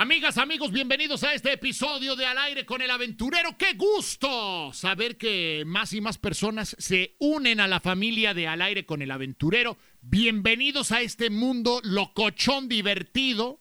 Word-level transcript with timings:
Amigas, 0.00 0.38
amigos, 0.38 0.70
bienvenidos 0.70 1.24
a 1.24 1.34
este 1.34 1.54
episodio 1.54 2.14
de 2.14 2.24
Al 2.24 2.38
aire 2.38 2.64
con 2.64 2.80
el 2.82 2.88
aventurero. 2.92 3.58
¡Qué 3.58 3.72
gusto! 3.74 4.72
Saber 4.72 5.18
que 5.18 5.64
más 5.66 5.92
y 5.92 6.00
más 6.00 6.18
personas 6.18 6.76
se 6.78 7.16
unen 7.18 7.58
a 7.58 7.66
la 7.66 7.80
familia 7.80 8.32
de 8.32 8.46
Al 8.46 8.62
aire 8.62 8.86
con 8.86 9.02
el 9.02 9.10
aventurero. 9.10 9.76
Bienvenidos 10.00 10.92
a 10.92 11.00
este 11.00 11.30
mundo 11.30 11.80
locochón 11.82 12.68
divertido 12.68 13.60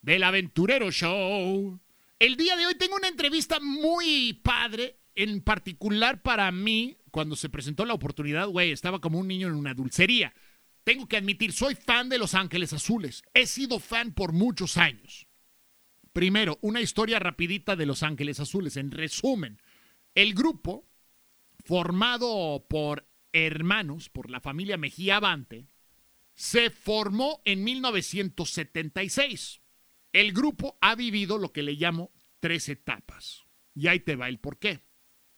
del 0.00 0.22
aventurero 0.22 0.90
show. 0.90 1.78
El 2.18 2.36
día 2.38 2.56
de 2.56 2.64
hoy 2.64 2.76
tengo 2.76 2.96
una 2.96 3.08
entrevista 3.08 3.60
muy 3.60 4.40
padre, 4.42 5.00
en 5.14 5.42
particular 5.42 6.22
para 6.22 6.50
mí, 6.50 6.96
cuando 7.10 7.36
se 7.36 7.50
presentó 7.50 7.84
la 7.84 7.92
oportunidad, 7.92 8.48
güey, 8.48 8.70
estaba 8.70 9.02
como 9.02 9.18
un 9.18 9.28
niño 9.28 9.48
en 9.48 9.54
una 9.54 9.74
dulcería. 9.74 10.32
Tengo 10.82 11.06
que 11.06 11.18
admitir, 11.18 11.52
soy 11.52 11.74
fan 11.74 12.08
de 12.08 12.16
Los 12.16 12.32
Ángeles 12.32 12.72
Azules. 12.72 13.22
He 13.34 13.44
sido 13.44 13.78
fan 13.80 14.14
por 14.14 14.32
muchos 14.32 14.78
años. 14.78 15.26
Primero, 16.14 16.58
una 16.62 16.80
historia 16.80 17.18
rapidita 17.18 17.74
de 17.74 17.86
Los 17.86 18.04
Ángeles 18.04 18.38
Azules. 18.38 18.76
En 18.76 18.92
resumen, 18.92 19.60
el 20.14 20.32
grupo, 20.32 20.88
formado 21.64 22.64
por 22.68 23.08
hermanos, 23.32 24.10
por 24.10 24.30
la 24.30 24.40
familia 24.40 24.76
Mejía 24.76 25.16
Avante, 25.16 25.66
se 26.34 26.70
formó 26.70 27.42
en 27.44 27.64
1976. 27.64 29.60
El 30.12 30.32
grupo 30.32 30.78
ha 30.80 30.94
vivido 30.94 31.36
lo 31.36 31.52
que 31.52 31.64
le 31.64 31.72
llamo 31.72 32.12
tres 32.38 32.68
etapas. 32.68 33.42
Y 33.74 33.88
ahí 33.88 33.98
te 33.98 34.14
va 34.14 34.28
el 34.28 34.38
porqué. 34.38 34.84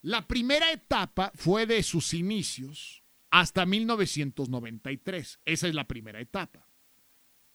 La 0.02 0.28
primera 0.28 0.70
etapa 0.72 1.32
fue 1.34 1.64
de 1.64 1.82
sus 1.82 2.12
inicios 2.12 3.02
hasta 3.30 3.64
1993. 3.64 5.40
Esa 5.46 5.68
es 5.68 5.74
la 5.74 5.88
primera 5.88 6.20
etapa. 6.20 6.65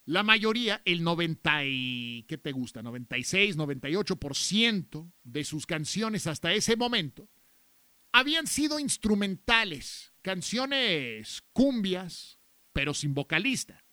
La 0.05 0.23
mayoría, 0.23 0.81
el 0.85 1.03
90 1.03 1.65
y, 1.65 2.25
¿qué 2.27 2.37
te 2.37 2.51
gusta? 2.51 2.81
96, 2.81 3.57
98% 3.57 5.11
de 5.23 5.43
sus 5.43 5.65
canciones 5.65 6.27
hasta 6.27 6.53
ese 6.53 6.75
momento 6.75 7.29
habían 8.11 8.47
sido 8.47 8.79
instrumentales, 8.79 10.13
canciones 10.21 11.43
cumbias, 11.53 12.39
pero 12.73 12.93
sin 12.93 13.13
vocalista. 13.13 13.85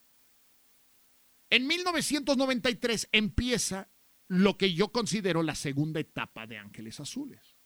En 1.50 1.66
1993 1.66 3.08
empieza 3.12 3.90
lo 4.26 4.58
que 4.58 4.74
yo 4.74 4.92
considero 4.92 5.42
la 5.42 5.54
segunda 5.54 6.00
etapa 6.00 6.46
de 6.46 6.58
Ángeles 6.58 7.00
Azules. 7.00 7.56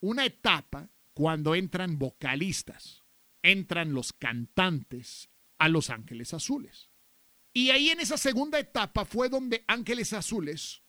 Una 0.00 0.24
etapa 0.24 0.90
cuando 1.12 1.54
entran 1.54 1.98
vocalistas, 1.98 3.04
entran 3.42 3.92
los 3.92 4.12
cantantes 4.12 5.28
a 5.58 5.68
Los 5.68 5.90
Ángeles 5.90 6.32
Azules. 6.32 6.89
Y 7.52 7.70
ahí 7.70 7.90
en 7.90 8.00
esa 8.00 8.16
segunda 8.16 8.58
etapa 8.58 9.04
fue 9.04 9.28
donde 9.28 9.64
Ángeles 9.66 10.12
Azules 10.12 10.82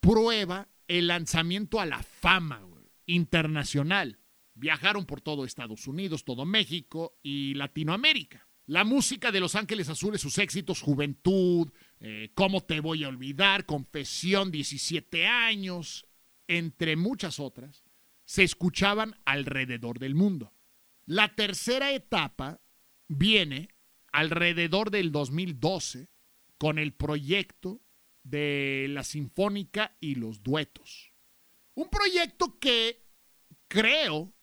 prueba 0.00 0.68
el 0.88 1.06
lanzamiento 1.06 1.80
a 1.80 1.86
la 1.86 2.02
fama 2.02 2.66
internacional. 3.06 4.18
Viajaron 4.54 5.06
por 5.06 5.20
todo 5.20 5.44
Estados 5.44 5.86
Unidos, 5.86 6.24
todo 6.24 6.44
México 6.44 7.18
y 7.22 7.54
Latinoamérica. 7.54 8.48
La 8.66 8.84
música 8.84 9.32
de 9.32 9.40
Los 9.40 9.56
Ángeles 9.56 9.88
Azules, 9.88 10.20
sus 10.20 10.38
éxitos, 10.38 10.80
Juventud, 10.80 11.72
eh, 11.98 12.30
Cómo 12.34 12.62
te 12.62 12.80
voy 12.80 13.04
a 13.04 13.08
olvidar, 13.08 13.66
Confesión, 13.66 14.50
17 14.50 15.26
años, 15.26 16.06
entre 16.46 16.96
muchas 16.96 17.40
otras, 17.40 17.84
se 18.24 18.44
escuchaban 18.44 19.16
alrededor 19.24 19.98
del 19.98 20.14
mundo. 20.14 20.54
La 21.04 21.34
tercera 21.34 21.92
etapa 21.92 22.60
viene 23.08 23.70
alrededor 24.12 24.90
del 24.90 25.12
2012 25.12 26.08
con 26.58 26.78
el 26.78 26.92
proyecto 26.92 27.82
de 28.22 28.86
la 28.90 29.04
Sinfónica 29.04 29.96
y 30.00 30.16
los 30.16 30.42
duetos. 30.42 31.12
Un 31.74 31.88
proyecto 31.88 32.58
que 32.58 33.06
creo 33.68 34.34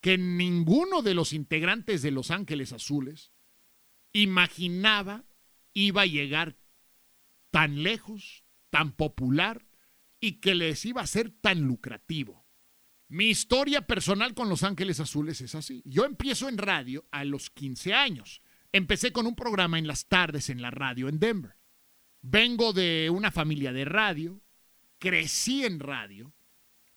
que 0.00 0.16
ninguno 0.16 1.02
de 1.02 1.14
los 1.14 1.32
integrantes 1.32 2.02
de 2.02 2.10
Los 2.10 2.30
Ángeles 2.30 2.72
Azules 2.72 3.32
imaginaba 4.12 5.24
iba 5.74 6.02
a 6.02 6.06
llegar 6.06 6.56
tan 7.50 7.82
lejos, 7.82 8.44
tan 8.70 8.92
popular 8.92 9.66
y 10.20 10.40
que 10.40 10.54
les 10.54 10.84
iba 10.84 11.02
a 11.02 11.06
ser 11.06 11.30
tan 11.30 11.60
lucrativo. 11.60 12.46
Mi 13.08 13.26
historia 13.26 13.86
personal 13.86 14.34
con 14.34 14.48
Los 14.48 14.62
Ángeles 14.62 15.00
Azules 15.00 15.40
es 15.40 15.54
así. 15.54 15.82
Yo 15.84 16.04
empiezo 16.04 16.48
en 16.48 16.58
radio 16.58 17.06
a 17.10 17.24
los 17.24 17.50
15 17.50 17.92
años 17.92 18.40
Empecé 18.72 19.12
con 19.12 19.26
un 19.26 19.34
programa 19.34 19.78
en 19.78 19.86
las 19.86 20.06
tardes 20.06 20.48
en 20.48 20.62
la 20.62 20.70
radio 20.70 21.08
en 21.08 21.18
Denver. 21.18 21.56
Vengo 22.22 22.72
de 22.72 23.10
una 23.10 23.32
familia 23.32 23.72
de 23.72 23.84
radio, 23.84 24.40
crecí 24.98 25.64
en 25.64 25.80
radio, 25.80 26.32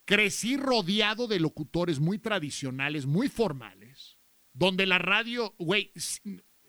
crecí 0.05 0.57
rodeado 0.57 1.27
de 1.27 1.39
locutores 1.39 1.99
muy 1.99 2.19
tradicionales, 2.19 3.05
muy 3.05 3.29
formales, 3.29 4.17
donde 4.51 4.85
la 4.85 4.99
radio, 4.99 5.55
güey, 5.57 5.91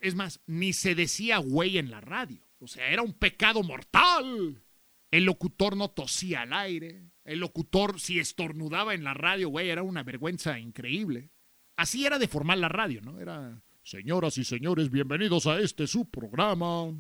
es 0.01 0.15
más, 0.15 0.41
ni 0.47 0.73
se 0.73 0.95
decía 0.95 1.39
güey 1.39 1.77
en 1.77 1.91
la 1.91 2.01
radio. 2.01 2.47
O 2.59 2.67
sea, 2.67 2.89
era 2.89 3.03
un 3.03 3.13
pecado 3.13 3.63
mortal. 3.63 4.63
El 5.11 5.25
locutor 5.25 5.77
no 5.77 5.91
tosía 5.91 6.43
al 6.43 6.55
aire. 6.55 7.11
El 7.25 7.41
locutor, 7.41 8.01
si 8.01 8.19
estornudaba 8.19 8.95
en 8.95 9.05
la 9.05 9.13
radio, 9.13 9.51
güey, 9.51 9.69
era 9.69 9.83
una 9.83 10.03
vergüenza 10.03 10.59
increíble. 10.59 11.31
Así 11.77 12.07
era 12.07 12.19
de 12.19 12.29
formar 12.29 12.59
la 12.59 12.69
radio, 12.69 13.03
¿no? 13.03 13.21
Era 13.21 13.63
Señoras 13.85 14.39
y 14.39 14.45
señores, 14.45 14.91
bienvenidos 14.91 15.47
a 15.47 15.61
este 15.61 15.87
su 15.87 16.09
programa. 16.09 16.91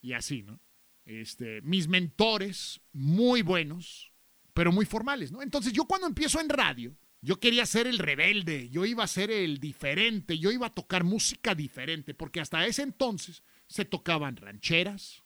Y 0.00 0.14
así, 0.14 0.42
¿no? 0.42 0.60
Este, 1.04 1.62
mis 1.62 1.86
mentores, 1.86 2.80
muy 2.92 3.42
buenos, 3.42 4.12
pero 4.52 4.72
muy 4.72 4.84
formales, 4.84 5.30
¿no? 5.30 5.42
Entonces 5.42 5.72
yo 5.72 5.84
cuando 5.84 6.08
empiezo 6.08 6.40
en 6.40 6.48
radio, 6.48 6.96
yo 7.20 7.38
quería 7.38 7.64
ser 7.66 7.86
el 7.86 7.98
rebelde, 7.98 8.68
yo 8.68 8.84
iba 8.84 9.04
a 9.04 9.08
ser 9.08 9.30
el 9.30 9.60
diferente, 9.60 10.36
yo 10.36 10.50
iba 10.50 10.66
a 10.66 10.74
tocar 10.74 11.04
música 11.04 11.54
diferente, 11.54 12.14
porque 12.14 12.40
hasta 12.40 12.66
ese 12.66 12.82
entonces 12.82 13.44
se 13.68 13.84
tocaban 13.84 14.36
rancheras, 14.36 15.22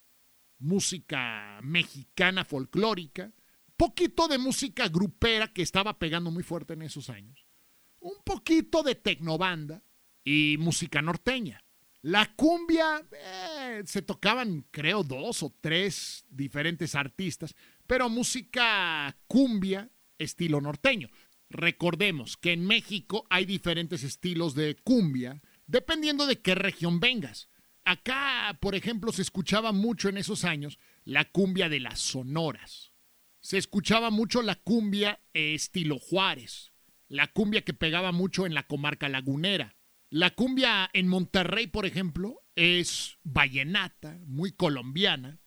música 0.58 1.58
mexicana 1.62 2.44
folclórica, 2.44 3.32
poquito 3.78 4.28
de 4.28 4.36
música 4.36 4.88
grupera 4.88 5.54
que 5.54 5.62
estaba 5.62 5.98
pegando 5.98 6.30
muy 6.30 6.42
fuerte 6.42 6.74
en 6.74 6.82
esos 6.82 7.08
años, 7.08 7.46
un 7.98 8.22
poquito 8.24 8.82
de 8.82 8.94
tecnobanda, 8.94 9.82
y 10.28 10.58
música 10.58 11.00
norteña. 11.00 11.64
La 12.02 12.34
cumbia 12.36 13.02
eh, 13.12 13.82
se 13.86 14.02
tocaban, 14.02 14.66
creo, 14.70 15.02
dos 15.02 15.42
o 15.42 15.56
tres 15.58 16.26
diferentes 16.28 16.94
artistas, 16.94 17.56
pero 17.86 18.10
música 18.10 19.16
cumbia 19.26 19.88
estilo 20.18 20.60
norteño. 20.60 21.08
Recordemos 21.48 22.36
que 22.36 22.52
en 22.52 22.66
México 22.66 23.26
hay 23.30 23.46
diferentes 23.46 24.02
estilos 24.02 24.54
de 24.54 24.76
cumbia, 24.76 25.40
dependiendo 25.66 26.26
de 26.26 26.42
qué 26.42 26.54
región 26.54 27.00
vengas. 27.00 27.48
Acá, 27.84 28.58
por 28.60 28.74
ejemplo, 28.74 29.12
se 29.12 29.22
escuchaba 29.22 29.72
mucho 29.72 30.10
en 30.10 30.18
esos 30.18 30.44
años 30.44 30.78
la 31.04 31.24
cumbia 31.30 31.70
de 31.70 31.80
las 31.80 32.00
sonoras. 32.00 32.92
Se 33.40 33.56
escuchaba 33.56 34.10
mucho 34.10 34.42
la 34.42 34.56
cumbia 34.56 35.22
estilo 35.32 35.98
Juárez, 35.98 36.74
la 37.08 37.28
cumbia 37.28 37.62
que 37.62 37.72
pegaba 37.72 38.12
mucho 38.12 38.44
en 38.44 38.52
la 38.52 38.66
comarca 38.66 39.08
lagunera. 39.08 39.77
La 40.10 40.30
cumbia 40.30 40.88
en 40.94 41.06
Monterrey, 41.06 41.66
por 41.66 41.84
ejemplo, 41.84 42.42
es 42.54 43.18
vallenata, 43.24 44.18
muy 44.24 44.52
colombiana. 44.52 45.38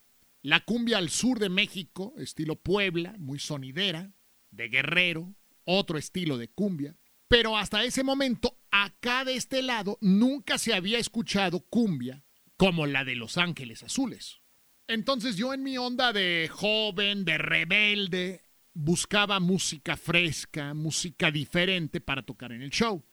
La 0.44 0.60
cumbia 0.60 1.00
al 1.00 1.10
sur 1.10 1.40
de 1.40 1.50
México, 1.50 2.14
estilo 2.20 2.62
Puebla, 2.62 3.16
muy 3.18 3.40
sonidera, 3.40 4.14
de 4.52 4.70
guerrero, 4.70 5.36
otro 5.64 5.98
estilo 5.98 6.38
de 6.38 6.50
cumbia. 6.50 6.96
Pero 7.28 7.58
hasta 7.58 7.84
ese 7.84 8.04
momento, 8.04 8.60
acá 8.70 9.26
de 9.26 9.36
este 9.36 9.64
lado, 9.64 9.98
nunca 10.00 10.60
se 10.60 10.76
había 10.76 11.00
escuchado 11.00 11.62
cumbia 11.62 12.24
como 12.56 12.86
la 12.86 13.04
de 13.04 13.16
Los 13.16 13.40
Ángeles 13.40 13.82
Azules. 13.82 14.42
Entonces 14.88 15.38
yo 15.38 15.56
en 15.56 15.64
mi 15.64 15.80
onda 15.80 16.14
de 16.14 16.48
joven, 16.52 17.26
de 17.26 17.40
rebelde, 17.40 18.44
buscaba 18.74 19.40
música 19.40 19.98
fresca, 19.98 20.76
música 20.76 21.32
diferente 21.32 22.00
para 22.00 22.22
tocar 22.22 22.52
en 22.52 22.62
el 22.62 22.70
show 22.70 23.04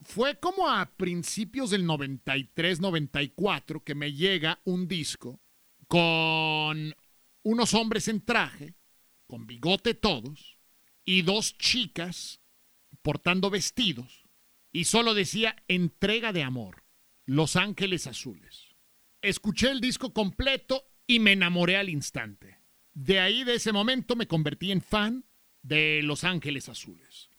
fue 0.00 0.38
como 0.38 0.68
a 0.68 0.96
principios 0.96 1.70
del 1.70 1.86
93-94 1.86 3.82
que 3.82 3.94
me 3.94 4.12
llega 4.12 4.60
un 4.64 4.88
disco 4.88 5.40
con 5.88 6.94
unos 7.42 7.74
hombres 7.74 8.08
en 8.08 8.20
traje, 8.20 8.74
con 9.26 9.46
bigote 9.46 9.94
todos, 9.94 10.58
y 11.04 11.22
dos 11.22 11.56
chicas 11.56 12.40
portando 13.02 13.50
vestidos, 13.50 14.24
y 14.70 14.84
solo 14.84 15.14
decía 15.14 15.56
entrega 15.66 16.32
de 16.32 16.42
amor, 16.42 16.84
Los 17.24 17.56
Ángeles 17.56 18.06
Azules. 18.06 18.76
Escuché 19.22 19.70
el 19.70 19.80
disco 19.80 20.12
completo 20.12 20.84
y 21.06 21.18
me 21.18 21.32
enamoré 21.32 21.76
al 21.76 21.88
instante. 21.88 22.58
De 22.92 23.20
ahí, 23.20 23.44
de 23.44 23.54
ese 23.54 23.72
momento, 23.72 24.14
me 24.16 24.28
convertí 24.28 24.70
en 24.70 24.82
fan 24.82 25.24
de 25.62 26.02
Los 26.02 26.24
Ángeles 26.24 26.68
Azules. 26.68 27.30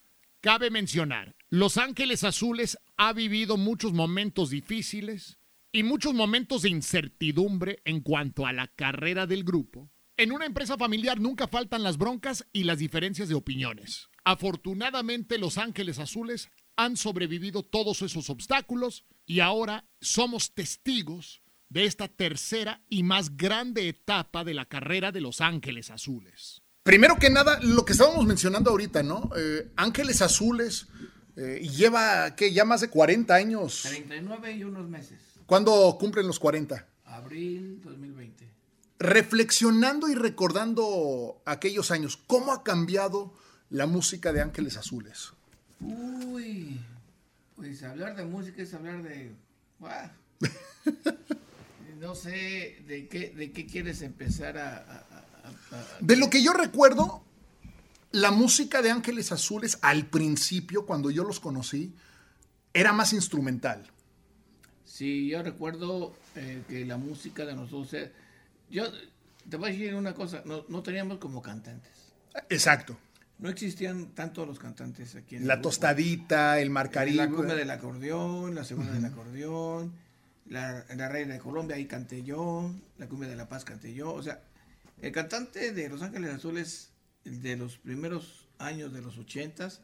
Cabe 0.42 0.70
mencionar, 0.70 1.36
Los 1.50 1.76
Ángeles 1.76 2.24
Azules 2.24 2.78
ha 2.96 3.12
vivido 3.12 3.58
muchos 3.58 3.92
momentos 3.92 4.48
difíciles 4.48 5.38
y 5.70 5.82
muchos 5.82 6.14
momentos 6.14 6.62
de 6.62 6.70
incertidumbre 6.70 7.82
en 7.84 8.00
cuanto 8.00 8.46
a 8.46 8.52
la 8.54 8.68
carrera 8.68 9.26
del 9.26 9.44
grupo, 9.44 9.90
En 10.16 10.32
una 10.32 10.44
empresa 10.44 10.76
familiar 10.76 11.18
nunca 11.18 11.48
faltan 11.48 11.82
las 11.82 11.96
broncas 11.96 12.46
y 12.52 12.64
las 12.64 12.78
diferencias 12.78 13.30
de 13.30 13.34
opiniones. 13.34 14.10
Afortunadamente, 14.24 15.38
Los 15.38 15.56
Ángeles 15.56 15.98
Azules 15.98 16.50
han 16.76 16.98
sobrevivido 16.98 17.62
todos 17.62 18.02
esos 18.02 18.28
obstáculos 18.28 19.06
y 19.24 19.40
ahora 19.40 19.88
somos 20.00 20.52
testigos 20.52 21.42
de 21.70 21.84
esta 21.84 22.08
tercera 22.08 22.82
y 22.88 23.02
más 23.02 23.36
grande 23.36 23.88
etapa 23.88 24.44
de 24.44 24.52
la 24.52 24.66
carrera 24.66 25.10
de 25.10 25.22
Los 25.22 25.40
Ángeles 25.40 25.90
Azules. 25.90 26.62
Primero 26.82 27.16
que 27.16 27.28
nada, 27.28 27.60
lo 27.60 27.84
que 27.84 27.92
estábamos 27.92 28.26
mencionando 28.26 28.70
ahorita, 28.70 29.02
¿no? 29.02 29.30
Eh, 29.36 29.70
Ángeles 29.76 30.22
Azules 30.22 30.86
eh, 31.36 31.60
lleva, 31.60 32.34
¿qué? 32.36 32.52
Ya 32.52 32.64
más 32.64 32.80
de 32.80 32.88
40 32.88 33.34
años. 33.34 33.82
39 33.82 34.52
y 34.52 34.64
unos 34.64 34.88
meses. 34.88 35.18
¿Cuándo 35.44 35.96
cumplen 35.98 36.26
los 36.26 36.38
40? 36.38 36.86
Abril 37.04 37.80
2020. 37.82 38.48
Reflexionando 38.98 40.08
y 40.08 40.14
recordando 40.14 41.42
aquellos 41.44 41.90
años, 41.90 42.18
¿cómo 42.26 42.52
ha 42.52 42.62
cambiado 42.62 43.34
la 43.68 43.86
música 43.86 44.32
de 44.32 44.40
Ángeles 44.40 44.76
Azules? 44.76 45.32
Uy, 45.80 46.80
pues 47.56 47.82
hablar 47.82 48.16
de 48.16 48.24
música 48.24 48.62
es 48.62 48.72
hablar 48.72 49.02
de... 49.02 49.32
no 52.00 52.14
sé 52.14 52.82
de 52.86 53.08
qué, 53.08 53.30
de 53.30 53.52
qué 53.52 53.66
quieres 53.66 54.02
empezar 54.02 54.56
a, 54.58 55.19
De 56.00 56.16
lo 56.16 56.30
que 56.30 56.42
yo 56.42 56.52
recuerdo, 56.52 57.22
la 58.12 58.30
música 58.30 58.82
de 58.82 58.90
Ángeles 58.90 59.32
Azules 59.32 59.78
al 59.82 60.06
principio, 60.06 60.86
cuando 60.86 61.10
yo 61.10 61.24
los 61.24 61.40
conocí, 61.40 61.94
era 62.72 62.92
más 62.92 63.12
instrumental. 63.12 63.86
Sí, 64.84 65.28
yo 65.28 65.42
recuerdo 65.42 66.14
eh, 66.36 66.62
que 66.68 66.84
la 66.84 66.96
música 66.96 67.44
de 67.44 67.54
nosotros... 67.54 67.94
Eh, 67.94 68.12
yo 68.70 68.84
te 69.48 69.56
voy 69.56 69.70
a 69.70 69.72
decir 69.72 69.94
una 69.94 70.14
cosa, 70.14 70.42
no, 70.44 70.64
no 70.68 70.82
teníamos 70.82 71.18
como 71.18 71.40
cantantes. 71.42 72.12
Exacto. 72.48 72.96
No 73.38 73.48
existían 73.48 74.08
tanto 74.08 74.44
los 74.44 74.58
cantantes 74.58 75.16
aquí 75.16 75.36
en 75.36 75.46
La 75.46 75.60
tostadita, 75.60 76.60
el 76.60 76.70
marcarito. 76.70 77.16
La 77.16 77.30
cumbia 77.30 77.54
del 77.54 77.70
acordeón, 77.70 78.54
la 78.54 78.64
segunda 78.64 78.92
del 78.92 79.04
acordeón, 79.04 79.92
la, 80.46 80.84
la, 80.94 81.08
reina 81.08 81.34
de 81.34 81.40
Colombia, 81.40 81.76
ahí 81.76 81.86
canté 81.86 82.22
yo, 82.22 82.70
la 82.98 83.08
cumbia 83.08 83.28
de 83.28 83.36
La 83.36 83.48
Paz 83.48 83.64
canté 83.64 83.94
yo. 83.94 84.12
O 84.12 84.22
sea, 84.22 84.42
el 85.02 85.12
cantante 85.12 85.72
de 85.72 85.88
Los 85.88 86.02
Ángeles 86.02 86.30
Azules 86.30 86.90
de 87.24 87.56
los 87.56 87.78
primeros 87.78 88.48
años 88.58 88.92
de 88.92 89.00
los 89.00 89.18
ochentas 89.18 89.80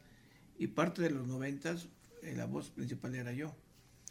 y 0.57 0.67
parte 0.67 1.01
de 1.01 1.11
los 1.11 1.27
noventas, 1.27 1.87
eh, 2.21 2.33
la 2.35 2.45
voz 2.45 2.69
principal 2.69 3.15
era 3.15 3.31
yo. 3.31 3.55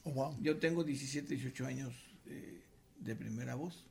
Oh, 0.05 0.12
wow. 0.12 0.37
Yo 0.41 0.58
tengo 0.58 0.85
17, 0.85 1.35
18 1.35 1.67
años 1.67 1.94
eh, 2.26 2.62
de 3.00 3.17
primera 3.17 3.55
voz. 3.55 3.85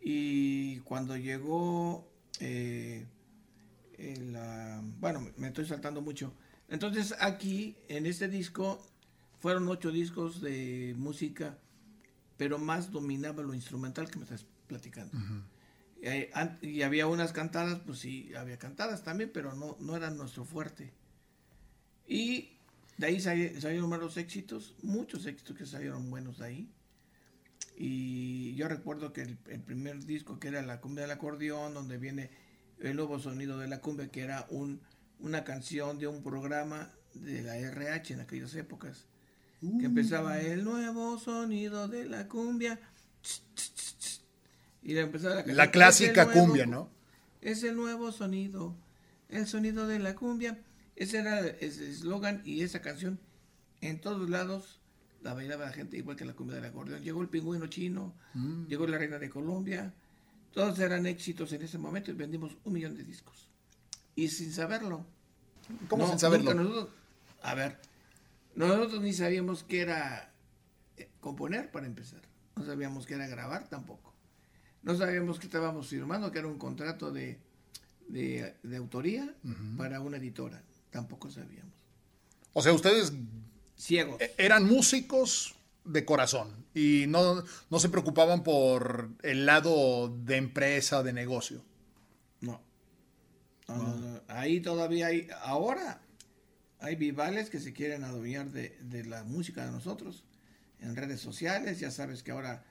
Y 0.00 0.78
cuando 0.80 1.16
llegó, 1.16 2.08
eh, 2.40 3.06
bueno, 5.00 5.28
me 5.36 5.48
estoy 5.48 5.66
saltando 5.66 6.00
mucho. 6.00 6.32
Entonces 6.68 7.14
aquí, 7.20 7.76
en 7.88 8.06
este 8.06 8.28
disco, 8.28 8.84
fueron 9.40 9.68
ocho 9.68 9.90
discos 9.90 10.40
de 10.40 10.94
música, 10.96 11.58
pero 12.36 12.58
más 12.58 12.90
dominaba 12.90 13.42
lo 13.42 13.54
instrumental 13.54 14.10
que 14.10 14.18
me 14.18 14.24
estás 14.24 14.46
platicando. 14.66 15.16
Y 16.60 16.82
había 16.82 17.06
unas 17.06 17.32
cantadas, 17.32 17.80
pues 17.84 17.98
sí, 17.98 18.32
había 18.34 18.58
cantadas 18.58 19.02
también, 19.02 19.30
pero 19.32 19.54
no, 19.54 19.76
no 19.80 19.96
eran 19.96 20.16
nuestro 20.16 20.44
fuerte. 20.44 20.92
Y 22.06 22.56
de 22.98 23.06
ahí 23.06 23.20
salieron 23.20 23.90
varios 23.90 24.16
éxitos, 24.16 24.74
muchos 24.82 25.26
éxitos 25.26 25.56
que 25.56 25.66
salieron 25.66 26.08
buenos 26.10 26.38
de 26.38 26.46
ahí. 26.46 26.70
Y 27.76 28.54
yo 28.54 28.68
recuerdo 28.68 29.12
que 29.12 29.22
el, 29.22 29.36
primer 29.36 30.04
disco, 30.06 30.38
que 30.38 30.48
era 30.48 30.62
La 30.62 30.80
cumbia 30.80 31.02
del 31.02 31.10
acordeón, 31.10 31.74
donde 31.74 31.98
viene 31.98 32.30
el 32.80 32.96
nuevo 32.96 33.18
sonido 33.18 33.58
de 33.58 33.68
la 33.68 33.80
cumbia, 33.80 34.08
que 34.08 34.22
era 34.22 34.46
un, 34.48 34.80
una 35.20 35.44
canción 35.44 35.98
de 35.98 36.06
un 36.06 36.22
programa 36.22 36.90
de 37.12 37.42
la 37.42 37.56
RH 37.58 38.14
en 38.14 38.20
aquellas 38.20 38.54
épocas, 38.54 39.06
que 39.60 39.66
uh. 39.66 39.84
empezaba 39.84 40.40
el 40.40 40.64
nuevo 40.64 41.18
sonido 41.18 41.88
de 41.88 42.06
la 42.06 42.28
cumbia. 42.28 42.80
Y 44.86 44.96
empezaba 44.96 45.42
la, 45.44 45.52
la 45.52 45.70
clásica 45.72 46.30
cumbia, 46.30 46.64
¿no? 46.64 46.88
Es 47.40 47.64
el 47.64 47.74
nuevo 47.74 48.12
sonido, 48.12 48.76
el 49.28 49.48
sonido 49.48 49.88
de 49.88 49.98
la 49.98 50.14
cumbia. 50.14 50.60
Ese 50.94 51.18
era 51.18 51.40
el 51.40 51.56
eslogan 51.60 52.40
y 52.44 52.62
esa 52.62 52.80
canción 52.82 53.18
en 53.80 54.00
todos 54.00 54.30
lados 54.30 54.80
la 55.22 55.34
bailaba 55.34 55.64
la 55.64 55.72
gente 55.72 55.96
igual 55.96 56.16
que 56.16 56.24
la 56.24 56.34
cumbia 56.34 56.54
del 56.54 56.66
acordeón. 56.66 57.02
Llegó 57.02 57.20
el 57.20 57.28
pingüino 57.28 57.66
chino, 57.66 58.14
mm. 58.34 58.66
llegó 58.66 58.86
la 58.86 58.96
reina 58.96 59.18
de 59.18 59.28
Colombia, 59.28 59.92
todos 60.52 60.78
eran 60.78 61.04
éxitos 61.06 61.52
en 61.52 61.62
ese 61.62 61.78
momento 61.78 62.12
y 62.12 62.14
vendimos 62.14 62.56
un 62.62 62.72
millón 62.72 62.96
de 62.96 63.02
discos. 63.02 63.48
Y 64.14 64.28
sin 64.28 64.52
saberlo. 64.52 65.04
¿Cómo 65.88 66.06
sin 66.06 66.20
saberlo? 66.20 66.90
a 67.42 67.54
ver, 67.56 67.76
nosotros 68.54 69.02
ni 69.02 69.12
sabíamos 69.12 69.64
qué 69.64 69.80
era 69.80 70.32
eh, 70.96 71.10
componer 71.20 71.72
para 71.72 71.86
empezar. 71.86 72.22
No 72.54 72.64
sabíamos 72.64 73.04
qué 73.04 73.14
era 73.14 73.26
grabar 73.26 73.68
tampoco. 73.68 74.15
No 74.86 74.96
sabíamos 74.96 75.40
que 75.40 75.46
estábamos 75.46 75.88
firmando, 75.88 76.30
que 76.30 76.38
era 76.38 76.46
un 76.46 76.58
contrato 76.58 77.10
de, 77.10 77.40
de, 78.06 78.54
autoría 78.76 79.34
para 79.76 80.00
una 80.00 80.18
editora 80.18 80.62
tampoco 80.90 81.28
sabíamos. 81.28 81.74
O 82.52 82.62
sea, 82.62 82.72
ustedes 82.72 83.12
ciegos. 83.76 84.20
E-, 84.20 84.32
eran 84.38 84.64
músicos 84.64 85.56
de 85.84 86.04
corazón 86.04 86.50
y 86.72 87.06
no, 87.08 87.42
no 87.68 87.80
se 87.80 87.88
preocupaban 87.88 88.44
por 88.44 89.10
el 89.24 89.44
lado 89.44 90.08
de 90.24 90.36
empresa, 90.36 91.02
de 91.02 91.12
negocio. 91.12 91.64
No. 92.40 92.62
Ahí 94.28 94.60
todavía 94.60 95.08
hay, 95.08 95.26
ahora 95.42 96.00
hay 96.78 96.94
vivales 96.94 97.50
que 97.50 97.58
se 97.58 97.72
quieren 97.72 98.04
adueñar 98.04 98.52
de, 98.52 98.78
de, 98.82 99.04
la 99.04 99.24
música 99.24 99.66
de 99.66 99.72
nosotros 99.72 100.22
en 100.78 100.94
redes 100.94 101.20
sociales. 101.20 101.80
Ya 101.80 101.90
sabes 101.90 102.22
que 102.22 102.30
ahora 102.30 102.64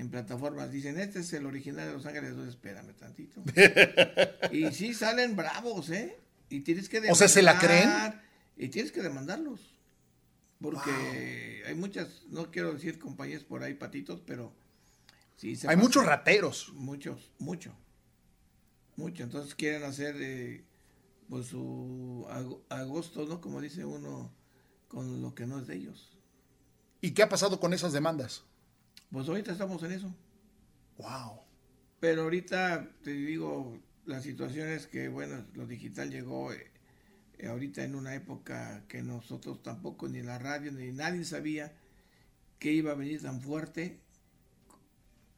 en 0.00 0.08
plataformas 0.08 0.72
dicen, 0.72 0.98
este 0.98 1.20
es 1.20 1.30
el 1.34 1.44
original 1.44 1.86
de 1.86 1.92
Los 1.92 2.06
Ángeles, 2.06 2.30
entonces 2.30 2.54
espérame 2.54 2.94
tantito. 2.94 3.42
y 4.50 4.72
sí 4.72 4.94
salen 4.94 5.36
bravos, 5.36 5.90
¿eh? 5.90 6.18
Y 6.48 6.60
tienes 6.60 6.88
que 6.88 7.02
O 7.10 7.14
sea, 7.14 7.28
¿se 7.28 7.42
la 7.42 7.58
creen? 7.58 7.90
Y 8.56 8.68
tienes 8.68 8.92
que 8.92 9.02
demandarlos. 9.02 9.60
Porque 10.58 11.64
hay 11.66 11.74
muchas, 11.74 12.24
no 12.30 12.50
quiero 12.50 12.72
decir 12.72 12.98
compañías 12.98 13.44
por 13.44 13.62
ahí, 13.62 13.74
patitos, 13.74 14.22
pero 14.26 14.54
sí. 15.36 15.58
hay 15.66 15.76
muchos 15.76 16.06
rateros. 16.06 16.72
Muchos, 16.74 17.30
mucho. 17.38 17.74
Mucho. 18.96 19.22
Entonces 19.22 19.54
quieren 19.54 19.84
hacer 19.84 20.16
eh, 20.18 20.64
pues 21.28 21.48
su 21.48 22.26
agosto, 22.70 23.26
¿no? 23.26 23.42
Como 23.42 23.60
dice 23.60 23.84
uno, 23.84 24.32
con 24.88 25.20
lo 25.20 25.34
que 25.34 25.46
no 25.46 25.60
es 25.60 25.66
de 25.66 25.76
ellos. 25.76 26.18
¿Y 27.02 27.10
qué 27.10 27.22
ha 27.22 27.28
pasado 27.28 27.60
con 27.60 27.74
esas 27.74 27.92
demandas? 27.92 28.44
Pues 29.10 29.28
ahorita 29.28 29.52
estamos 29.52 29.82
en 29.82 29.92
eso. 29.92 30.14
Wow. 30.98 31.40
Pero 31.98 32.22
ahorita 32.22 32.88
te 33.02 33.12
digo, 33.12 33.78
la 34.06 34.20
situación 34.20 34.68
es 34.68 34.86
que, 34.86 35.08
bueno, 35.08 35.44
lo 35.54 35.66
digital 35.66 36.10
llegó 36.10 36.52
eh, 36.52 36.70
ahorita 37.46 37.84
en 37.84 37.94
una 37.94 38.14
época 38.14 38.84
que 38.88 39.02
nosotros 39.02 39.62
tampoco, 39.62 40.08
ni 40.08 40.22
la 40.22 40.38
radio, 40.38 40.72
ni 40.72 40.92
nadie 40.92 41.24
sabía 41.24 41.72
que 42.58 42.72
iba 42.72 42.92
a 42.92 42.94
venir 42.94 43.20
tan 43.20 43.40
fuerte 43.40 44.00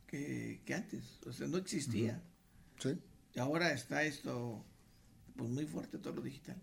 que, 0.07 0.61
antes. 0.75 1.19
O 1.27 1.33
sea, 1.33 1.49
no 1.49 1.57
existía. 1.57 2.23
Sí. 2.79 2.99
Y 3.35 3.39
ahora 3.39 3.73
está 3.73 4.03
esto, 4.05 4.65
pues 5.37 5.49
muy 5.49 5.65
fuerte 5.65 5.99
todo 5.99 6.15
lo 6.15 6.23
digital. 6.23 6.61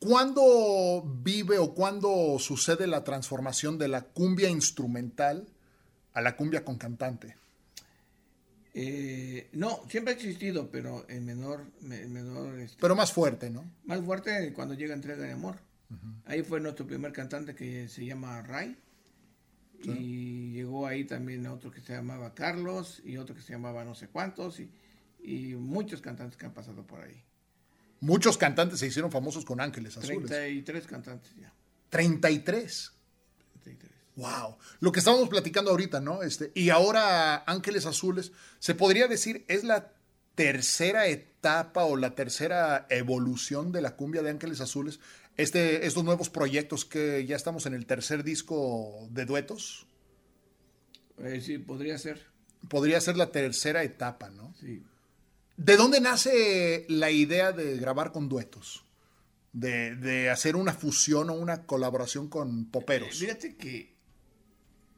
¿Cuándo 0.00 1.02
vive 1.22 1.58
o 1.58 1.74
cuándo 1.74 2.38
sucede 2.38 2.86
la 2.86 3.02
transformación 3.02 3.78
de 3.78 3.88
la 3.88 4.02
cumbia 4.02 4.48
instrumental 4.48 5.48
a 6.12 6.20
la 6.20 6.36
cumbia 6.36 6.64
con 6.64 6.78
cantante? 6.78 7.36
Eh, 8.74 9.48
no, 9.54 9.82
siempre 9.88 10.12
ha 10.12 10.16
existido, 10.16 10.70
pero 10.70 11.04
en 11.08 11.24
menor... 11.24 11.66
menor 11.80 12.60
este, 12.60 12.76
pero 12.80 12.94
más 12.94 13.12
fuerte, 13.12 13.50
¿no? 13.50 13.64
Más 13.84 14.00
fuerte 14.04 14.52
cuando 14.52 14.74
llega 14.74 14.94
Entrega 14.94 15.24
de 15.24 15.32
Amor. 15.32 15.56
Ahí 16.26 16.42
fue 16.42 16.60
nuestro 16.60 16.86
primer 16.86 17.12
cantante 17.12 17.54
que 17.54 17.88
se 17.88 18.04
llama 18.04 18.42
Ray. 18.42 18.76
Y 19.82 20.52
llegó 20.52 20.86
ahí 20.86 21.04
también 21.04 21.46
otro 21.46 21.70
que 21.70 21.80
se 21.80 21.92
llamaba 21.92 22.34
Carlos 22.34 23.00
y 23.04 23.16
otro 23.16 23.34
que 23.34 23.42
se 23.42 23.52
llamaba 23.52 23.84
no 23.84 23.94
sé 23.94 24.08
cuántos 24.08 24.60
y, 24.60 24.70
y 25.22 25.54
muchos 25.54 26.00
cantantes 26.00 26.36
que 26.36 26.46
han 26.46 26.52
pasado 26.52 26.84
por 26.86 27.00
ahí. 27.00 27.22
Muchos 28.00 28.38
cantantes 28.38 28.78
se 28.78 28.86
hicieron 28.86 29.10
famosos 29.10 29.44
con 29.44 29.60
Ángeles 29.60 29.96
Azules. 29.96 30.26
33 30.26 30.86
cantantes 30.86 31.34
ya. 31.36 31.52
33. 31.90 32.92
Wow. 34.16 34.56
Lo 34.80 34.90
que 34.90 34.98
estábamos 34.98 35.28
platicando 35.28 35.70
ahorita, 35.70 36.00
¿no? 36.00 36.22
Este, 36.22 36.50
y 36.54 36.70
ahora 36.70 37.44
Ángeles 37.46 37.86
Azules, 37.86 38.32
se 38.58 38.74
podría 38.74 39.06
decir, 39.06 39.44
es 39.48 39.62
la 39.62 39.92
tercera 40.34 41.06
etapa 41.06 41.84
o 41.84 41.96
la 41.96 42.14
tercera 42.14 42.86
evolución 42.90 43.72
de 43.72 43.80
la 43.80 43.96
cumbia 43.96 44.22
de 44.22 44.30
Ángeles 44.30 44.60
Azules. 44.60 44.98
Este, 45.36 45.86
estos 45.86 46.02
nuevos 46.02 46.30
proyectos 46.30 46.84
que 46.84 47.24
ya 47.26 47.36
estamos 47.36 47.66
en 47.66 47.74
el 47.74 47.86
tercer 47.86 48.24
disco 48.24 49.08
de 49.10 49.24
duetos. 49.24 49.86
Eh, 51.18 51.40
sí, 51.40 51.58
podría 51.58 51.96
ser. 51.98 52.26
podría 52.68 53.00
ser 53.00 53.16
la 53.16 53.30
tercera 53.30 53.84
etapa, 53.84 54.30
¿no? 54.30 54.52
Sí. 54.60 54.82
¿De 55.58 55.76
dónde 55.76 56.00
nace 56.00 56.86
la 56.88 57.10
idea 57.10 57.52
de 57.52 57.76
grabar 57.76 58.12
con 58.12 58.28
duetos? 58.28 58.84
De, 59.52 59.96
de 59.96 60.30
hacer 60.30 60.54
una 60.56 60.72
fusión 60.72 61.30
o 61.30 61.34
una 61.34 61.66
colaboración 61.66 62.28
con 62.28 62.66
poperos. 62.70 63.08
Eh, 63.20 63.26
Fíjate 63.26 63.56
que 63.56 63.94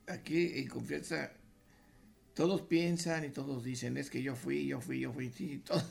aquí 0.06 0.52
en 0.58 0.68
confianza 0.68 1.32
todos 2.34 2.62
piensan 2.62 3.24
y 3.24 3.30
todos 3.30 3.64
dicen 3.64 3.96
es 3.96 4.10
que 4.10 4.22
yo 4.22 4.36
fui, 4.36 4.66
yo 4.66 4.80
fui, 4.80 5.00
yo 5.00 5.12
fui, 5.12 5.30
sí, 5.30 5.62
todo- 5.64 5.82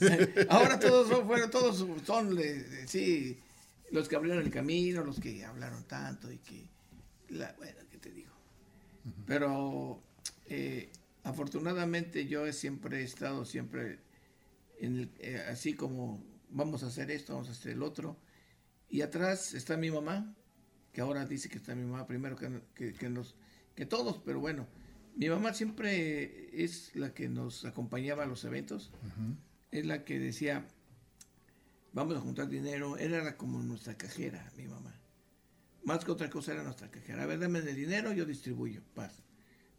ahora 0.50 0.78
todos 0.78 1.08
son, 1.08 1.26
fueron, 1.26 1.50
todos 1.50 1.84
son, 2.04 2.38
sí, 2.86 3.38
los 3.92 4.08
que 4.08 4.16
abrieron 4.16 4.42
el 4.44 4.50
camino, 4.50 5.02
los 5.04 5.18
que 5.20 5.44
hablaron 5.44 5.84
tanto 5.84 6.30
y 6.30 6.38
que, 6.38 6.68
la, 7.30 7.54
bueno, 7.56 7.78
¿qué 7.90 7.96
te 7.98 8.10
digo? 8.10 8.32
Pero 9.26 10.02
eh, 10.46 10.90
afortunadamente 11.24 12.26
yo 12.26 12.46
he 12.46 12.52
siempre 12.52 13.00
he 13.00 13.04
estado 13.04 13.44
siempre 13.46 13.98
en 14.80 14.96
el- 14.98 15.10
eh, 15.18 15.42
así 15.50 15.74
como 15.74 16.22
vamos 16.50 16.82
a 16.82 16.86
hacer 16.86 17.10
esto, 17.10 17.34
vamos 17.34 17.48
a 17.48 17.52
hacer 17.52 17.72
el 17.72 17.82
otro. 17.82 18.16
Y 18.88 19.02
atrás 19.02 19.54
está 19.54 19.76
mi 19.76 19.90
mamá, 19.90 20.34
que 20.92 21.00
ahora 21.00 21.26
dice 21.26 21.48
que 21.48 21.58
está 21.58 21.74
mi 21.74 21.84
mamá 21.84 22.06
primero 22.06 22.36
que, 22.36 22.62
que, 22.74 22.92
que 22.94 23.08
nos, 23.10 23.34
que 23.74 23.84
todos, 23.86 24.18
pero 24.24 24.40
bueno, 24.40 24.66
mi 25.14 25.28
mamá 25.28 25.52
siempre 25.52 26.64
es 26.64 26.94
la 26.96 27.12
que 27.12 27.28
nos 27.28 27.64
acompañaba 27.64 28.22
a 28.24 28.26
los 28.26 28.44
eventos, 28.44 28.90
es 29.70 29.84
la 29.84 30.04
que 30.04 30.18
decía, 30.18 30.66
vamos 31.92 32.16
a 32.16 32.20
juntar 32.20 32.48
dinero, 32.48 32.96
era 32.96 33.36
como 33.36 33.62
nuestra 33.62 33.94
cajera, 33.96 34.50
mi 34.56 34.66
mamá. 34.66 34.94
Más 35.84 36.04
que 36.04 36.10
otra 36.10 36.28
cosa 36.30 36.52
era 36.52 36.62
nuestra 36.62 36.90
cajera. 36.90 37.22
A 37.22 37.26
ver, 37.26 37.38
dame 37.38 37.58
el 37.60 37.74
dinero, 37.74 38.12
yo 38.12 38.24
distribuyo, 38.26 38.82
paz. 38.94 39.22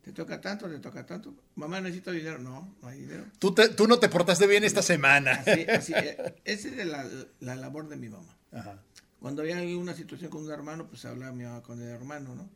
Te 0.04 0.14
toca 0.14 0.40
tanto, 0.40 0.70
te 0.70 0.80
toca 0.80 1.06
tanto. 1.06 1.36
Mamá, 1.56 1.82
necesito 1.82 2.12
dinero. 2.12 2.40
No, 2.40 2.76
no 2.82 2.88
hay 2.88 3.00
dinero. 3.02 3.26
Tú, 3.38 3.54
te- 3.54 3.70
tú 3.70 3.88
no 3.88 4.00
te 4.00 4.10
portaste 4.10 4.48
bien 4.48 4.64
esta 4.64 4.82
semana. 4.82 5.34
Así, 5.34 5.62
así, 5.70 5.94
eh, 5.96 6.36
esa 6.46 6.70
es 6.70 6.86
la, 6.88 7.06
la 7.42 7.56
labor 7.56 7.90
de 7.90 7.98
mi 7.98 8.10
mamá. 8.10 8.36
Ajá. 8.52 8.82
Cuando 9.20 9.42
había 9.42 9.58
alguna 9.58 9.94
situación 9.94 10.32
con 10.32 10.46
un 10.46 10.52
hermano, 10.52 10.88
pues 10.88 11.04
hablaba 11.06 11.34
mi 11.34 11.44
mamá 11.44 11.62
con 11.62 11.82
el 11.82 11.90
hermano, 11.90 12.34
¿no? 12.36 12.50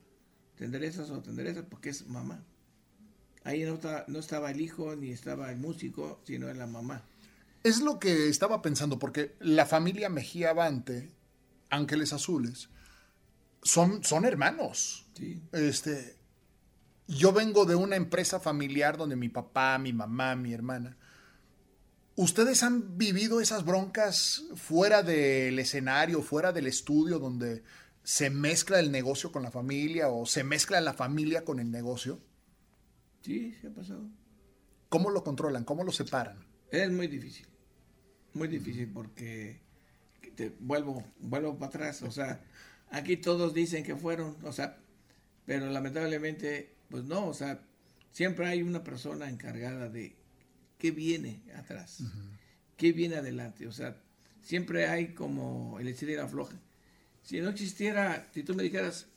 ¿Te 0.56 0.66
enderezas 0.66 1.10
o 1.10 1.20
te 1.22 1.30
enderezas? 1.32 1.66
Porque 1.70 1.90
es 1.90 2.08
mamá. 2.08 2.42
Ahí 3.44 3.64
no, 3.64 3.74
estaba- 3.74 4.06
no 4.08 4.20
estaba 4.20 4.50
el 4.52 4.62
hijo 4.62 4.96
ni 4.96 5.12
estaba 5.12 5.52
el 5.52 5.58
músico, 5.58 6.22
sino 6.26 6.52
la 6.54 6.66
mamá. 6.66 7.04
Es 7.64 7.82
lo 7.82 8.00
que 8.00 8.30
estaba 8.30 8.62
pensando, 8.62 8.98
porque 9.00 9.36
la 9.42 9.66
familia 9.66 10.08
Mejía 10.10 10.52
Avante, 10.52 11.12
Ángeles 11.70 12.14
Azules, 12.14 12.70
son, 13.62 14.04
son 14.04 14.24
hermanos. 14.26 15.06
Sí. 15.18 15.42
Este, 15.52 16.16
yo 17.08 17.34
vengo 17.34 17.66
de 17.66 17.76
una 17.76 17.96
empresa 17.96 18.40
familiar 18.40 18.98
donde 18.98 19.16
mi 19.16 19.30
papá, 19.30 19.78
mi 19.78 19.94
mamá, 19.94 20.36
mi 20.36 20.54
hermana. 20.54 20.98
¿Ustedes 22.16 22.62
han 22.64 22.98
vivido 22.98 23.42
esas 23.42 23.66
broncas 23.66 24.44
fuera 24.56 25.02
del 25.02 25.58
escenario, 25.58 26.22
fuera 26.22 26.52
del 26.52 26.68
estudio, 26.68 27.20
donde 27.20 27.64
se 28.04 28.30
mezcla 28.30 28.80
el 28.80 28.92
negocio 28.92 29.32
con 29.32 29.44
la 29.44 29.52
familia 29.52 30.10
o 30.10 30.26
se 30.26 30.44
mezcla 30.44 30.80
la 30.82 30.94
familia 30.94 31.44
con 31.44 31.60
el 31.60 31.72
negocio? 31.72 32.20
Sí, 33.22 33.56
se 33.60 33.68
ha 33.68 33.74
pasado. 33.74 34.08
¿Cómo 34.90 35.10
lo 35.10 35.24
controlan? 35.24 35.64
¿Cómo 35.64 35.84
lo 35.84 35.92
separan? 35.92 36.46
Es 36.70 36.92
muy 36.92 37.08
difícil. 37.08 37.48
Muy 38.34 38.48
difícil 38.48 38.92
porque 38.94 39.62
te 40.36 40.54
vuelvo, 40.60 41.04
vuelvo 41.20 41.58
para 41.58 41.70
atrás. 41.70 42.04
O 42.04 42.12
sea, 42.12 42.44
aquí 42.92 43.18
todos 43.18 43.54
dicen 43.54 43.84
que 43.84 43.96
fueron, 43.96 44.38
o 44.44 44.52
sea, 44.52 44.78
pero 45.46 45.70
lamentablemente, 45.70 46.73
pues 46.94 47.06
no, 47.06 47.26
o 47.26 47.34
sea, 47.34 47.60
siempre 48.12 48.46
hay 48.46 48.62
una 48.62 48.84
persona 48.84 49.28
encargada 49.28 49.90
de 49.90 50.16
qué 50.78 50.92
viene 50.92 51.42
atrás, 51.56 52.04
qué 52.78 52.92
viene 52.92 53.16
adelante. 53.16 53.66
O 53.66 53.72
sea, 53.72 54.00
siempre 54.44 54.86
hay 54.86 55.16
como 55.16 55.80
el 55.80 55.88
estilo 55.88 56.16
la 56.16 56.28
floja. 56.28 56.56
Si 57.24 57.42
no 57.42 57.50
existiera, 57.50 58.30
si 58.32 58.44
tú 58.44 58.54
me 58.54 58.62
dijeras, 58.62 59.08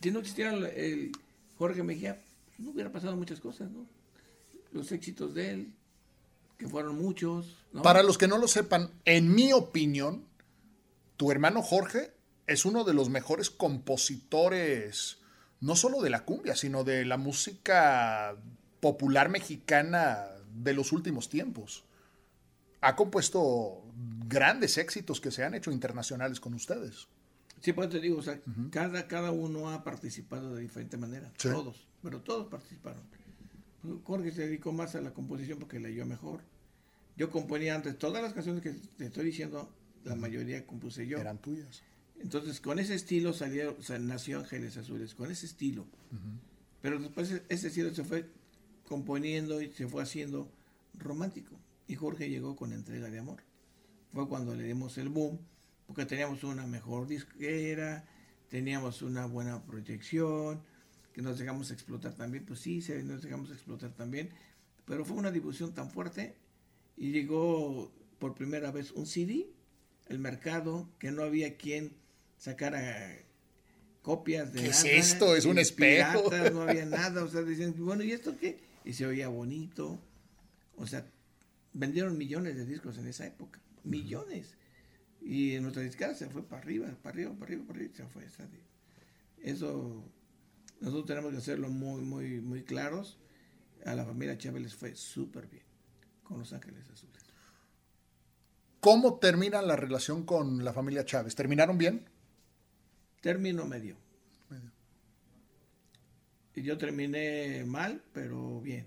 si 0.00 0.12
no 0.12 0.20
existiera 0.20 0.52
el, 0.52 0.64
el 0.64 1.12
Jorge 1.58 1.82
Mejía, 1.82 2.22
no 2.58 2.70
hubiera 2.70 2.92
pasado 2.92 3.16
muchas 3.16 3.40
cosas, 3.40 3.68
¿no? 3.68 3.84
Los 4.70 4.92
éxitos 4.92 5.34
de 5.34 5.50
él, 5.50 5.72
que 6.56 6.68
fueron 6.68 6.96
muchos. 6.96 7.56
¿no? 7.72 7.82
Para 7.82 8.04
los 8.04 8.16
que 8.16 8.28
no 8.28 8.38
lo 8.38 8.46
sepan, 8.46 8.92
en 9.06 9.34
mi 9.34 9.52
opinión, 9.52 10.24
tu 11.16 11.32
hermano 11.32 11.62
Jorge 11.62 12.12
es 12.46 12.64
uno 12.64 12.84
de 12.84 12.94
los 12.94 13.10
mejores 13.10 13.50
compositores, 13.50 15.18
no 15.64 15.76
solo 15.76 16.02
de 16.02 16.10
la 16.10 16.26
cumbia, 16.26 16.54
sino 16.54 16.84
de 16.84 17.06
la 17.06 17.16
música 17.16 18.36
popular 18.80 19.30
mexicana 19.30 20.26
de 20.54 20.74
los 20.74 20.92
últimos 20.92 21.30
tiempos. 21.30 21.84
Ha 22.82 22.94
compuesto 22.96 23.82
grandes 24.28 24.76
éxitos 24.76 25.22
que 25.22 25.30
se 25.30 25.42
han 25.42 25.54
hecho 25.54 25.72
internacionales 25.72 26.38
con 26.38 26.52
ustedes. 26.52 27.08
Sí, 27.62 27.72
pues 27.72 27.88
te 27.88 27.98
digo, 27.98 28.18
o 28.18 28.22
sea, 28.22 28.38
cada, 28.70 29.08
cada 29.08 29.30
uno 29.30 29.70
ha 29.70 29.84
participado 29.84 30.54
de 30.54 30.60
diferente 30.60 30.98
manera. 30.98 31.32
Sí. 31.38 31.48
Todos, 31.48 31.86
pero 32.02 32.20
todos 32.20 32.48
participaron. 32.48 33.02
Jorge 34.04 34.32
se 34.32 34.42
dedicó 34.42 34.70
más 34.72 34.94
a 34.96 35.00
la 35.00 35.14
composición 35.14 35.58
porque 35.58 35.80
leyó 35.80 36.04
mejor. 36.04 36.42
Yo 37.16 37.30
componía 37.30 37.74
antes 37.74 37.98
todas 37.98 38.22
las 38.22 38.34
canciones 38.34 38.62
que 38.62 38.72
te 38.98 39.06
estoy 39.06 39.24
diciendo, 39.24 39.72
la 40.04 40.14
mayoría 40.14 40.66
compuse 40.66 41.06
yo. 41.06 41.16
Eran 41.16 41.38
tuyas. 41.38 41.82
Entonces, 42.24 42.58
con 42.58 42.78
ese 42.78 42.94
estilo 42.94 43.34
salió, 43.34 43.76
o 43.78 43.82
sea, 43.82 43.98
nació 43.98 44.38
Ángeles 44.38 44.78
Azules, 44.78 45.14
con 45.14 45.30
ese 45.30 45.44
estilo. 45.44 45.86
Pero 46.80 46.98
después 46.98 47.42
ese 47.50 47.68
estilo 47.68 47.94
se 47.94 48.02
fue 48.02 48.30
componiendo 48.88 49.60
y 49.60 49.70
se 49.70 49.86
fue 49.86 50.02
haciendo 50.02 50.50
romántico. 50.94 51.60
Y 51.86 51.96
Jorge 51.96 52.30
llegó 52.30 52.56
con 52.56 52.72
entrega 52.72 53.10
de 53.10 53.18
amor. 53.18 53.42
Fue 54.14 54.26
cuando 54.26 54.54
le 54.54 54.64
dimos 54.64 54.96
el 54.96 55.10
boom, 55.10 55.38
porque 55.86 56.06
teníamos 56.06 56.42
una 56.44 56.66
mejor 56.66 57.06
disquera, 57.06 58.06
teníamos 58.48 59.02
una 59.02 59.26
buena 59.26 59.62
proyección, 59.62 60.62
que 61.12 61.20
nos 61.20 61.38
dejamos 61.38 61.70
explotar 61.70 62.14
también. 62.14 62.46
Pues 62.46 62.60
sí, 62.60 62.82
nos 63.04 63.20
dejamos 63.20 63.50
explotar 63.50 63.92
también. 63.92 64.30
Pero 64.86 65.04
fue 65.04 65.18
una 65.18 65.30
difusión 65.30 65.74
tan 65.74 65.90
fuerte 65.90 66.36
y 66.96 67.12
llegó 67.12 67.92
por 68.18 68.34
primera 68.34 68.70
vez 68.70 68.92
un 68.92 69.04
CD, 69.04 69.50
el 70.06 70.18
mercado, 70.18 70.88
que 70.98 71.12
no 71.12 71.22
había 71.22 71.58
quien 71.58 72.02
sacara 72.44 73.16
copias 74.02 74.52
de 74.52 74.60
¿Qué 74.60 74.68
es 74.68 74.84
esto? 74.84 75.34
Es 75.34 75.46
un 75.46 75.58
espejo. 75.58 76.24
piratas, 76.28 76.52
no 76.52 76.62
había 76.62 76.84
nada, 76.84 77.24
o 77.24 77.28
sea, 77.28 77.40
decían, 77.40 77.74
bueno, 77.78 78.02
¿y 78.02 78.12
esto 78.12 78.36
qué? 78.38 78.58
Y 78.84 78.92
se 78.92 79.06
oía 79.06 79.28
bonito, 79.28 79.98
o 80.76 80.86
sea, 80.86 81.06
vendieron 81.72 82.18
millones 82.18 82.56
de 82.56 82.66
discos 82.66 82.98
en 82.98 83.08
esa 83.08 83.26
época, 83.26 83.60
millones. 83.82 84.58
Y 85.22 85.58
nuestra 85.60 85.82
disquera 85.82 86.14
se 86.14 86.28
fue 86.28 86.46
para 86.46 86.60
arriba, 86.60 86.86
para 87.02 87.14
arriba, 87.14 87.32
para 87.32 87.44
arriba, 87.46 87.64
para 87.66 87.78
arriba, 87.78 87.94
se 87.96 88.04
fue. 88.08 88.26
esa 88.26 88.46
Eso, 89.38 90.04
nosotros 90.80 91.06
tenemos 91.06 91.32
que 91.32 91.38
hacerlo 91.38 91.70
muy, 91.70 92.02
muy, 92.02 92.42
muy 92.42 92.62
claros. 92.62 93.18
A 93.86 93.94
la 93.94 94.04
familia 94.04 94.36
Chávez 94.36 94.62
les 94.62 94.74
fue 94.74 94.94
súper 94.94 95.46
bien 95.46 95.64
con 96.22 96.40
Los 96.40 96.52
Ángeles 96.52 96.90
Azules. 96.90 97.22
¿Cómo 98.80 99.18
termina 99.18 99.62
la 99.62 99.76
relación 99.76 100.26
con 100.26 100.62
la 100.62 100.74
familia 100.74 101.06
Chávez? 101.06 101.34
¿Terminaron 101.34 101.78
bien? 101.78 102.04
Término 103.24 103.64
medio. 103.64 103.96
Y 106.54 106.60
yo 106.62 106.76
terminé 106.76 107.64
mal, 107.66 108.02
pero 108.12 108.60
bien. 108.60 108.84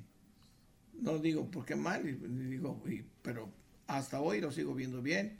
No 0.93 1.17
digo 1.17 1.49
por 1.49 1.65
qué 1.65 1.75
mal, 1.75 2.03
digo, 2.47 2.83
y- 2.87 3.03
pero 3.23 3.51
hasta 3.87 4.21
hoy 4.21 4.39
lo 4.39 4.51
sigo 4.51 4.75
viendo 4.75 5.01
bien. 5.01 5.39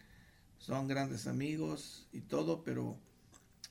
Son 0.57 0.87
grandes 0.87 1.27
amigos 1.27 2.07
y 2.11 2.21
todo, 2.21 2.63
pero 2.63 2.97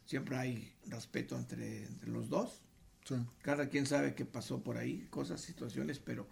siempre 0.04 0.36
hay 0.36 0.72
respeto 0.86 1.36
entre, 1.36 1.86
entre 1.86 2.08
los 2.08 2.28
dos. 2.28 2.62
Sí. 3.04 3.16
Cada 3.42 3.68
quien 3.68 3.84
sabe 3.84 4.14
qué 4.14 4.24
pasó 4.24 4.62
por 4.62 4.76
ahí, 4.78 5.08
cosas, 5.10 5.40
situaciones, 5.40 5.98
pero 5.98 6.28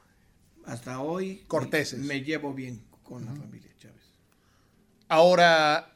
hasta 0.67 1.01
hoy 1.01 1.43
Corteses. 1.49 1.99
Me, 1.99 2.07
me 2.07 2.23
llevo 2.23 2.55
bien 2.55 2.85
con 3.03 3.25
la 3.25 3.35
familia 3.35 3.75
Chávez. 3.77 4.05
Ahora, 5.09 5.94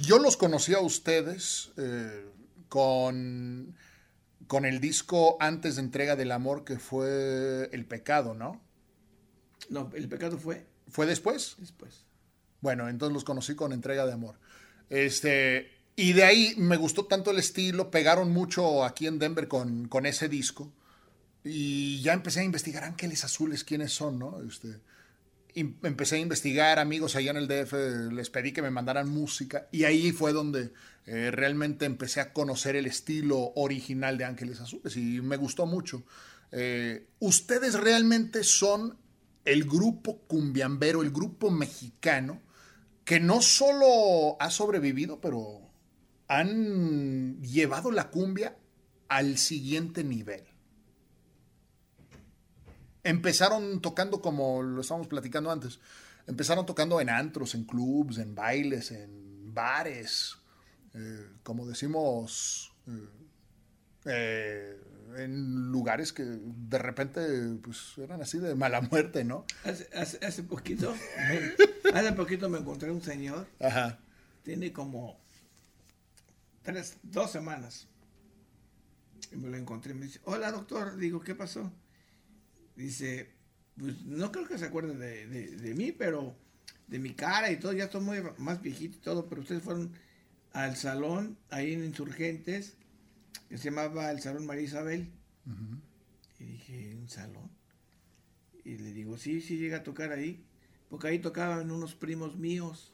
yo 0.00 0.18
los 0.18 0.36
conocí 0.36 0.74
a 0.74 0.80
ustedes 0.80 1.70
eh, 1.76 2.26
con, 2.68 3.74
con 4.46 4.64
el 4.64 4.80
disco 4.80 5.36
antes 5.40 5.76
de 5.76 5.82
entrega 5.82 6.16
del 6.16 6.32
amor 6.32 6.64
que 6.64 6.78
fue 6.78 7.68
El 7.72 7.86
Pecado, 7.86 8.34
¿no? 8.34 8.60
No, 9.68 9.90
el 9.94 10.08
pecado 10.08 10.38
fue 10.38 10.66
¿Fue 10.88 11.06
después? 11.06 11.56
después. 11.58 12.04
Bueno, 12.60 12.88
entonces 12.88 13.12
los 13.12 13.24
conocí 13.24 13.54
con 13.54 13.72
entrega 13.72 14.06
de 14.06 14.12
amor. 14.12 14.38
Este, 14.88 15.70
y 15.96 16.12
de 16.12 16.24
ahí 16.24 16.54
me 16.56 16.76
gustó 16.76 17.06
tanto 17.06 17.30
el 17.30 17.38
estilo, 17.38 17.90
pegaron 17.90 18.30
mucho 18.30 18.84
aquí 18.84 19.06
en 19.06 19.18
Denver 19.18 19.48
con, 19.48 19.88
con 19.88 20.06
ese 20.06 20.28
disco. 20.28 20.72
Y 21.44 22.00
ya 22.02 22.12
empecé 22.12 22.40
a 22.40 22.44
investigar 22.44 22.84
Ángeles 22.84 23.24
Azules, 23.24 23.64
quiénes 23.64 23.92
son, 23.92 24.18
¿no? 24.18 24.40
Este, 24.42 24.80
empecé 25.56 26.16
a 26.16 26.20
investigar 26.20 26.78
amigos 26.78 27.16
allá 27.16 27.30
en 27.30 27.38
el 27.38 27.48
DF, 27.48 28.12
les 28.12 28.30
pedí 28.30 28.52
que 28.52 28.62
me 28.62 28.70
mandaran 28.70 29.08
música. 29.08 29.68
Y 29.72 29.84
ahí 29.84 30.12
fue 30.12 30.32
donde 30.32 30.72
eh, 31.06 31.30
realmente 31.30 31.86
empecé 31.86 32.20
a 32.20 32.32
conocer 32.32 32.76
el 32.76 32.86
estilo 32.86 33.52
original 33.54 34.18
de 34.18 34.24
Ángeles 34.24 34.60
Azules. 34.60 34.96
Y 34.96 35.20
me 35.22 35.36
gustó 35.36 35.66
mucho. 35.66 36.04
Eh, 36.52 37.06
ustedes 37.18 37.74
realmente 37.74 38.44
son 38.44 38.98
el 39.44 39.64
grupo 39.64 40.18
cumbiambero, 40.26 41.02
el 41.02 41.10
grupo 41.10 41.50
mexicano, 41.50 42.42
que 43.04 43.20
no 43.20 43.40
solo 43.40 44.36
ha 44.40 44.50
sobrevivido, 44.50 45.20
pero 45.20 45.70
han 46.28 47.40
llevado 47.40 47.90
la 47.92 48.10
cumbia 48.10 48.56
al 49.08 49.38
siguiente 49.38 50.04
nivel. 50.04 50.42
Empezaron 53.06 53.80
tocando 53.80 54.20
como 54.20 54.64
lo 54.64 54.80
estábamos 54.80 55.06
platicando 55.06 55.52
antes. 55.52 55.78
Empezaron 56.26 56.66
tocando 56.66 57.00
en 57.00 57.08
antros, 57.08 57.54
en 57.54 57.62
clubs, 57.62 58.18
en 58.18 58.34
bailes, 58.34 58.90
en 58.90 59.54
bares, 59.54 60.36
eh, 60.92 61.28
como 61.44 61.68
decimos, 61.68 62.72
eh, 62.88 63.08
eh, 64.06 64.80
en 65.18 65.70
lugares 65.70 66.12
que 66.12 66.24
de 66.24 66.78
repente 66.78 67.20
pues 67.62 67.96
eran 67.98 68.22
así 68.22 68.38
de 68.38 68.56
mala 68.56 68.80
muerte, 68.80 69.22
¿no? 69.22 69.44
Hace, 69.64 69.88
hace, 69.96 70.26
hace 70.26 70.42
poquito, 70.42 70.92
hace 71.94 72.12
poquito 72.12 72.48
me 72.48 72.58
encontré 72.58 72.90
un 72.90 73.02
señor, 73.02 73.46
Ajá. 73.60 74.00
tiene 74.42 74.72
como 74.72 75.16
tres, 76.64 76.96
dos 77.04 77.30
semanas. 77.30 77.86
Y 79.30 79.36
me 79.36 79.48
lo 79.48 79.56
encontré 79.56 79.92
y 79.92 79.94
me 79.94 80.06
dice, 80.06 80.20
hola 80.24 80.50
doctor, 80.50 80.96
digo, 80.96 81.20
¿qué 81.20 81.36
pasó? 81.36 81.70
Dice, 82.76 83.30
pues 83.76 84.02
no 84.04 84.30
creo 84.32 84.46
que 84.46 84.58
se 84.58 84.66
acuerde 84.66 84.96
de, 84.96 85.26
de- 85.26 85.56
de 85.56 85.74
mí, 85.74 85.92
pero 85.92 86.36
de 86.86 86.98
mi 86.98 87.14
cara 87.14 87.50
y 87.50 87.56
todo, 87.58 87.72
ya 87.72 87.84
estoy 87.84 88.02
muy 88.02 88.18
más 88.38 88.62
viejito 88.62 88.98
y 88.98 89.00
todo, 89.00 89.28
pero 89.28 89.40
ustedes 89.42 89.62
fueron 89.62 89.92
al 90.52 90.76
salón 90.76 91.36
ahí 91.50 91.72
en 91.72 91.84
Insurgentes, 91.84 92.76
que 93.48 93.58
se 93.58 93.64
llamaba 93.70 94.10
el 94.10 94.20
Salón 94.20 94.46
María 94.46 94.62
Isabel. 94.64 95.10
Y 96.38 96.44
dije, 96.44 96.96
¿un 96.96 97.08
salón? 97.08 97.50
Y 98.64 98.78
le 98.78 98.92
digo, 98.92 99.16
sí, 99.16 99.40
sí 99.40 99.58
llega 99.58 99.78
a 99.78 99.82
tocar 99.82 100.12
ahí, 100.12 100.44
porque 100.88 101.08
ahí 101.08 101.18
tocaban 101.18 101.70
unos 101.70 101.94
primos 101.94 102.36
míos 102.36 102.92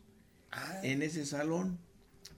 Ah, 0.54 0.80
en 0.82 1.00
ese 1.02 1.24
salón, 1.24 1.78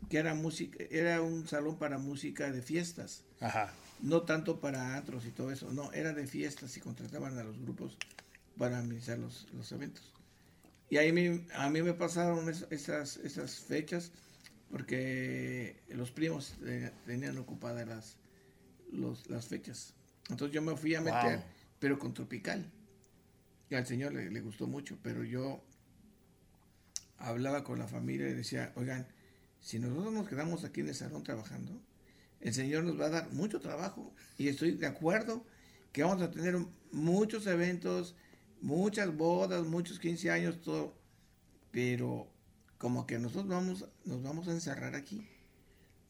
que 0.08 0.18
era 0.18 0.34
música, 0.34 0.82
era 0.90 1.22
un 1.22 1.46
salón 1.48 1.78
para 1.78 1.98
música 1.98 2.50
de 2.50 2.62
fiestas, 2.62 3.22
Ajá. 3.40 3.72
no 4.02 4.22
tanto 4.22 4.60
para 4.60 4.96
antros 4.96 5.24
y 5.26 5.30
todo 5.30 5.50
eso, 5.50 5.70
no, 5.72 5.92
era 5.92 6.12
de 6.12 6.26
fiestas 6.26 6.76
y 6.76 6.80
contrataban 6.80 7.38
a 7.38 7.44
los 7.44 7.58
grupos 7.60 7.96
para 8.58 8.78
administrar 8.78 9.18
los, 9.18 9.46
los 9.52 9.70
eventos. 9.72 10.12
Y 10.90 10.96
ahí 10.98 11.12
me- 11.12 11.46
a 11.54 11.70
mí 11.70 11.82
me 11.82 11.94
pasaron 11.94 12.48
es- 12.48 12.66
esas, 12.70 13.16
esas 13.18 13.56
fechas 13.60 14.12
porque 14.70 15.76
los 15.88 16.10
primos 16.10 16.54
eh, 16.64 16.90
tenían 17.06 17.38
ocupadas 17.38 17.86
las, 17.88 18.16
los- 18.92 19.28
las 19.30 19.46
fechas. 19.46 19.94
Entonces 20.30 20.54
yo 20.54 20.62
me 20.62 20.76
fui 20.76 20.94
a 20.94 21.00
meter, 21.00 21.36
Wow. 21.38 21.44
pero 21.78 21.98
con 21.98 22.12
Tropical. 22.14 22.70
Y 23.70 23.74
al 23.74 23.86
señor 23.86 24.12
le, 24.12 24.30
le 24.30 24.40
gustó 24.40 24.66
mucho, 24.66 24.96
pero 25.02 25.24
yo 25.24 25.62
hablaba 27.18 27.64
con 27.64 27.78
la 27.78 27.88
familia 27.88 28.28
y 28.28 28.34
decía, 28.34 28.72
oigan, 28.76 29.06
si 29.64 29.78
nosotros 29.78 30.12
nos 30.12 30.28
quedamos 30.28 30.62
aquí 30.62 30.82
en 30.82 30.88
el 30.88 30.94
salón 30.94 31.24
trabajando, 31.24 31.80
el 32.42 32.52
Señor 32.52 32.84
nos 32.84 33.00
va 33.00 33.06
a 33.06 33.10
dar 33.10 33.32
mucho 33.32 33.60
trabajo. 33.60 34.14
Y 34.36 34.48
estoy 34.48 34.72
de 34.72 34.86
acuerdo 34.86 35.42
que 35.90 36.02
vamos 36.02 36.20
a 36.20 36.30
tener 36.30 36.58
muchos 36.92 37.46
eventos, 37.46 38.14
muchas 38.60 39.16
bodas, 39.16 39.64
muchos 39.64 39.98
15 39.98 40.30
años, 40.30 40.60
todo. 40.60 40.94
Pero 41.70 42.30
como 42.76 43.06
que 43.06 43.18
nosotros 43.18 43.48
vamos, 43.48 43.88
nos 44.04 44.22
vamos 44.22 44.48
a 44.48 44.52
encerrar 44.52 44.94
aquí. 44.94 45.26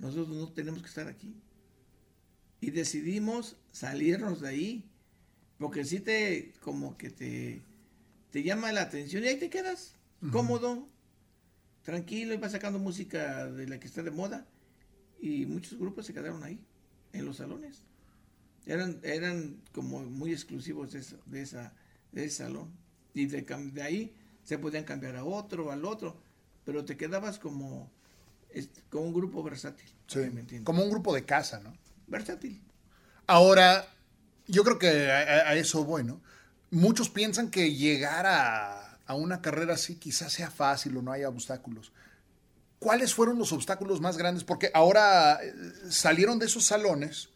Nosotros 0.00 0.36
no 0.36 0.52
tenemos 0.52 0.82
que 0.82 0.88
estar 0.88 1.06
aquí. 1.06 1.40
Y 2.60 2.72
decidimos 2.72 3.56
salirnos 3.70 4.40
de 4.40 4.48
ahí. 4.48 4.90
Porque 5.58 5.84
si 5.84 6.00
te, 6.00 6.54
como 6.60 6.96
que 6.96 7.08
te, 7.08 7.62
te 8.32 8.42
llama 8.42 8.72
la 8.72 8.82
atención 8.82 9.22
y 9.22 9.28
ahí 9.28 9.38
te 9.38 9.48
quedas 9.48 9.94
cómodo, 10.32 10.88
tranquilo 11.84 12.36
vas 12.38 12.52
sacando 12.52 12.78
música 12.78 13.46
de 13.46 13.68
la 13.68 13.78
que 13.78 13.86
está 13.86 14.02
de 14.02 14.10
moda. 14.10 14.46
Y 15.20 15.46
muchos 15.46 15.78
grupos 15.78 16.06
se 16.06 16.12
quedaron 16.12 16.42
ahí, 16.42 16.58
en 17.12 17.24
los 17.24 17.36
salones. 17.36 17.82
Eran, 18.66 18.98
eran 19.02 19.56
como 19.72 20.00
muy 20.02 20.32
exclusivos 20.32 20.92
de, 20.92 20.98
esa, 21.00 21.16
de, 21.26 21.42
esa, 21.42 21.72
de 22.12 22.24
ese 22.24 22.36
salón. 22.44 22.70
Y 23.14 23.26
de, 23.26 23.42
de 23.42 23.82
ahí 23.82 24.14
se 24.42 24.58
podían 24.58 24.84
cambiar 24.84 25.16
a 25.16 25.24
otro, 25.24 25.70
al 25.70 25.84
otro. 25.84 26.16
Pero 26.64 26.84
te 26.84 26.96
quedabas 26.96 27.38
como, 27.38 27.90
como 28.90 29.04
un 29.04 29.14
grupo 29.14 29.42
versátil. 29.42 29.88
Sí, 30.06 30.18
¿me 30.18 30.40
entiendes? 30.40 30.64
como 30.64 30.82
un 30.82 30.90
grupo 30.90 31.14
de 31.14 31.24
casa, 31.24 31.60
¿no? 31.60 31.72
Versátil. 32.06 32.60
Ahora, 33.26 33.86
yo 34.46 34.64
creo 34.64 34.78
que 34.78 35.10
a, 35.10 35.18
a- 35.18 35.48
a 35.50 35.54
eso 35.56 35.84
voy, 35.84 36.04
¿no? 36.04 36.20
Muchos 36.70 37.08
piensan 37.08 37.50
que 37.50 37.72
llegar 37.74 38.26
a, 38.26 38.93
a 39.06 39.14
una 39.14 39.42
carrera 39.42 39.74
así 39.74 39.96
quizás 39.96 40.32
sea 40.32 40.50
fácil 40.50 40.96
o 40.96 41.02
no 41.02 41.12
haya 41.12 41.28
obstáculos. 41.28 41.92
¿Cuáles 42.78 43.14
fueron 43.14 43.38
los 43.38 43.52
obstáculos 43.52 44.00
más 44.00 44.16
grandes? 44.16 44.44
Porque 44.44 44.70
ahora 44.74 45.38
eh, 45.42 45.52
salieron 45.90 46.38
de 46.38 46.46
esos 46.46 46.64
salones, 46.64 47.30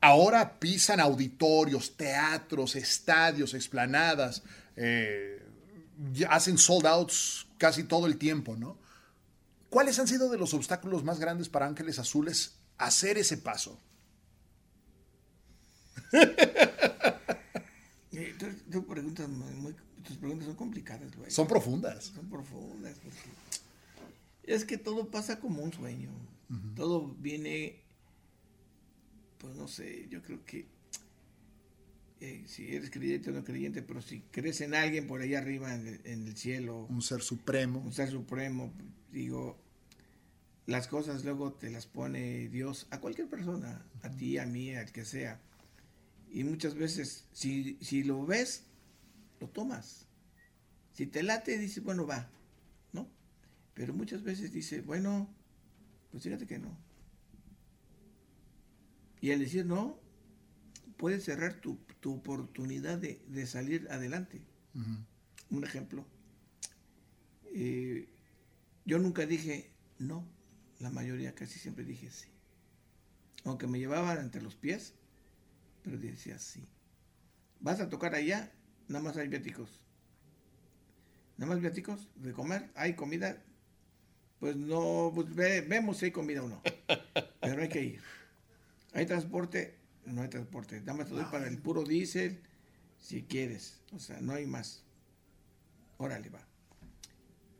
ahora 0.00 0.58
pisan 0.58 1.00
auditorios, 1.00 1.96
teatros, 1.96 2.74
estadios, 2.76 3.54
explanadas, 3.54 4.42
eh, 4.76 5.44
hacen 6.28 6.58
sold 6.58 6.86
outs 6.86 7.46
casi 7.58 7.84
todo 7.84 8.06
el 8.06 8.16
tiempo, 8.18 8.56
¿no? 8.56 8.78
¿Cuáles 9.70 9.98
han 9.98 10.08
sido 10.08 10.30
de 10.30 10.38
los 10.38 10.54
obstáculos 10.54 11.04
más 11.04 11.18
grandes 11.20 11.48
para 11.48 11.66
Ángeles 11.66 11.98
Azules 11.98 12.54
hacer 12.78 13.18
ese 13.18 13.36
paso? 13.38 13.80
Eh, 18.10 18.34
tú- 18.38 18.82
tú 18.82 19.28
muy- 19.28 19.76
tus 20.08 20.16
preguntas 20.16 20.46
son 20.46 20.56
complicadas, 20.56 21.14
güey. 21.14 21.30
Son 21.30 21.46
profundas. 21.46 22.06
Son 22.06 22.28
profundas. 22.30 22.96
Es 24.42 24.64
que 24.64 24.78
todo 24.78 25.10
pasa 25.10 25.38
como 25.38 25.62
un 25.62 25.72
sueño. 25.72 26.10
Todo 26.74 27.14
viene, 27.20 27.82
pues 29.36 29.54
no 29.54 29.68
sé, 29.68 30.08
yo 30.08 30.22
creo 30.22 30.42
que 30.46 30.66
eh, 32.20 32.44
si 32.46 32.74
eres 32.74 32.90
creyente 32.90 33.28
o 33.30 33.34
no 33.34 33.44
creyente, 33.44 33.82
pero 33.82 34.00
si 34.00 34.20
crees 34.32 34.62
en 34.62 34.74
alguien 34.74 35.06
por 35.06 35.20
ahí 35.20 35.34
arriba 35.34 35.74
en 35.74 35.86
el, 35.86 36.00
en 36.04 36.26
el 36.26 36.36
cielo, 36.36 36.86
Un 36.88 37.02
ser 37.02 37.20
supremo. 37.20 37.80
un 37.80 37.92
ser 37.92 38.10
supremo, 38.10 38.72
digo, 39.12 39.58
las 40.64 40.88
cosas 40.88 41.22
luego 41.24 41.52
te 41.52 41.68
las 41.68 41.86
pone 41.86 42.48
Dios 42.48 42.86
a 42.90 42.98
cualquier 43.00 43.28
persona, 43.28 43.84
a 44.02 44.08
ti, 44.08 44.38
a 44.38 44.46
mí, 44.46 44.74
al 44.74 44.90
que 44.90 45.04
sea. 45.04 45.38
Y 46.32 46.44
muchas 46.44 46.74
veces, 46.74 47.26
si, 47.34 47.76
si 47.82 48.04
lo 48.04 48.24
ves, 48.24 48.64
lo 49.40 49.48
tomas. 49.48 50.06
Si 50.92 51.06
te 51.06 51.22
late, 51.22 51.58
dices, 51.58 51.82
bueno, 51.84 52.06
va, 52.06 52.30
¿no? 52.92 53.08
Pero 53.74 53.94
muchas 53.94 54.22
veces 54.22 54.52
dice, 54.52 54.80
bueno, 54.82 55.28
pues 56.10 56.24
fíjate 56.24 56.46
que 56.46 56.58
no. 56.58 56.76
Y 59.20 59.32
al 59.32 59.40
decir 59.40 59.66
no, 59.66 60.00
puedes 60.96 61.24
cerrar 61.24 61.60
tu, 61.60 61.76
tu 62.00 62.14
oportunidad 62.14 62.98
de, 62.98 63.22
de 63.28 63.46
salir 63.46 63.88
adelante. 63.90 64.42
Un 65.50 65.64
ejemplo. 65.64 66.06
eh, 67.54 68.08
yo 68.84 68.98
nunca 68.98 69.26
dije 69.26 69.70
no, 69.98 70.26
la 70.78 70.90
mayoría 70.90 71.34
casi 71.34 71.58
siempre 71.58 71.84
dije 71.84 72.10
sí. 72.10 72.28
Aunque 73.44 73.66
me 73.66 73.78
llevaban 73.78 74.18
entre 74.18 74.42
los 74.42 74.54
pies, 74.56 74.94
pero 75.82 75.98
decía 75.98 76.38
sí. 76.38 76.68
Vas 77.60 77.80
a 77.80 77.88
tocar 77.88 78.14
allá, 78.14 78.52
nada 78.88 79.04
más 79.04 79.16
hay 79.16 79.28
viáticos. 79.28 79.80
Nada 81.36 81.52
más 81.52 81.60
viáticos 81.60 82.08
de 82.16 82.32
comer, 82.32 82.70
hay 82.74 82.94
comida. 82.94 83.42
Pues 84.40 84.56
no, 84.56 85.12
pues 85.14 85.34
ve- 85.34 85.60
vemos 85.62 85.98
si 85.98 86.06
hay 86.06 86.10
comida 86.10 86.42
o 86.42 86.48
no. 86.48 86.62
Pero 87.40 87.62
hay 87.62 87.68
que 87.68 87.82
ir. 87.82 88.00
Hay 88.92 89.06
transporte, 89.06 89.78
no 90.06 90.22
hay 90.22 90.28
transporte. 90.28 90.80
Nada 90.80 90.94
más 90.94 91.08
te 91.08 91.14
doy 91.14 91.24
para 91.24 91.46
el 91.48 91.58
puro 91.58 91.84
diésel, 91.84 92.40
si 93.00 93.22
quieres. 93.22 93.80
O 93.92 93.98
sea, 93.98 94.20
no 94.20 94.32
hay 94.32 94.46
más. 94.46 94.84
Órale, 95.98 96.28
va. 96.30 96.46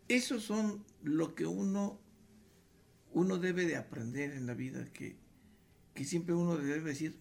Esos 0.09 0.43
son 0.45 0.85
lo 1.03 1.35
que 1.35 1.47
uno, 1.47 2.01
uno 3.13 3.39
debe 3.39 3.67
de 3.67 3.77
aprender 3.77 4.33
en 4.33 4.47
la 4.47 4.55
vida, 4.55 4.85
que, 4.93 5.17
que 5.95 6.05
siempre 6.05 6.35
uno 6.35 6.57
debe 6.57 6.81
decir, 6.81 7.19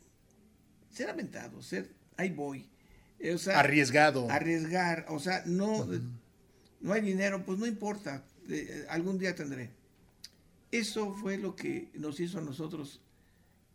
ser 0.89 1.09
aventado, 1.09 1.61
ser, 1.61 1.93
ahí 2.15 2.29
voy. 2.29 2.69
Eh, 3.19 3.33
o 3.33 3.37
sea, 3.37 3.59
Arriesgado. 3.59 4.29
arriesgar, 4.29 5.05
o 5.09 5.19
sea, 5.19 5.43
no, 5.45 5.87
no 6.81 6.93
hay 6.93 7.01
dinero, 7.01 7.43
pues 7.45 7.57
no 7.57 7.65
importa, 7.65 8.23
eh, 8.49 8.85
algún 8.89 9.17
día 9.17 9.35
tendré. 9.35 9.71
Eso 10.71 11.13
fue 11.13 11.37
lo 11.37 11.55
que 11.55 11.89
nos 11.95 12.19
hizo 12.19 12.37
a 12.39 12.41
nosotros 12.41 13.01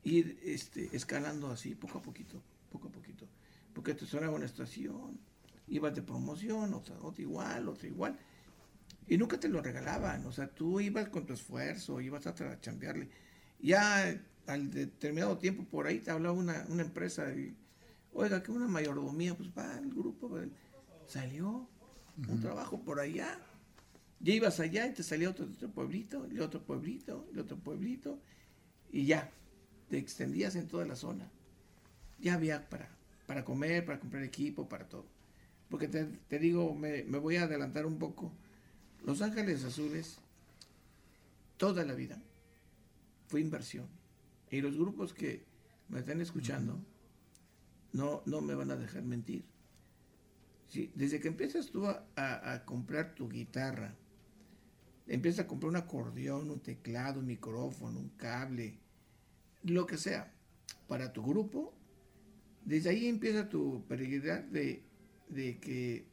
ir 0.04 0.38
este, 0.44 0.94
escalando 0.94 1.50
así, 1.50 1.74
poco 1.74 1.98
a 1.98 2.02
poquito, 2.02 2.40
poco 2.70 2.88
a 2.88 2.92
poquito. 2.92 3.26
Porque 3.72 3.94
te 3.94 4.06
sonaba 4.06 4.34
una 4.34 4.46
estación, 4.46 5.18
ibas 5.68 5.94
de 5.94 6.02
promoción, 6.02 6.74
otra, 6.74 6.96
otra 7.00 7.22
igual, 7.22 7.68
otra 7.68 7.88
igual. 7.88 8.18
Y 9.08 9.16
nunca 9.16 9.40
te 9.40 9.48
lo 9.48 9.60
regalaban, 9.60 10.24
o 10.26 10.32
sea, 10.32 10.46
tú 10.48 10.80
ibas 10.80 11.08
con 11.08 11.26
tu 11.26 11.32
esfuerzo, 11.32 12.00
ibas 12.00 12.26
a 12.26 12.60
chambearle. 12.60 13.08
Ya 13.60 14.20
al 14.46 14.70
determinado 14.70 15.38
tiempo 15.38 15.64
por 15.64 15.86
ahí 15.86 15.98
te 15.98 16.10
hablaba 16.10 16.34
una, 16.34 16.64
una 16.68 16.82
empresa 16.82 17.32
y, 17.32 17.56
Oiga, 18.14 18.42
que 18.42 18.52
una 18.52 18.68
mayordomía, 18.68 19.34
pues 19.34 19.50
va 19.56 19.78
el 19.78 19.90
grupo, 19.90 20.38
salió 21.06 21.68
un 22.28 22.40
trabajo 22.40 22.80
por 22.80 23.00
allá. 23.00 23.38
Ya 24.20 24.34
ibas 24.34 24.60
allá 24.60 24.86
y 24.86 24.92
te 24.92 25.02
salía 25.02 25.30
otro, 25.30 25.46
otro 25.46 25.70
pueblito, 25.70 26.28
y 26.30 26.38
otro 26.38 26.62
pueblito, 26.62 27.26
y 27.34 27.38
otro 27.38 27.56
pueblito, 27.56 28.20
y 28.92 29.06
ya, 29.06 29.30
te 29.88 29.98
extendías 29.98 30.54
en 30.54 30.68
toda 30.68 30.84
la 30.84 30.94
zona. 30.94 31.28
Ya 32.20 32.34
había 32.34 32.68
para, 32.68 32.88
para 33.26 33.44
comer, 33.44 33.84
para 33.84 33.98
comprar 33.98 34.22
equipo, 34.22 34.68
para 34.68 34.88
todo. 34.88 35.06
Porque 35.68 35.88
te, 35.88 36.04
te 36.04 36.38
digo, 36.38 36.74
me, 36.74 37.02
me 37.04 37.18
voy 37.18 37.36
a 37.36 37.44
adelantar 37.44 37.86
un 37.86 37.98
poco. 37.98 38.30
Los 39.04 39.22
Ángeles 39.22 39.64
Azules, 39.64 40.18
toda 41.56 41.84
la 41.84 41.94
vida, 41.94 42.22
fue 43.26 43.40
inversión. 43.40 43.86
Y 44.50 44.60
los 44.60 44.76
grupos 44.76 45.14
que 45.14 45.42
me 45.88 46.00
están 46.00 46.20
escuchando, 46.20 46.78
no, 47.92 48.22
no 48.26 48.40
me 48.40 48.54
van 48.54 48.70
a 48.70 48.76
dejar 48.76 49.02
mentir. 49.02 49.44
Desde 50.94 51.20
que 51.20 51.28
empiezas 51.28 51.70
tú 51.70 51.86
a, 51.86 52.06
a- 52.16 52.64
comprar 52.64 53.14
tu 53.14 53.28
guitarra, 53.28 53.94
empiezas 55.06 55.44
a 55.44 55.48
comprar 55.48 55.68
un 55.70 55.76
acordeón, 55.76 56.50
un 56.50 56.60
teclado, 56.60 57.20
un 57.20 57.26
micrófono, 57.26 57.98
un 57.98 58.08
cable, 58.10 58.78
lo 59.64 59.86
que 59.86 59.98
sea, 59.98 60.32
para 60.88 61.12
tu 61.12 61.22
grupo, 61.22 61.74
desde 62.64 62.90
ahí 62.90 63.06
empieza 63.06 63.48
tu 63.48 63.84
peregrinar 63.86 64.48
de, 64.50 64.82
de 65.28 65.58
que 65.58 66.10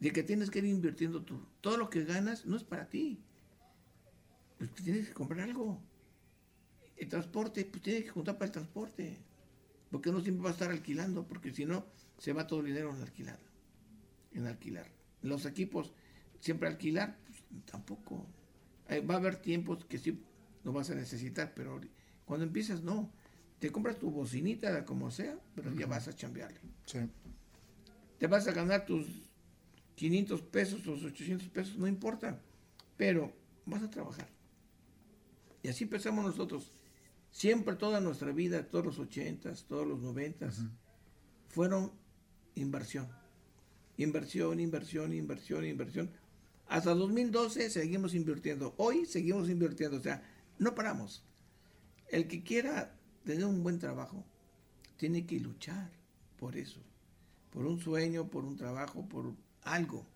de 0.00 0.12
que 0.12 0.22
tienes 0.22 0.50
que 0.50 0.58
ir 0.58 0.66
invirtiendo 0.66 1.22
tú. 1.24 1.40
Todo 1.62 1.78
lo 1.78 1.88
que 1.88 2.04
ganas 2.04 2.44
no 2.44 2.56
es 2.56 2.64
para 2.64 2.88
ti. 2.88 3.18
Pues 4.58 4.70
tienes 4.74 5.08
que 5.08 5.14
comprar 5.14 5.40
algo. 5.40 5.80
El 6.96 7.08
transporte, 7.08 7.64
pues 7.64 7.82
tienes 7.82 8.04
que 8.04 8.10
juntar 8.10 8.34
para 8.36 8.46
el 8.46 8.52
transporte. 8.52 9.16
Porque 9.90 10.10
no 10.10 10.20
siempre 10.20 10.44
va 10.44 10.50
a 10.50 10.52
estar 10.52 10.70
alquilando, 10.70 11.26
porque 11.26 11.52
si 11.52 11.64
no, 11.64 11.86
se 12.18 12.32
va 12.32 12.46
todo 12.46 12.60
el 12.60 12.66
dinero 12.66 12.94
en 12.94 13.02
alquilar. 13.02 13.38
En 14.32 14.46
alquilar. 14.46 14.90
Los 15.22 15.46
equipos, 15.46 15.92
siempre 16.40 16.68
alquilar, 16.68 17.18
pues, 17.26 17.42
tampoco. 17.64 18.26
Eh, 18.88 19.00
va 19.00 19.14
a 19.14 19.18
haber 19.18 19.36
tiempos 19.36 19.84
que 19.84 19.98
sí 19.98 20.20
lo 20.64 20.72
vas 20.72 20.90
a 20.90 20.94
necesitar, 20.94 21.52
pero 21.54 21.80
cuando 22.24 22.44
empiezas, 22.44 22.82
no. 22.82 23.10
Te 23.58 23.72
compras 23.72 23.98
tu 23.98 24.10
bocinita, 24.10 24.84
como 24.84 25.10
sea, 25.10 25.38
pero 25.54 25.74
ya 25.74 25.86
vas 25.86 26.08
a 26.08 26.14
chambearle. 26.14 26.60
Sí. 26.84 26.98
Te 28.18 28.26
vas 28.26 28.46
a 28.48 28.52
ganar 28.52 28.84
tus 28.84 29.06
500 29.94 30.42
pesos, 30.42 30.82
tus 30.82 31.02
800 31.04 31.48
pesos, 31.48 31.78
no 31.78 31.86
importa. 31.86 32.38
Pero 32.96 33.32
vas 33.64 33.82
a 33.82 33.90
trabajar. 33.90 34.28
Y 35.62 35.68
así 35.68 35.84
empezamos 35.84 36.24
nosotros. 36.24 36.72
Siempre 37.36 37.76
toda 37.76 38.00
nuestra 38.00 38.32
vida, 38.32 38.66
todos 38.66 38.86
los 38.86 38.98
80s, 38.98 39.66
todos 39.66 39.86
los 39.86 40.00
90s, 40.00 40.70
fueron 41.48 41.92
inversión. 42.54 43.08
Inversión, 43.98 44.58
inversión, 44.58 45.12
inversión, 45.12 45.66
inversión. 45.66 46.10
Hasta 46.66 46.94
2012 46.94 47.68
seguimos 47.68 48.14
invirtiendo. 48.14 48.72
Hoy 48.78 49.04
seguimos 49.04 49.50
invirtiendo. 49.50 49.98
O 49.98 50.00
sea, 50.00 50.22
no 50.58 50.74
paramos. 50.74 51.24
El 52.08 52.26
que 52.26 52.42
quiera 52.42 52.96
tener 53.22 53.44
un 53.44 53.62
buen 53.62 53.78
trabajo, 53.78 54.24
tiene 54.96 55.26
que 55.26 55.38
luchar 55.38 55.92
por 56.38 56.56
eso. 56.56 56.80
Por 57.50 57.66
un 57.66 57.78
sueño, 57.78 58.30
por 58.30 58.46
un 58.46 58.56
trabajo, 58.56 59.06
por 59.06 59.34
algo. 59.64 60.06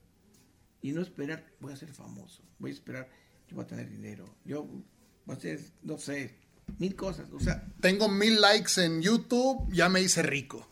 Y 0.80 0.92
no 0.92 1.02
esperar, 1.02 1.44
voy 1.60 1.74
a 1.74 1.76
ser 1.76 1.92
famoso. 1.92 2.42
Voy 2.58 2.70
a 2.70 2.74
esperar, 2.74 3.10
yo 3.46 3.56
voy 3.56 3.66
a 3.66 3.68
tener 3.68 3.90
dinero. 3.90 4.24
Yo 4.42 4.64
voy 4.64 4.82
a 5.28 5.32
hacer, 5.34 5.60
no 5.82 5.98
sé, 5.98 6.34
mil 6.78 6.94
cosas. 6.96 7.28
O 7.32 7.40
sea, 7.40 7.66
Tengo 7.80 8.08
mil 8.08 8.40
likes 8.40 8.78
en 8.84 9.00
YouTube, 9.02 9.70
ya 9.72 9.88
me 9.88 10.00
hice 10.00 10.22
rico. 10.22 10.66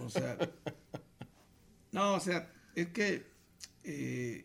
O 0.00 0.08
sea, 0.08 0.36
no, 1.92 2.14
o 2.14 2.20
sea, 2.20 2.50
es 2.74 2.88
que, 2.88 3.26
eh, 3.84 4.44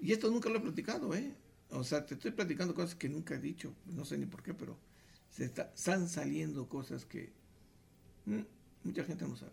y 0.00 0.12
esto 0.12 0.30
nunca 0.30 0.48
lo 0.48 0.58
he 0.58 0.60
platicado, 0.60 1.14
¿eh? 1.14 1.34
O 1.70 1.82
sea, 1.84 2.04
te 2.06 2.14
estoy 2.14 2.30
platicando 2.30 2.74
cosas 2.74 2.94
que 2.94 3.08
nunca 3.08 3.34
he 3.34 3.40
dicho, 3.40 3.74
no 3.86 4.04
sé 4.04 4.16
ni 4.18 4.26
por 4.26 4.42
qué, 4.42 4.54
pero 4.54 4.78
se 5.30 5.44
está- 5.46 5.72
están 5.74 6.08
saliendo 6.08 6.68
cosas 6.68 7.04
que 7.04 7.32
mm, 8.26 8.40
mucha 8.84 9.04
gente 9.04 9.26
no 9.26 9.36
sabe. 9.36 9.52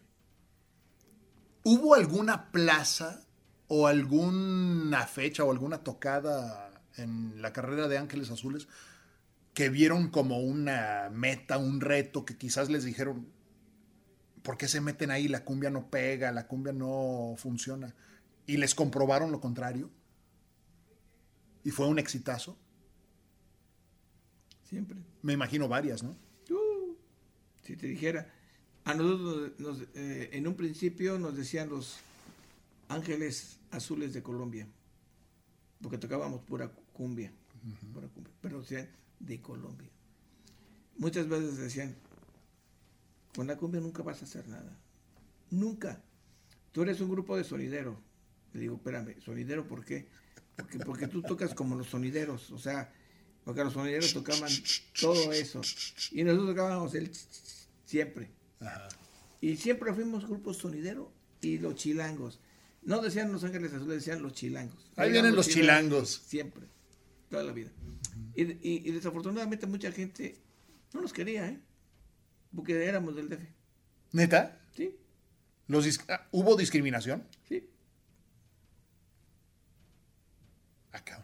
¿Hubo 1.63 1.95
alguna 1.95 2.51
plaza 2.51 3.25
o 3.67 3.87
alguna 3.87 5.07
fecha 5.07 5.43
o 5.43 5.51
alguna 5.51 5.79
tocada 5.83 6.81
en 6.97 7.41
la 7.41 7.53
carrera 7.53 7.87
de 7.87 7.97
Ángeles 7.97 8.29
Azules 8.29 8.67
que 9.53 9.69
vieron 9.69 10.09
como 10.09 10.39
una 10.39 11.09
meta, 11.11 11.57
un 11.57 11.79
reto, 11.81 12.25
que 12.25 12.37
quizás 12.37 12.69
les 12.69 12.83
dijeron, 12.83 13.27
¿por 14.41 14.57
qué 14.57 14.67
se 14.67 14.81
meten 14.81 15.11
ahí? 15.11 15.27
La 15.27 15.43
cumbia 15.45 15.69
no 15.69 15.89
pega, 15.89 16.31
la 16.31 16.47
cumbia 16.47 16.73
no 16.73 17.35
funciona. 17.37 17.93
Y 18.47 18.57
les 18.57 18.73
comprobaron 18.75 19.31
lo 19.31 19.39
contrario. 19.39 19.89
Y 21.63 21.69
fue 21.71 21.87
un 21.87 21.99
exitazo. 21.99 22.57
Siempre. 24.63 24.97
Me 25.21 25.33
imagino 25.33 25.67
varias, 25.67 26.03
¿no? 26.03 26.17
Uh, 26.49 26.95
si 27.61 27.75
te 27.77 27.87
dijera, 27.87 28.33
a 28.85 28.93
nosotros 28.95 29.51
nos- 29.59 29.77
nos, 29.79 29.87
eh, 29.95 30.29
en 30.33 30.47
un 30.47 30.55
principio 30.55 31.19
nos 31.19 31.37
decían 31.37 31.69
los 31.69 31.97
ángeles 32.89 33.59
azules 33.71 34.13
de 34.13 34.23
Colombia, 34.23 34.67
porque 35.81 35.97
tocábamos 35.97 36.41
pura 36.41 36.69
cumbia, 36.91 37.31
pura 37.93 38.07
cumbia, 38.07 38.33
pero 38.41 38.61
decían 38.61 38.89
de 39.19 39.41
Colombia. 39.41 39.89
Muchas 40.97 41.27
veces 41.27 41.57
decían, 41.57 41.95
con 43.35 43.47
la 43.47 43.57
cumbia 43.57 43.81
nunca 43.81 44.03
vas 44.03 44.21
a 44.21 44.25
hacer 44.25 44.47
nada, 44.47 44.77
nunca. 45.49 46.01
Tú 46.71 46.81
eres 46.83 47.01
un 47.01 47.09
grupo 47.09 47.37
de 47.37 47.43
sonideros. 47.43 47.97
Le 48.53 48.61
digo, 48.61 48.75
espérame, 48.75 49.19
sonidero, 49.21 49.67
¿por 49.67 49.83
qué? 49.83 50.07
Porque, 50.55 50.79
porque 50.79 51.07
tú 51.07 51.21
tocas 51.23 51.53
como 51.55 51.75
los 51.75 51.87
sonideros, 51.87 52.51
o 52.51 52.59
sea, 52.59 52.93
porque 53.43 53.63
los 53.63 53.73
sonideros 53.73 54.13
tocaban 54.13 54.51
todo 54.99 55.31
eso. 55.33 55.61
Y 56.11 56.23
nosotros 56.23 56.49
tocábamos 56.51 56.93
el 56.95 57.11
siempre. 57.85 58.29
Y 59.41 59.57
siempre 59.57 59.93
fuimos 59.93 60.27
grupos 60.27 60.57
sonidero 60.57 61.11
y 61.41 61.57
los 61.57 61.75
chilangos. 61.75 62.39
No 62.83 63.01
decían 63.01 63.31
los 63.31 63.43
ángeles 63.43 63.73
azules, 63.73 63.97
decían 63.97 64.21
los 64.21 64.33
chilangos. 64.33 64.89
Ahí 64.95 65.11
vienen 65.11 65.35
los 65.35 65.47
chilangos. 65.47 66.21
Siempre, 66.25 66.67
toda 67.29 67.43
la 67.43 67.51
vida. 67.51 67.71
Y, 68.35 68.43
y- 68.43 68.59
y 68.87 68.91
desafortunadamente 68.91 69.65
mucha 69.67 69.91
gente 69.91 70.35
no 70.93 71.01
nos 71.01 71.13
quería, 71.13 71.47
¿eh? 71.47 71.59
Porque 72.55 72.85
éramos 72.85 73.15
del 73.15 73.29
DF. 73.29 73.43
¿Neta? 74.11 74.59
¿Sí? 74.75 74.95
Los 75.67 75.85
dis- 75.85 76.03
ah, 76.09 76.27
¿Hubo 76.31 76.55
discriminación? 76.55 77.23
Sí. 77.47 77.67
Acá. 80.91 81.23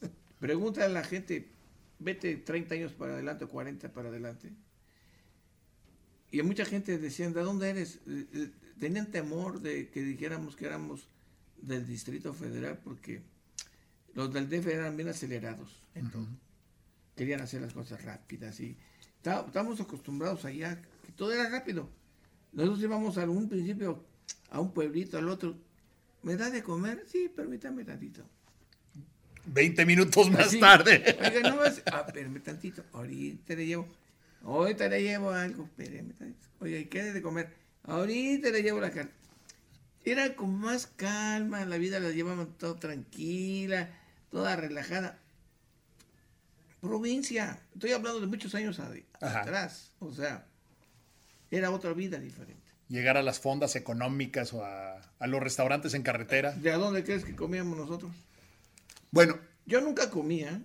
Pregunta 0.40 0.84
a 0.84 0.88
la 0.88 1.04
gente, 1.04 1.48
vete 1.98 2.36
30 2.36 2.74
años 2.74 2.92
para 2.92 3.14
adelante 3.14 3.44
o 3.44 3.48
40 3.48 3.92
para 3.92 4.08
adelante. 4.08 4.50
Y 6.30 6.42
mucha 6.42 6.64
gente 6.64 6.98
decían, 6.98 7.32
¿de 7.32 7.40
dónde 7.42 7.70
eres? 7.70 8.00
Eh, 8.06 8.26
eh, 8.32 8.50
Tenían 8.78 9.10
temor 9.10 9.60
de 9.60 9.88
que 9.88 10.02
dijéramos 10.02 10.54
que 10.54 10.66
éramos 10.66 11.08
del 11.60 11.84
Distrito 11.86 12.32
Federal 12.32 12.78
porque 12.84 13.22
los 14.14 14.32
del 14.32 14.48
DF 14.48 14.68
eran 14.68 14.96
bien 14.96 15.08
acelerados 15.08 15.82
en 15.98 16.10
todo. 16.10 16.26
Querían 17.16 17.40
hacer 17.40 17.60
las 17.62 17.72
cosas 17.72 18.02
rápidas 18.04 18.58
y 18.60 18.76
está- 19.16 19.44
estábamos 19.46 19.80
acostumbrados 19.80 20.44
allá, 20.44 20.80
que 21.04 21.12
todo 21.12 21.32
era 21.32 21.48
rápido. 21.48 21.88
Nosotros 22.52 22.80
íbamos 22.82 23.18
a 23.18 23.28
un 23.28 23.48
principio 23.48 24.04
a 24.50 24.60
un 24.60 24.72
pueblito, 24.72 25.18
al 25.18 25.28
otro. 25.28 25.56
¿Me 26.22 26.36
da 26.36 26.50
de 26.50 26.62
comer? 26.62 27.04
Sí, 27.06 27.28
permítame 27.34 27.84
tantito. 27.84 28.24
20 29.46 29.86
minutos 29.86 30.30
más 30.30 30.46
Así. 30.48 30.60
tarde. 30.60 31.16
Oiga, 31.24 31.50
no 31.50 31.56
vas. 31.56 31.82
Ah, 31.86 32.04
espérame 32.06 32.40
tantito. 32.42 32.84
Ahorita 32.92 33.54
le 33.54 33.66
llevo. 33.66 33.88
Ahorita 34.44 34.88
le 34.88 35.02
llevo 35.02 35.30
algo. 35.30 35.64
Espérame 35.64 36.12
tantito. 36.12 36.46
Oiga, 36.60 36.78
¿y 36.78 36.84
qué 36.86 37.02
de 37.12 37.22
comer? 37.22 37.54
Ahorita 37.84 38.50
le 38.50 38.62
llevo 38.62 38.80
la 38.80 38.90
carne. 38.90 39.10
Era 40.04 40.34
con 40.36 40.54
más 40.58 40.86
calma. 40.86 41.64
La 41.64 41.78
vida 41.78 41.98
la 42.00 42.10
llevaban 42.10 42.48
toda 42.58 42.78
tranquila, 42.78 43.88
toda 44.30 44.56
relajada. 44.56 45.18
Provincia. 46.80 47.60
Estoy 47.74 47.92
hablando 47.92 48.20
de 48.20 48.26
muchos 48.26 48.54
años 48.54 48.78
atrás. 49.20 49.92
O 49.98 50.12
sea, 50.12 50.46
era 51.50 51.70
otra 51.70 51.92
vida 51.92 52.18
diferente. 52.18 52.62
Llegar 52.88 53.16
a 53.16 53.22
las 53.22 53.40
fondas 53.40 53.76
económicas 53.76 54.52
o 54.54 54.64
a, 54.64 55.00
a 55.18 55.26
los 55.26 55.40
restaurantes 55.42 55.94
en 55.94 56.02
carretera. 56.02 56.52
¿De 56.52 56.70
a 56.70 56.76
dónde 56.78 57.04
crees 57.04 57.24
que 57.24 57.34
comíamos 57.36 57.76
nosotros? 57.76 58.12
Bueno, 59.10 59.38
Yo 59.66 59.80
nunca 59.80 60.08
comía. 60.10 60.62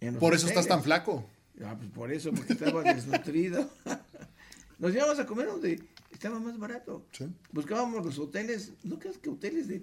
en 0.00 0.16
por 0.18 0.34
eso 0.34 0.46
estás 0.46 0.68
tan 0.68 0.82
flaco. 0.82 1.28
Ah, 1.64 1.74
pues 1.76 1.90
por 1.90 2.12
eso, 2.12 2.32
porque 2.32 2.52
estaba 2.52 2.82
desnutrido. 2.82 3.68
Nos 4.78 4.94
íbamos 4.94 5.18
a 5.18 5.26
comer 5.26 5.46
donde 5.46 5.82
estaba 6.12 6.38
más 6.38 6.58
barato. 6.58 7.06
Sí. 7.12 7.26
Buscábamos 7.50 8.04
los 8.04 8.18
hoteles, 8.18 8.72
no 8.84 8.98
creas 8.98 9.16
que 9.18 9.30
hoteles 9.30 9.66
de 9.66 9.82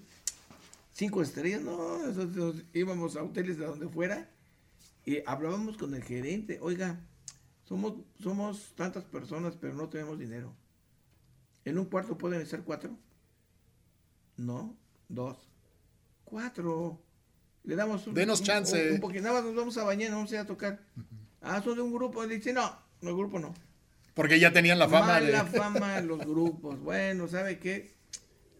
cinco 0.93 1.21
estrellas, 1.23 1.61
no, 1.61 1.97
nosotros 1.97 2.57
íbamos 2.73 3.15
a 3.15 3.23
hoteles 3.23 3.57
de 3.57 3.65
donde 3.65 3.87
fuera 3.89 4.29
y 5.05 5.21
hablábamos 5.25 5.77
con 5.77 5.93
el 5.95 6.03
gerente, 6.03 6.59
oiga, 6.61 6.99
somos, 7.65 7.93
somos 8.21 8.73
tantas 8.75 9.03
personas, 9.05 9.55
pero 9.59 9.73
no 9.73 9.89
tenemos 9.89 10.17
dinero. 10.19 10.53
¿En 11.65 11.77
un 11.77 11.85
cuarto 11.85 12.17
pueden 12.17 12.45
ser 12.45 12.61
cuatro? 12.63 12.97
No, 14.37 14.75
dos, 15.09 15.37
cuatro. 16.23 17.01
Le 17.63 17.75
damos 17.75 18.05
un, 18.07 18.13
Denos 18.13 18.39
un- 18.41 18.45
chance. 18.45 18.91
Un, 18.93 18.99
poquito, 18.99 19.23
nada 19.23 19.35
más 19.35 19.45
nos 19.45 19.55
vamos 19.55 19.77
a 19.77 19.83
bañar, 19.83 20.09
nos 20.09 20.17
vamos 20.19 20.31
a 20.31 20.35
ir 20.35 20.41
a 20.41 20.45
tocar. 20.45 20.79
Ah, 21.41 21.61
son 21.61 21.75
de 21.75 21.81
un 21.81 21.93
grupo. 21.93 22.25
Dice, 22.27 22.51
no, 22.53 22.77
no, 23.01 23.09
el 23.09 23.15
grupo 23.15 23.39
no. 23.39 23.53
Porque 24.13 24.39
ya 24.39 24.51
tenían 24.51 24.77
la 24.79 24.87
fama 24.89 25.07
Mala 25.07 25.43
de... 25.43 25.49
fama 25.57 26.01
los 26.01 26.19
grupos. 26.19 26.79
Bueno, 26.81 27.27
¿sabe 27.27 27.59
qué? 27.59 27.93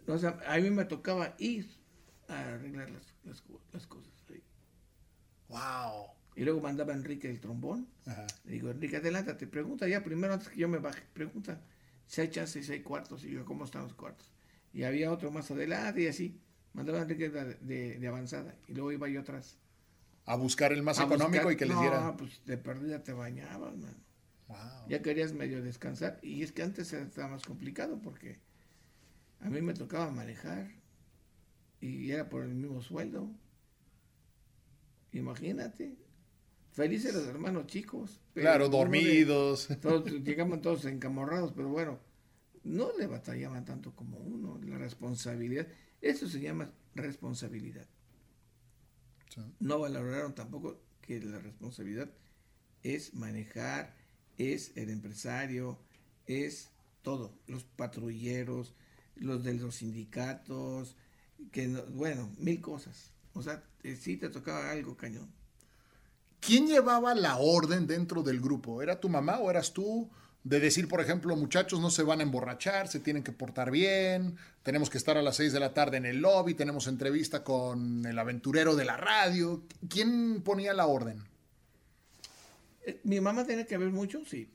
O 0.08 0.18
sea, 0.18 0.40
a 0.48 0.58
mí 0.58 0.70
me 0.70 0.86
tocaba 0.86 1.36
ir 1.38 1.70
a 2.28 2.40
arreglar 2.56 2.90
las, 2.90 3.04
las, 3.26 3.42
co- 3.42 3.62
las 3.74 3.86
cosas. 3.88 4.12
Wow. 5.50 6.08
Y 6.36 6.44
luego 6.44 6.62
mandaba 6.62 6.94
Enrique 6.94 7.30
el 7.30 7.40
trombón. 7.40 7.88
Ajá. 8.06 8.26
Le 8.46 8.54
digo, 8.54 8.70
Enrique, 8.72 8.98
adelántate, 8.98 9.46
pregunta 9.48 9.88
ya 9.88 10.04
primero 10.04 10.34
antes 10.34 10.50
que 10.50 10.60
yo 10.60 10.68
me 10.68 10.80
baje. 10.80 11.04
Pregunta 11.14 11.62
si 12.08 12.22
hay 12.22 12.30
chances, 12.30 12.66
si 12.66 12.72
hay 12.72 12.82
cuartos. 12.82 13.24
Y 13.24 13.32
yo, 13.32 13.46
¿cómo 13.46 13.66
están 13.66 13.84
los 13.84 13.94
cuartos? 13.94 14.32
Y 14.74 14.84
había 14.84 15.12
otro 15.12 15.30
más 15.32 15.50
adelante 15.52 16.02
y 16.02 16.08
así. 16.08 16.40
Mandaba 16.74 17.02
Enrique 17.02 17.30
de, 17.30 17.54
de- 17.56 18.00
de 18.00 18.08
avanzada. 18.08 18.56
Y 18.68 18.74
luego 18.74 18.92
iba 18.92 19.08
yo 19.08 19.20
atrás. 19.22 19.58
A 20.26 20.36
buscar 20.36 20.74
el 20.74 20.82
más 20.82 21.00
A 21.00 21.04
económico 21.04 21.44
buscar- 21.44 21.54
y 21.54 21.58
que 21.58 21.66
les 21.66 21.76
no, 21.76 21.82
diera... 21.82 22.18
pues 22.18 22.42
de 22.46 22.58
perdida 22.58 23.04
te 23.04 23.14
bañabas, 23.14 23.76
man. 23.78 23.96
Wow. 24.48 24.58
Ya 24.90 25.02
querías 25.04 25.34
medio 25.34 25.62
descansar. 25.62 26.18
Y 26.24 26.42
es 26.44 26.52
que 26.52 26.64
antes 26.64 26.92
estaba 26.94 27.28
más 27.28 27.44
complicado 27.44 28.00
porque 28.02 28.40
a 29.42 29.50
mí 29.50 29.62
me 29.62 29.74
tocaba 29.74 30.10
manejar 30.12 30.72
y 31.80 32.10
era 32.12 32.30
por 32.30 32.44
el 32.44 32.56
mismo 32.56 32.82
sueldo. 32.82 33.30
Imagínate. 35.12 35.96
Felices 36.74 37.14
los 37.14 37.26
hermanos 37.28 37.68
chicos. 37.68 38.20
Claro, 38.34 38.66
uno 38.68 38.72
de- 38.78 38.78
dormidos. 38.84 39.68
todos, 39.82 40.12
llegaban 40.24 40.62
todos 40.62 40.86
encamorrados, 40.86 41.54
pero 41.54 41.70
bueno, 41.70 42.00
no 42.64 42.90
le 42.98 43.08
batallaban 43.08 43.64
tanto 43.66 43.96
como 43.96 44.18
uno. 44.18 44.60
La 44.66 44.78
responsabilidad. 44.78 45.68
Eso 46.02 46.28
se 46.28 46.42
llama 46.42 46.72
responsabilidad. 46.96 47.88
Sí. 49.30 49.42
No 49.60 49.80
valoraron 49.80 50.36
tampoco 50.36 50.80
que 51.02 51.20
la 51.22 51.40
responsabilidad 51.40 52.10
es 52.84 53.14
manejar, 53.14 53.96
es 54.38 54.72
el 54.76 54.90
empresario, 54.90 55.80
es 56.28 56.70
todo, 57.02 57.38
los 57.48 57.64
patrulleros, 57.64 58.74
los 59.16 59.44
de 59.44 59.54
los 59.56 59.76
sindicatos, 59.76 60.96
que 61.52 61.68
no- 61.68 61.86
bueno, 61.88 62.32
mil 62.38 62.62
cosas. 62.62 63.12
O 63.34 63.42
sea, 63.42 63.64
eh, 63.84 63.96
sí 63.96 64.18
te 64.18 64.30
tocaba 64.30 64.72
algo 64.72 64.96
cañón. 64.98 65.32
¿Quién 66.46 66.68
llevaba 66.68 67.16
la 67.16 67.38
orden 67.38 67.88
dentro 67.88 68.22
del 68.22 68.42
grupo? 68.42 68.82
¿Era 68.82 69.00
tu 69.00 69.08
mamá 69.08 69.40
o 69.40 69.50
eras 69.50 69.72
tú? 69.74 70.10
De 70.44 70.60
decir, 70.60 70.90
por 70.90 71.00
ejemplo, 71.00 71.38
muchachos 71.38 71.80
no 71.80 71.90
se 71.90 72.04
van 72.04 72.20
a 72.20 72.24
emborrachar, 72.24 72.90
se 72.90 73.00
tienen 73.00 73.24
que 73.24 73.32
portar 73.32 73.72
bien, 73.72 74.36
tenemos 74.62 74.90
que 74.90 74.98
estar 74.98 75.18
a 75.18 75.22
las 75.22 75.38
6 75.38 75.54
de 75.54 75.60
la 75.62 75.74
tarde 75.74 75.96
en 75.96 76.06
el 76.06 76.18
lobby, 76.18 76.54
tenemos 76.54 76.88
entrevista 76.88 77.46
con 77.46 78.06
el 78.06 78.20
aventurero 78.20 78.76
de 78.76 78.84
la 78.84 78.98
radio. 78.98 79.64
¿Quién 79.88 80.42
ponía 80.42 80.74
la 80.74 80.86
orden? 80.86 81.24
Eh, 82.86 83.00
Mi 83.06 83.22
mamá 83.22 83.46
tenía 83.46 83.66
que 83.66 83.78
ver 83.78 83.92
mucho, 83.92 84.26
sí, 84.26 84.50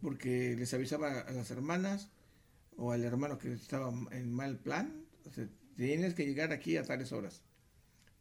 porque 0.00 0.56
les 0.58 0.72
avisaba 0.72 1.20
a 1.20 1.30
las 1.32 1.50
hermanas 1.50 2.08
o 2.78 2.92
al 2.92 3.04
hermano 3.04 3.36
que 3.36 3.52
estaba 3.52 3.92
en 4.12 4.32
mal 4.32 4.56
plan, 4.56 5.04
o 5.28 5.30
sea, 5.30 5.46
tienes 5.76 6.14
que 6.14 6.24
llegar 6.24 6.52
aquí 6.52 6.78
a 6.78 6.84
tales 6.84 7.12
horas. 7.12 7.42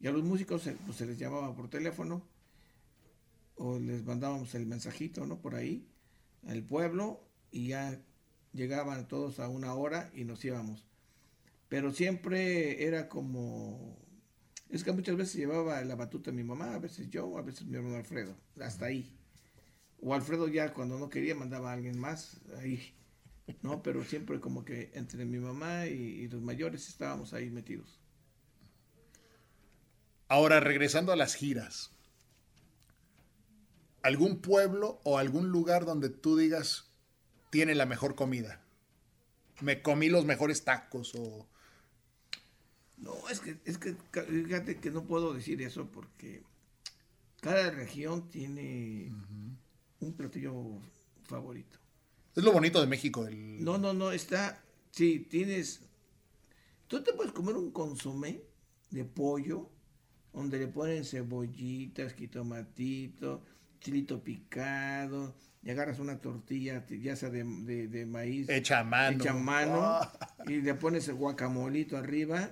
Y 0.01 0.07
a 0.07 0.11
los 0.11 0.23
músicos 0.23 0.63
se, 0.63 0.73
pues, 0.73 0.97
se 0.97 1.05
les 1.05 1.17
llamaba 1.17 1.55
por 1.55 1.69
teléfono 1.69 2.21
o 3.57 3.79
les 3.79 4.03
mandábamos 4.05 4.53
el 4.55 4.65
mensajito, 4.65 5.25
¿no? 5.25 5.41
Por 5.41 5.55
ahí, 5.55 5.87
al 6.47 6.63
pueblo, 6.63 7.23
y 7.51 7.69
ya 7.69 7.99
llegaban 8.53 9.07
todos 9.07 9.39
a 9.39 9.47
una 9.47 9.73
hora 9.73 10.11
y 10.13 10.23
nos 10.23 10.43
íbamos. 10.45 10.85
Pero 11.69 11.91
siempre 11.91 12.85
era 12.85 13.09
como... 13.09 13.97
Es 14.69 14.83
que 14.83 14.91
muchas 14.91 15.15
veces 15.15 15.35
llevaba 15.35 15.81
la 15.83 15.95
batuta 15.95 16.31
mi 16.31 16.43
mamá, 16.43 16.73
a 16.73 16.79
veces 16.79 17.09
yo, 17.09 17.37
a 17.37 17.41
veces 17.41 17.65
mi 17.65 17.77
hermano 17.77 17.95
Alfredo, 17.95 18.35
hasta 18.59 18.85
ahí. 18.85 19.17
O 20.01 20.13
Alfredo 20.13 20.47
ya 20.47 20.73
cuando 20.73 20.99
no 20.99 21.09
quería 21.09 21.35
mandaba 21.35 21.71
a 21.71 21.73
alguien 21.73 21.97
más 21.97 22.41
ahí, 22.57 22.93
¿no? 23.61 23.81
Pero 23.81 24.03
siempre 24.03 24.39
como 24.39 24.65
que 24.65 24.91
entre 24.93 25.25
mi 25.25 25.39
mamá 25.39 25.87
y, 25.87 25.93
y 25.93 26.27
los 26.27 26.41
mayores 26.41 26.87
estábamos 26.89 27.33
ahí 27.33 27.49
metidos. 27.49 27.99
Ahora, 30.27 30.59
regresando 30.59 31.13
a 31.13 31.15
las 31.15 31.35
giras. 31.35 31.96
¿Algún 34.07 34.39
pueblo 34.39 35.01
o 35.03 35.17
algún 35.17 35.49
lugar 35.49 35.83
donde 35.83 36.07
tú 36.07 36.37
digas 36.37 36.89
tiene 37.49 37.75
la 37.75 37.85
mejor 37.85 38.15
comida? 38.15 38.63
Me 39.59 39.81
comí 39.81 40.07
los 40.07 40.23
mejores 40.23 40.63
tacos 40.63 41.13
o... 41.13 41.45
No, 42.95 43.11
es 43.29 43.41
que, 43.41 43.57
es 43.65 43.77
que 43.77 43.97
fíjate 44.13 44.77
que 44.77 44.91
no 44.91 45.03
puedo 45.03 45.33
decir 45.33 45.61
eso 45.61 45.87
porque 45.91 46.41
cada 47.41 47.69
región 47.69 48.29
tiene 48.29 49.11
un 49.99 50.13
platillo 50.13 50.53
favorito. 51.25 51.77
Es 52.33 52.45
lo 52.45 52.53
bonito 52.53 52.79
de 52.79 52.87
México. 52.87 53.27
El... 53.27 53.61
No, 53.61 53.77
no, 53.77 53.91
no, 53.91 54.13
está, 54.13 54.63
sí, 54.91 55.27
tienes, 55.29 55.81
tú 56.87 57.03
te 57.03 57.11
puedes 57.11 57.33
comer 57.33 57.57
un 57.57 57.71
consomé 57.71 58.41
de 58.89 59.03
pollo 59.03 59.69
donde 60.31 60.59
le 60.59 60.67
ponen 60.67 61.03
cebollitas, 61.03 62.13
jitomatito, 62.13 63.43
chilito 63.79 64.23
picado, 64.23 65.35
y 65.63 65.69
agarras 65.71 65.99
una 65.99 66.19
tortilla, 66.19 66.85
ya 66.87 67.15
sea 67.15 67.29
de, 67.29 67.43
de- 67.43 67.87
de 67.87 68.05
maíz, 68.05 68.47
Hecha 68.49 68.79
a 68.79 68.83
mano. 68.83 69.17
hecha 69.21 69.31
a 69.31 69.35
mano, 69.35 69.79
Ah. 69.81 70.11
y 70.47 70.61
le 70.61 70.73
pones 70.75 71.07
el 71.07 71.15
guacamolito 71.15 71.97
arriba, 71.97 72.51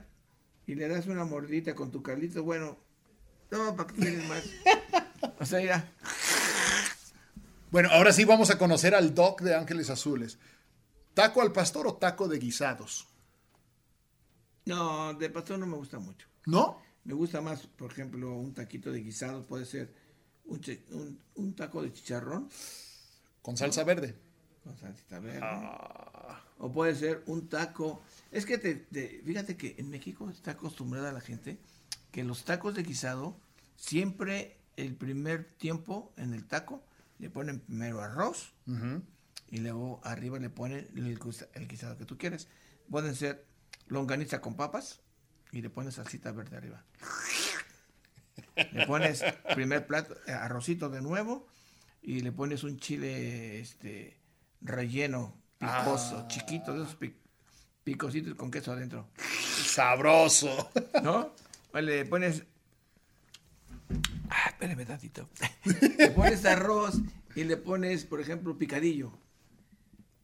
y 0.68 0.76
le 0.76 0.88
das 0.88 1.08
una 1.08 1.24
mordita 1.26 1.76
con 1.76 1.92
tu 1.92 2.02
caldito, 2.04 2.44
bueno, 2.44 2.78
no, 3.52 3.76
¿para 3.76 3.88
qué 3.94 3.96
quieres 4.02 4.28
más? 4.28 4.44
O 5.40 5.46
sea, 5.46 5.60
mira, 5.60 5.92
Bueno, 7.72 7.90
ahora 7.92 8.14
sí 8.14 8.26
vamos 8.26 8.50
a 8.52 8.58
conocer 8.58 8.94
al 8.96 9.14
doc 9.16 9.42
de 9.42 9.56
Ángeles 9.56 9.90
Azules. 9.90 10.38
¿Taco 11.14 11.42
al 11.42 11.52
pastor 11.52 11.88
o 11.88 11.96
taco 11.96 12.28
de 12.28 12.38
guisados? 12.40 13.08
no, 14.66 15.14
de 15.14 15.30
pastor 15.30 15.60
no 15.60 15.68
me 15.68 15.76
gusta 15.78 16.00
mucho. 16.00 16.28
¿No? 16.46 16.82
Me 17.04 17.14
gusta 17.14 17.42
más, 17.42 17.68
por 17.68 17.92
ejemplo, 17.92 18.34
un 18.36 18.54
taquito 18.54 18.92
de 18.92 19.02
guisado, 19.02 19.46
puede 19.46 19.66
ser 19.66 19.94
un, 20.46 20.62
un, 20.92 21.20
un 21.36 21.56
taco 21.56 21.82
de 21.82 21.92
chicharrón 21.94 22.50
Con 23.42 23.58
salsa 23.58 23.84
verde. 23.84 24.16
con 24.64 24.78
salsita 24.78 25.20
verde. 25.20 25.42
O 26.58 26.72
puede 26.72 26.96
ser 26.96 27.24
un 27.28 27.48
taco. 27.50 28.02
Es 28.32 28.46
que 28.46 28.58
te, 28.58 28.76
te- 28.76 29.22
fíjate 29.26 29.58
que 29.58 29.76
en 29.78 29.90
México 29.90 30.30
está 30.30 30.52
acostumbrada 30.52 31.12
la 31.12 31.22
gente 31.22 31.58
que 32.12 32.24
los 32.24 32.46
tacos 32.46 32.74
de 32.76 32.84
guisado 32.84 33.38
siempre 33.76 34.58
el 34.78 34.96
primer 34.96 35.46
tiempo 35.58 36.14
en 36.18 36.34
el 36.34 36.46
taco 36.48 36.84
le 37.20 37.30
ponen 37.30 37.60
primero 37.60 38.02
arroz 38.02 38.54
y 39.52 39.58
luego 39.58 40.00
arriba 40.04 40.40
le 40.40 40.50
ponen 40.50 40.88
el, 40.96 41.20
el 41.54 41.68
guisado 41.68 41.98
que 41.98 42.06
tú 42.06 42.18
quieres. 42.18 42.48
Pueden 42.90 43.16
ser 43.16 43.46
longaniza 43.88 44.42
con 44.42 44.56
papas 44.56 45.02
y 45.52 45.62
le 45.62 45.70
pones 45.70 45.96
salsita 45.96 46.32
verde 46.32 46.58
arriba. 46.58 46.84
Le 48.56 48.86
pones 48.88 49.24
primer 49.54 49.86
plato, 49.88 50.16
eh, 50.28 50.32
arrocito 50.32 50.90
de 50.90 51.02
nuevo 51.02 51.48
y 52.02 52.20
le 52.22 52.32
pones 52.32 52.64
un 52.64 52.78
chile 52.78 53.60
este 53.60 54.18
relleno, 54.62 55.36
picoso, 55.58 56.20
Ah. 56.20 56.28
chiquito, 56.28 56.74
de 56.74 56.84
esos 56.84 56.96
pi- 56.96 57.16
picositos 57.84 58.34
con 58.36 58.50
queso 58.52 58.72
adentro. 58.72 59.10
Sabroso. 59.66 60.72
¿No? 61.04 61.34
Le 61.74 62.06
pones. 62.06 62.44
Ah, 64.30 64.50
espérame 64.50 64.86
tantito. 64.86 65.30
Le 65.98 66.12
pones 66.12 66.46
arroz 66.46 66.96
y 67.36 67.44
le 67.44 67.58
pones, 67.58 68.06
por 68.06 68.22
ejemplo, 68.22 68.58
picadillo. 68.58 69.12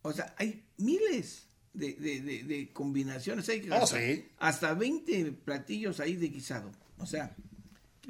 O 0.01 0.11
sea, 0.13 0.33
hay 0.37 0.63
miles 0.77 1.47
de, 1.73 1.93
de- 1.93 2.21
de- 2.21 2.43
de 2.43 2.73
combinaciones. 2.73 3.47
Hay 3.49 3.67
Oh, 3.69 3.75
hasta, 3.75 3.97
sí. 3.97 4.27
hasta 4.39 4.73
20 4.73 5.31
platillos 5.33 5.99
ahí 5.99 6.15
de 6.15 6.29
guisado. 6.29 6.71
O 6.97 7.05
sea, 7.05 7.35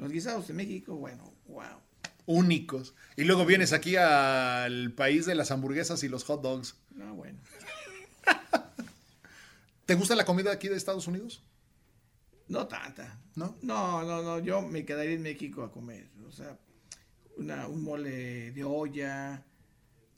los 0.02 0.12
guisados 0.12 0.48
de 0.48 0.54
México, 0.54 0.96
bueno, 0.96 1.32
wow. 1.46 1.80
Únicos. 2.26 2.94
Y 3.16 3.24
luego 3.24 3.44
vienes 3.46 3.72
aquí 3.72 3.96
al 3.96 4.92
país 4.92 5.26
de 5.26 5.34
las 5.34 5.50
hamburguesas 5.50 6.02
y 6.04 6.08
los 6.08 6.24
hot 6.24 6.42
dogs. 6.42 6.76
No, 6.94 7.14
bueno. 7.14 7.38
¿Te 9.86 9.94
gusta 9.94 10.14
la 10.14 10.24
comida 10.24 10.52
aquí 10.52 10.68
de 10.68 10.76
Estados 10.76 11.06
Unidos? 11.06 11.42
No 12.48 12.66
tanta. 12.66 13.18
¿No? 13.34 13.56
No, 13.62 14.02
no, 14.04 14.22
no. 14.22 14.38
Yo 14.38 14.62
me 14.62 14.84
quedaría 14.84 15.14
en 15.14 15.22
México 15.22 15.62
a 15.64 15.72
comer. 15.72 16.08
O 16.26 16.30
sea, 16.32 16.56
una, 17.36 17.66
un 17.66 17.82
mole 17.82 18.52
de 18.52 18.64
olla, 18.64 19.42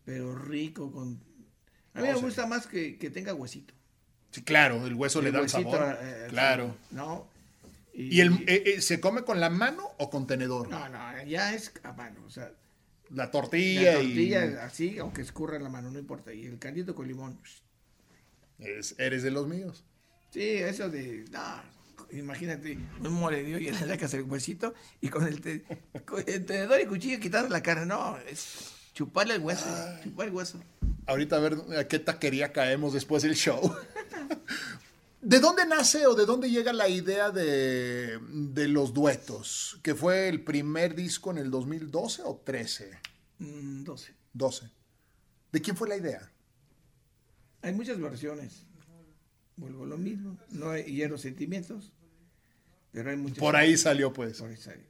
pero 0.05 0.35
rico 0.35 0.91
con... 0.93 1.21
A 1.95 2.01
mí 2.01 2.09
Oh, 2.09 2.13
me 2.13 2.19
sí. 2.19 2.25
gusta 2.25 2.47
más 2.47 2.67
que, 2.67 2.99
que 2.99 3.11
tenga 3.11 3.35
huesito. 3.35 3.73
Sí, 4.31 4.43
claro, 4.43 4.85
el 4.87 4.95
hueso 4.95 5.23
le 5.23 5.31
da 5.31 5.41
el 5.41 5.49
sabor. 5.49 5.97
eh, 6.01 6.27
claro. 6.29 6.77
¿No? 6.91 7.29
¿Y 7.95 8.21
el, 8.21 8.33
eh, 8.49 8.63
eh, 8.67 8.81
se 8.83 8.99
come 9.01 9.23
con 9.23 9.39
la 9.41 9.51
mano 9.51 9.89
o 9.99 10.11
con 10.11 10.27
tenedor? 10.27 10.69
No, 10.69 10.89
no, 10.89 11.23
ya 11.25 11.55
es 11.55 11.73
a 11.85 11.93
mano. 11.93 12.25
O 12.27 12.31
sea, 12.31 12.51
La 13.11 13.25
la 13.27 13.31
tortilla, 13.31 13.95
tortilla 13.95 14.45
y... 14.47 14.55
así, 14.55 14.99
aunque 14.99 15.23
escurra 15.23 15.59
la 15.61 15.69
mano, 15.69 15.91
no 15.91 15.99
importa. 15.99 16.33
Y 16.35 16.45
el 16.47 16.59
caldito 16.59 16.95
con 16.95 17.07
limón. 17.07 17.39
Es- 18.59 18.95
eres 18.99 19.23
de 19.23 19.31
los 19.31 19.47
míos. 19.47 19.85
Sí, 20.31 20.43
eso 20.43 20.89
de. 20.91 21.25
No, 21.31 21.63
imagínate, 22.11 22.77
un 23.01 23.13
morenío 23.13 23.59
y 23.59 23.71
le 23.71 23.79
sacas 23.79 24.13
el 24.15 24.23
huesito 24.25 24.75
y 25.01 25.09
con 25.09 25.27
el, 25.29 25.41
te- 25.41 25.63
con 26.05 26.25
el 26.27 26.45
tenedor 26.45 26.81
y 26.81 26.87
cuchillo 26.87 27.21
quitando 27.21 27.49
la 27.49 27.63
cara. 27.63 27.85
No, 27.87 28.19
es 28.29 28.73
chuparle 28.93 29.35
el 29.35 29.41
hueso, 29.41 29.67
chupar 30.03 30.27
el 30.29 30.35
hueso. 30.35 30.61
Ahorita 31.07 31.37
a 31.37 31.41
ver 31.41 31.57
a 31.79 31.87
qué 31.87 31.99
taquería 32.01 32.53
caemos 32.53 32.93
después 32.93 33.23
del 33.23 33.35
show. 33.37 33.61
¿De 35.25 35.41
dónde 35.41 35.65
nace 35.65 36.07
o 36.07 36.15
de 36.15 36.27
dónde 36.27 36.51
llega 36.51 36.75
la 36.75 36.87
idea 36.87 37.31
de, 37.31 38.19
de 38.29 38.69
los 38.69 38.93
duetos? 38.93 39.81
¿Que 39.83 39.95
fue 39.95 40.29
el 40.29 40.45
primer 40.45 40.95
disco 40.95 41.31
en 41.31 41.39
el 41.39 41.51
2012 41.51 42.23
o 42.27 42.43
13? 42.45 42.91
Mm, 43.39 43.85
12. 43.85 44.15
12. 44.35 44.71
¿De 45.51 45.63
quién 45.63 45.79
fue 45.79 45.89
la 45.89 45.97
idea? 45.97 46.31
Hay 47.63 47.73
muchas 47.73 47.99
versiones. 47.99 48.67
Vuelvo 49.57 49.85
a 49.85 49.87
lo 49.87 49.97
mismo. 49.97 50.37
No 50.51 50.71
hay 50.71 50.85
hierro 50.85 51.17
sentimientos, 51.17 51.93
pero 52.93 53.09
hay 53.09 53.17
muchas. 53.17 53.39
Por 53.39 53.57
ahí 53.57 53.79
salió, 53.79 54.13
pues. 54.13 54.39
Por 54.39 54.51
ahí 54.51 54.59
sale. 54.59 54.87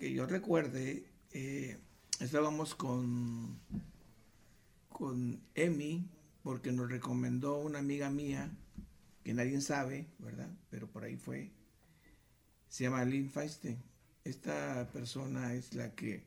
Que 0.00 0.12
yo 0.12 0.26
recuerde, 0.26 1.12
eh, 1.30 1.78
estábamos 2.18 2.74
con, 2.74 3.60
con 4.88 5.40
Emi, 5.54 6.08
porque 6.42 6.72
nos 6.72 6.90
recomendó 6.90 7.58
una 7.58 7.78
amiga 7.78 8.10
mía, 8.10 8.50
que 9.24 9.34
nadie 9.34 9.60
sabe, 9.60 10.06
¿verdad? 10.18 10.50
Pero 10.70 10.88
por 10.88 11.02
ahí 11.04 11.16
fue. 11.16 11.50
Se 12.68 12.84
llama 12.84 13.04
Lynn 13.04 13.30
Feinstein. 13.30 13.78
Esta 14.22 14.88
persona 14.92 15.54
es 15.54 15.74
la 15.74 15.94
que 15.94 16.24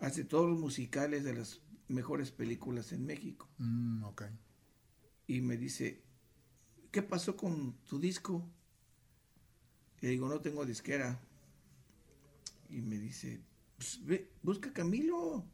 hace 0.00 0.24
todos 0.24 0.48
los 0.50 0.58
musicales 0.58 1.24
de 1.24 1.34
las 1.34 1.60
mejores 1.88 2.30
películas 2.30 2.92
en 2.92 3.04
México 3.04 3.48
Mm, 3.58 4.04
ok. 4.04 4.22
y 5.26 5.40
me 5.40 5.56
dice, 5.56 6.02
¿qué 6.90 7.02
pasó 7.02 7.36
con 7.36 7.74
tu 7.88 7.98
disco? 7.98 8.46
Le 10.00 10.10
digo, 10.10 10.28
no 10.28 10.40
tengo 10.40 10.64
disquera. 10.66 11.18
Y 12.68 12.82
me 12.82 12.98
dice, 12.98 13.40
"Pues, 13.76 14.04
ve, 14.04 14.30
busca 14.42 14.70
a 14.70 14.72
Camilo. 14.72 15.44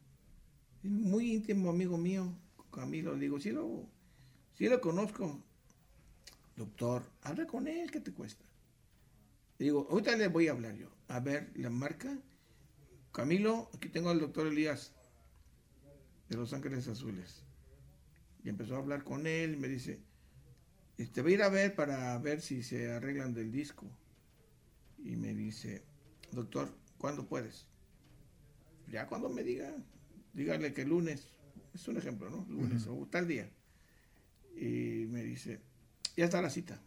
Es 0.83 0.89
muy 0.89 1.31
íntimo 1.33 1.69
amigo 1.69 1.97
mío, 1.97 2.33
Camilo. 2.73 3.13
Le 3.13 3.19
digo, 3.21 3.39
sí 3.39 3.51
lo, 3.51 3.87
sí 4.55 4.67
lo 4.67 4.81
conozco. 4.81 5.41
Doctor, 6.61 7.11
habla 7.23 7.47
con 7.47 7.67
él, 7.67 7.89
¿qué 7.89 7.99
te 7.99 8.13
cuesta? 8.13 8.45
Le 9.57 9.65
digo, 9.65 9.87
ahorita 9.89 10.15
le 10.15 10.27
voy 10.27 10.47
a 10.47 10.51
hablar 10.51 10.75
yo. 10.75 10.95
A 11.07 11.19
ver, 11.19 11.51
la 11.55 11.71
marca. 11.71 12.15
Camilo, 13.11 13.71
aquí 13.73 13.89
tengo 13.89 14.11
al 14.11 14.19
doctor 14.19 14.45
Elías 14.45 14.93
de 16.29 16.37
Los 16.37 16.53
Ángeles 16.53 16.87
Azules. 16.87 17.43
Y 18.43 18.49
empezó 18.49 18.75
a 18.75 18.77
hablar 18.77 19.03
con 19.03 19.25
él, 19.25 19.57
me 19.57 19.67
dice, 19.67 20.03
te 21.11 21.23
voy 21.23 21.31
a 21.31 21.33
ir 21.33 21.41
a 21.41 21.49
ver 21.49 21.73
para 21.73 22.15
ver 22.19 22.41
si 22.41 22.61
se 22.61 22.91
arreglan 22.91 23.33
del 23.33 23.51
disco. 23.51 23.87
Y 24.99 25.15
me 25.15 25.33
dice, 25.33 25.83
doctor, 26.31 26.77
¿cuándo 26.99 27.27
puedes? 27.27 27.65
Ya 28.87 29.07
cuando 29.07 29.29
me 29.29 29.41
diga, 29.41 29.75
dígale 30.33 30.75
que 30.75 30.85
lunes, 30.85 31.27
es 31.73 31.87
un 31.87 31.97
ejemplo, 31.97 32.29
¿no? 32.29 32.45
Lunes 32.47 32.85
o 32.85 33.07
tal 33.07 33.27
día. 33.27 33.49
Y 34.55 35.07
me 35.09 35.23
dice, 35.23 35.70
ya 36.21 36.25
está 36.25 36.39
la 36.39 36.51
cita. 36.51 36.79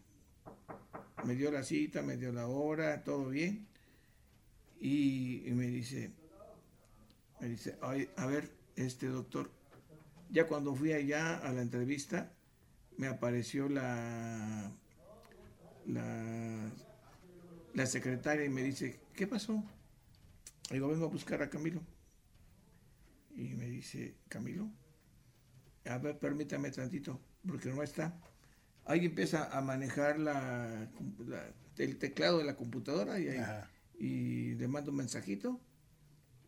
Me 1.25 1.35
dio 1.35 1.51
la 1.51 1.61
cita, 1.61 2.01
me 2.01 2.15
dio 2.15 2.31
la 2.31 2.47
hora, 2.47 3.03
todo 3.03 3.27
bien. 3.27 3.67
Y, 4.79 5.45
y 5.45 5.51
me 5.51 5.67
dice, 5.67 6.13
me 7.41 7.49
dice, 7.49 7.77
"Ay, 7.81 8.07
a 8.15 8.27
ver, 8.27 8.49
este 8.77 9.07
doctor, 9.07 9.51
ya 10.29 10.47
cuando 10.47 10.73
fui 10.73 10.93
allá 10.93 11.35
a 11.39 11.51
la 11.51 11.61
entrevista, 11.61 12.31
me 12.95 13.07
apareció 13.07 13.67
la, 13.67 14.71
la, 15.85 16.71
la 17.73 17.85
secretaria 17.87 18.45
y 18.45 18.49
me 18.49 18.63
dice, 18.63 19.01
¿qué 19.15 19.27
pasó? 19.27 19.61
Digo, 20.71 20.87
vengo 20.87 21.07
a 21.07 21.09
buscar 21.09 21.41
a 21.41 21.49
Camilo. 21.49 21.81
Y 23.35 23.53
me 23.55 23.65
dice, 23.65 24.15
Camilo, 24.29 24.69
a 25.83 25.97
ver, 25.97 26.17
permítame 26.19 26.71
tantito, 26.71 27.19
porque 27.45 27.67
no 27.67 27.83
está. 27.83 28.17
Ahí 28.85 29.05
empieza 29.05 29.45
a 29.57 29.61
manejar 29.61 30.19
la, 30.19 30.89
la- 31.27 31.53
el 31.77 31.97
teclado 31.97 32.37
de 32.37 32.45
la 32.45 32.55
computadora 32.55 33.19
y, 33.19 33.27
ahí- 33.29 33.37
Ajá. 33.37 33.69
y 33.99 34.53
le 34.55 34.67
mando 34.67 34.91
un 34.91 34.97
mensajito 34.97 35.59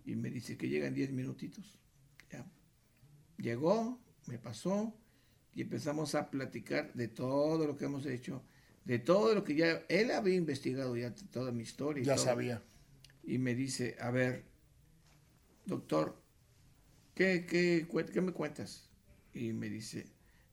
y 0.06 0.16
me 0.16 0.30
dice 0.30 0.58
que 0.58 0.70
llegan 0.70 0.94
10 0.94 1.12
minutitos. 1.12 1.80
Ya. 2.32 2.46
Llegó, 3.38 4.00
me 4.28 4.38
pasó 4.38 4.96
y 5.54 5.62
empezamos 5.64 6.16
a 6.16 6.30
platicar 6.30 6.94
de 6.94 7.08
todo 7.08 7.66
lo 7.66 7.76
que 7.76 7.86
hemos 7.86 8.06
hecho, 8.06 8.44
de 8.86 9.00
todo 9.00 9.34
lo 9.34 9.44
que 9.44 9.56
ya 9.56 9.84
él 9.90 10.12
había 10.12 10.36
investigado 10.36 10.96
ya 10.96 11.14
toda 11.16 11.52
mi 11.52 11.64
historia. 11.64 12.02
y 12.04 12.06
Ya 12.06 12.16
todo. 12.16 12.26
sabía. 12.26 12.64
Y 13.24 13.40
me 13.40 13.56
dice, 13.56 13.98
a 14.00 14.12
ver, 14.12 14.46
doctor, 15.66 16.22
¿qué, 17.16 17.46
qué, 17.50 17.88
qué 18.14 18.22
me 18.22 18.32
cuentas? 18.32 18.90
Y 19.34 19.52
me 19.54 19.70
dice, 19.70 20.08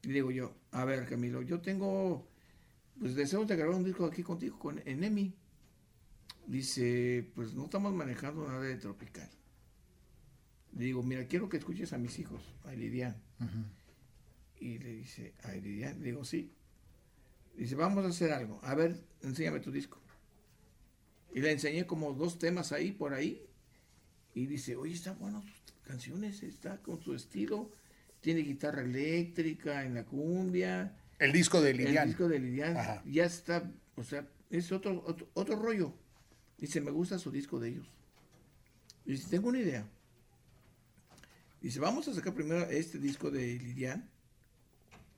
le 0.08 0.14
digo 0.14 0.30
yo, 0.30 0.54
a 0.70 0.84
ver, 0.84 1.06
Camilo, 1.06 1.42
yo 1.42 1.60
tengo, 1.60 2.26
pues 2.98 3.14
deseos 3.14 3.46
de 3.46 3.56
grabar 3.56 3.76
un 3.76 3.84
disco 3.84 4.04
aquí 4.04 4.22
contigo, 4.22 4.58
con, 4.58 4.80
en 4.86 5.04
EMI. 5.04 5.34
Dice, 6.46 7.30
pues 7.34 7.54
no 7.54 7.64
estamos 7.64 7.94
manejando 7.94 8.46
nada 8.46 8.60
de 8.60 8.76
tropical. 8.76 9.30
Le 10.76 10.84
digo, 10.84 11.02
mira, 11.02 11.26
quiero 11.26 11.48
que 11.48 11.56
escuches 11.56 11.92
a 11.92 11.98
mis 11.98 12.18
hijos, 12.18 12.42
a 12.64 12.72
Lidian. 12.72 13.16
Y 14.60 14.78
le 14.78 14.96
dice, 14.96 15.34
a 15.44 15.52
Lidian, 15.52 16.00
le 16.00 16.06
digo, 16.06 16.24
sí. 16.24 16.52
Dice, 17.56 17.76
vamos 17.76 18.04
a 18.04 18.08
hacer 18.08 18.32
algo. 18.32 18.60
A 18.62 18.74
ver, 18.74 19.00
enséñame 19.22 19.60
tu 19.60 19.70
disco. 19.70 20.00
Y 21.32 21.40
le 21.40 21.52
enseñé 21.52 21.86
como 21.86 22.12
dos 22.12 22.38
temas 22.38 22.72
ahí, 22.72 22.92
por 22.92 23.14
ahí. 23.14 23.46
Y 24.34 24.46
dice, 24.46 24.76
oye, 24.76 24.94
está 24.94 25.12
bueno 25.12 25.42
sus 25.42 25.62
canciones, 25.84 26.42
está 26.42 26.82
con 26.82 27.00
su 27.00 27.14
estilo. 27.14 27.70
Tiene 28.24 28.40
guitarra 28.40 28.80
eléctrica 28.80 29.84
en 29.84 29.92
la 29.92 30.06
cumbia. 30.06 30.96
El 31.18 31.30
disco 31.30 31.60
de 31.60 31.72
El 31.72 31.76
Lilian. 31.76 32.08
disco 32.08 32.26
de 32.26 32.38
Lilian 32.38 32.74
Ajá. 32.74 33.02
ya 33.04 33.26
está, 33.26 33.70
o 33.96 34.02
sea, 34.02 34.26
es 34.48 34.72
otro, 34.72 35.04
otro, 35.06 35.28
otro 35.34 35.56
rollo. 35.56 35.92
Dice, 36.56 36.80
me 36.80 36.90
gusta 36.90 37.18
su 37.18 37.30
disco 37.30 37.60
de 37.60 37.68
ellos. 37.68 37.86
Dice, 39.04 39.28
tengo 39.28 39.50
una 39.50 39.58
idea. 39.58 39.86
Dice, 41.60 41.78
vamos 41.80 42.08
a 42.08 42.14
sacar 42.14 42.32
primero 42.32 42.62
este 42.70 42.98
disco 42.98 43.30
de 43.30 43.58
Lilian 43.58 44.08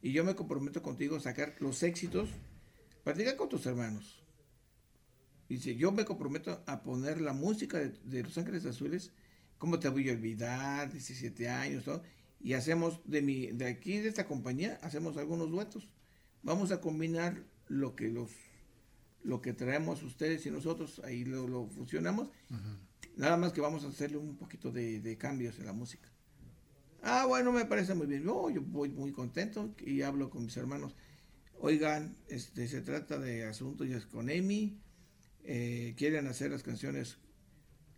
y 0.02 0.10
yo 0.10 0.24
me 0.24 0.34
comprometo 0.34 0.82
contigo 0.82 1.14
a 1.14 1.20
sacar 1.20 1.54
los 1.60 1.84
éxitos. 1.84 2.28
Practica 3.04 3.36
con 3.36 3.48
tus 3.48 3.64
hermanos. 3.66 4.20
Dice, 5.48 5.76
yo 5.76 5.92
me 5.92 6.04
comprometo 6.04 6.60
a 6.66 6.82
poner 6.82 7.20
la 7.20 7.32
música 7.32 7.78
de, 7.78 7.90
de 8.02 8.24
Los 8.24 8.36
Ángeles 8.36 8.66
Azules, 8.66 9.12
¿Cómo 9.58 9.78
te 9.78 9.88
voy 9.88 10.10
a 10.10 10.12
olvidar? 10.12 10.92
17 10.92 11.48
años, 11.48 11.84
todo. 11.84 12.02
Y 12.40 12.52
hacemos, 12.54 13.00
de, 13.04 13.22
mi, 13.22 13.46
de 13.48 13.66
aquí, 13.66 13.98
de 13.98 14.08
esta 14.08 14.26
compañía, 14.26 14.78
hacemos 14.82 15.16
algunos 15.16 15.50
duetos. 15.50 15.88
Vamos 16.42 16.70
a 16.70 16.80
combinar 16.80 17.42
lo 17.68 17.94
que 17.96 18.08
los 18.08 18.30
lo 19.24 19.40
que 19.40 19.52
traemos 19.52 20.04
ustedes 20.04 20.46
y 20.46 20.52
nosotros, 20.52 21.00
ahí 21.04 21.24
lo, 21.24 21.48
lo 21.48 21.66
fusionamos. 21.66 22.30
Nada 23.16 23.36
más 23.36 23.52
que 23.52 23.60
vamos 23.60 23.82
a 23.84 23.88
hacerle 23.88 24.18
un 24.18 24.36
poquito 24.36 24.70
de, 24.70 25.00
de 25.00 25.18
cambios 25.18 25.58
en 25.58 25.66
la 25.66 25.72
música. 25.72 26.08
Ah, 27.02 27.26
bueno, 27.26 27.50
me 27.50 27.64
parece 27.64 27.94
muy 27.94 28.06
bien. 28.06 28.24
No, 28.24 28.48
yo 28.50 28.62
voy 28.62 28.88
muy 28.90 29.10
contento 29.10 29.74
y 29.84 30.02
hablo 30.02 30.30
con 30.30 30.44
mis 30.44 30.56
hermanos. 30.56 30.94
Oigan, 31.58 32.16
este, 32.28 32.68
se 32.68 32.82
trata 32.82 33.18
de 33.18 33.44
asuntos 33.46 33.88
ya 33.88 34.00
con 34.08 34.30
Emi. 34.30 34.78
eh, 35.42 35.94
quieren 35.96 36.26
hacer 36.26 36.50
las 36.50 36.62
canciones 36.62 37.18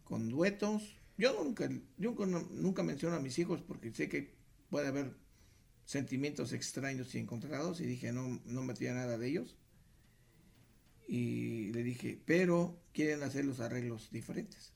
con 0.05 0.29
duetos. 0.31 0.98
Yo 1.19 1.33
nunca, 1.35 1.69
yo 1.97 2.15
nunca, 2.53 2.85
menciono 2.85 3.17
a 3.17 3.21
mis 3.21 3.39
hijos 3.41 3.61
porque 3.61 3.93
sé 3.93 4.09
que 4.09 4.37
puede 4.71 4.87
haber 4.87 5.17
sentimientos 5.85 6.53
extraños 6.53 7.13
y 7.15 7.19
encontrados 7.19 7.81
y 7.81 7.87
dije 7.87 8.13
no, 8.13 8.41
no 8.45 8.63
metía 8.63 8.95
nada 8.95 9.19
de 9.19 9.29
ellos. 9.29 9.57
Y 11.09 11.73
le 11.73 11.83
dije, 11.83 12.23
pero 12.25 12.81
quieren 12.93 13.23
hacer 13.23 13.45
los 13.45 13.61
arreglos 13.61 14.11
diferentes. 14.13 14.73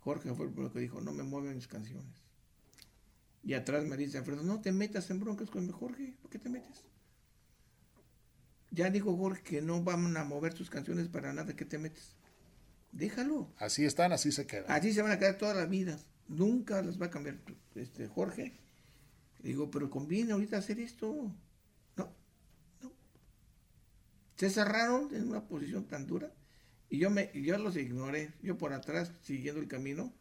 Jorge 0.00 0.32
fue 0.34 0.46
el 0.46 0.72
que 0.72 0.80
dijo, 0.80 1.00
no 1.00 1.12
me 1.12 1.22
mueven 1.22 1.54
mis 1.54 1.68
canciones. 1.68 2.22
Y 3.42 3.54
atrás 3.54 3.84
me 3.84 3.96
dice 3.96 4.18
Alfredo, 4.18 4.42
no 4.42 4.60
te 4.60 4.72
metas 4.72 5.10
en 5.10 5.20
broncas 5.20 5.50
con 5.50 5.70
Jorge, 5.70 6.16
¿por 6.22 6.30
qué 6.30 6.38
te 6.38 6.48
metes? 6.48 6.84
Ya 8.70 8.88
dijo 8.88 9.14
Jorge 9.16 9.42
que 9.42 9.60
no 9.60 9.82
van 9.82 10.16
a 10.16 10.24
mover 10.24 10.54
tus 10.54 10.70
canciones 10.70 11.08
para 11.08 11.32
nada, 11.32 11.54
¿qué 11.54 11.64
te 11.64 11.78
metes? 11.78 12.16
Déjalo. 12.92 13.52
Así 13.56 13.84
están, 13.84 14.12
así 14.12 14.30
se 14.32 14.46
quedan. 14.46 14.70
Así 14.70 14.92
se 14.92 15.02
van 15.02 15.12
a 15.12 15.18
quedar 15.18 15.38
toda 15.38 15.54
la 15.54 15.66
vida. 15.66 15.98
Nunca 16.28 16.82
las 16.82 17.00
va 17.00 17.06
a 17.06 17.10
cambiar 17.10 17.38
este 17.74 18.06
Jorge. 18.06 18.60
Le 19.40 19.48
digo, 19.48 19.70
pero 19.70 19.90
conviene 19.90 20.32
ahorita 20.32 20.58
hacer 20.58 20.78
esto. 20.78 21.34
No, 21.96 22.14
no. 22.82 22.92
Se 24.36 24.50
cerraron 24.50 25.14
en 25.14 25.28
una 25.28 25.48
posición 25.48 25.84
tan 25.88 26.06
dura 26.06 26.32
y 26.88 26.98
yo 26.98 27.10
me 27.10 27.30
yo 27.34 27.56
los 27.58 27.76
ignoré. 27.76 28.34
Yo 28.42 28.58
por 28.58 28.74
atrás 28.74 29.12
siguiendo 29.22 29.60
el 29.60 29.68
camino 29.68 30.12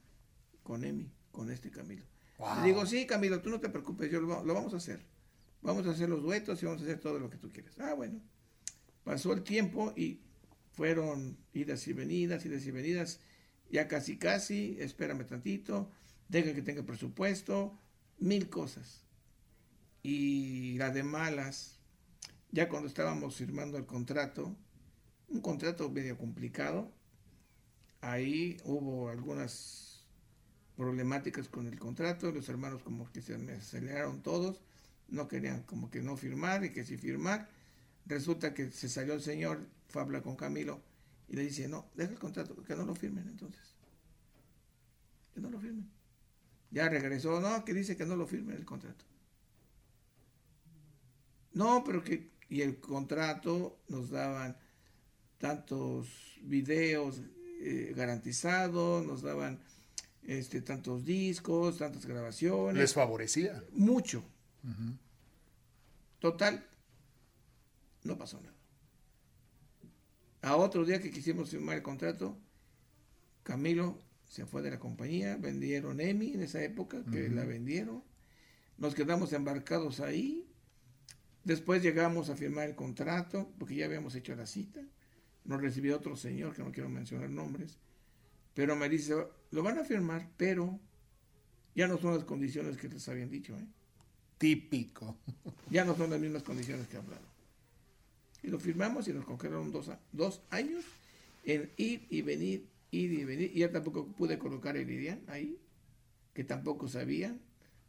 con 0.63 0.86
Emi, 0.86 1.11
con 1.32 1.51
este 1.51 1.69
Camilo. 1.69 2.05
Wow. 2.38 2.61
Le 2.61 2.67
digo, 2.67 2.86
sí, 2.86 3.05
Camilo, 3.05 3.41
tú 3.41 3.49
no 3.49 3.59
te 3.59 3.69
preocupes, 3.69 4.09
yo 4.09 4.22
lo, 4.22 4.43
lo 4.43 4.53
vamos 4.53 4.74
a 4.74 4.78
hacer. 4.78 5.05
vamos 5.61 5.86
a 5.86 5.91
hacer 5.91 6.09
los 6.09 6.24
duetos 6.24 6.61
y 6.63 6.65
vamos 6.65 6.82
a 6.82 6.86
hacer 6.86 6.99
todo 6.99 7.19
lo 7.19 7.30
que 7.30 7.38
tú 7.38 7.51
quieres. 7.51 7.78
Ah, 7.80 7.93
bueno. 7.93 8.22
Pasó 9.03 9.34
el 9.34 9.43
tiempo 9.43 9.93
y 9.95 10.22
fueron 10.82 11.38
idas 11.54 11.88
y 11.88 11.94
venidas, 11.94 12.44
idas 12.44 12.66
y 12.66 12.72
venidas, 12.72 13.20
ya 13.70 13.88
casi 13.88 14.18
casi, 14.18 14.78
espérame 14.80 15.28
tantito, 15.28 15.92
deja 16.28 16.56
que 16.56 16.64
tenga 16.64 16.82
presupuesto, 16.82 17.78
mil 18.18 18.50
cosas. 18.50 19.04
Y 20.02 20.80
la 20.80 20.90
de 20.90 21.04
malas, 21.04 21.78
ya 22.50 22.68
cuando 22.68 22.88
estábamos 22.88 23.36
firmando 23.36 23.78
el 23.78 23.86
contrato, 23.86 24.58
un 25.28 25.42
contrato 25.42 25.88
medio 25.92 26.18
complicado, 26.18 26.92
ahí 28.02 28.58
hubo 28.64 29.10
algunas 29.10 30.04
problemáticas 30.76 31.48
con 31.48 31.68
el 31.68 31.78
contrato, 31.78 32.32
los 32.32 32.50
hermanos 32.50 32.82
como 32.82 33.12
que 33.12 33.22
se 33.22 33.38
me 33.38 33.54
aceleraron 33.54 34.24
todos, 34.24 34.62
no 35.10 35.28
querían 35.28 35.62
como 35.62 35.92
que 35.92 36.02
no 36.02 36.18
firmar 36.18 36.66
y 36.66 36.72
que 36.72 36.84
si 36.84 36.98
firmar, 36.98 37.50
resulta 38.08 38.56
que 38.56 38.72
se 38.72 38.90
salió 38.90 39.14
el 39.14 39.22
señor, 39.22 39.60
fue 39.92 40.02
a 40.02 40.06
hablar 40.06 40.24
con 40.24 40.36
Camilo 40.36 40.82
y 41.28 41.36
le 41.36 41.44
dice, 41.44 41.68
no, 41.68 41.89
deja 41.96 42.12
el 42.12 42.20
contrato, 42.20 42.56
que 42.64 42.76
no 42.76 42.86
lo 42.86 42.96
firmen 42.96 43.28
entonces, 43.28 43.76
que 45.34 45.42
no 45.42 45.50
lo 45.50 45.60
firmen. 45.60 45.89
Ya 46.72 46.88
regresó, 46.89 47.42
no, 47.42 47.66
que 47.66 47.74
dice 47.74 47.98
que 47.98 48.06
no 48.06 48.16
lo 48.16 48.26
firmen 48.26 48.56
el 48.56 48.66
contrato. 48.66 49.06
No, 51.54 51.84
pero 51.84 52.04
que, 52.04 52.32
y 52.50 52.62
el 52.62 52.80
contrato 52.80 53.80
nos 53.89 54.10
daban 54.10 54.58
tantos 55.38 56.08
videos 56.42 57.22
eh, 57.62 57.94
garantizados, 57.96 59.06
nos 59.06 59.22
daban 59.22 59.60
este, 60.24 60.62
tantos 60.62 61.04
discos, 61.04 61.78
tantas 61.78 62.06
grabaciones. 62.06 62.78
Les 62.78 62.94
favorecía. 62.94 63.64
Mucho. 63.74 64.24
Total, 66.20 66.66
no 68.04 68.18
pasó 68.18 68.39
nada. 68.39 68.61
A 70.42 70.56
otro 70.56 70.86
día 70.86 71.00
que 71.00 71.12
quisimos 71.12 71.50
firmar 71.50 71.78
el 71.78 71.84
contrato, 71.84 72.38
Camilo 73.44 74.00
se 74.28 74.46
fue 74.46 74.62
de 74.62 74.72
la 74.72 74.80
compañía, 74.80 75.38
vendieron 75.38 76.00
EMI 76.00 76.34
en 76.34 76.42
esa 76.42 76.64
época, 76.64 77.04
que 77.12 77.30
la 77.30 77.44
vendieron. 77.44 78.04
Nos 78.78 78.96
quedamos 78.96 79.34
embarcados 79.34 80.00
ahí. 80.00 80.48
Después 81.44 81.84
llegamos 81.84 82.30
a 82.30 82.36
firmar 82.36 82.70
el 82.70 82.76
contrato, 82.76 83.52
porque 83.60 83.76
ya 83.76 83.86
habíamos 83.86 84.16
hecho 84.16 84.36
la 84.36 84.46
cita. 84.46 84.82
Nos 85.44 85.62
recibió 85.62 85.98
otro 85.98 86.16
señor, 86.16 86.56
que 86.56 86.64
no 86.64 86.72
quiero 86.72 86.89
mencionar 86.89 87.30
nombres, 87.30 87.78
pero 88.54 88.76
me 88.76 88.89
dice, 88.89 89.16
lo 89.52 89.64
van 89.64 89.80
a 89.80 89.84
firmar, 89.84 90.30
pero 90.38 90.80
ya 91.76 91.88
no 91.88 91.98
son 91.98 92.16
las 92.16 92.24
condiciones 92.24 92.78
que 92.78 92.89
les 92.89 93.08
habían 93.10 93.30
dicho. 93.30 93.58
¿eh? 93.58 93.68
Típico. 94.38 95.18
Ya 95.70 95.86
no 95.86 95.96
son 95.96 96.10
las 96.10 96.20
mismas 96.20 96.44
condiciones 96.44 96.88
que 96.88 96.98
hablaron. 96.98 97.26
Y 98.44 98.48
lo 98.48 98.60
firmamos 98.60 99.08
y 99.08 99.14
nos 99.14 99.26
congelaron 99.26 99.72
dos, 99.72 99.92
dos 100.12 100.42
años 100.50 100.84
en 101.44 101.72
ir 101.78 102.08
y 102.10 102.22
venir, 102.22 102.68
ir 102.92 103.14
y 103.14 103.24
venir. 103.24 103.52
Y 103.54 103.60
ya 103.60 103.72
tampoco 103.72 104.08
pude 104.08 104.38
colocar 104.38 104.78
el 104.78 104.89
IRIAN 104.89 105.22
ahí, 105.28 105.60
que 106.34 106.44
tampoco 106.44 106.88
sabían. 106.88 107.39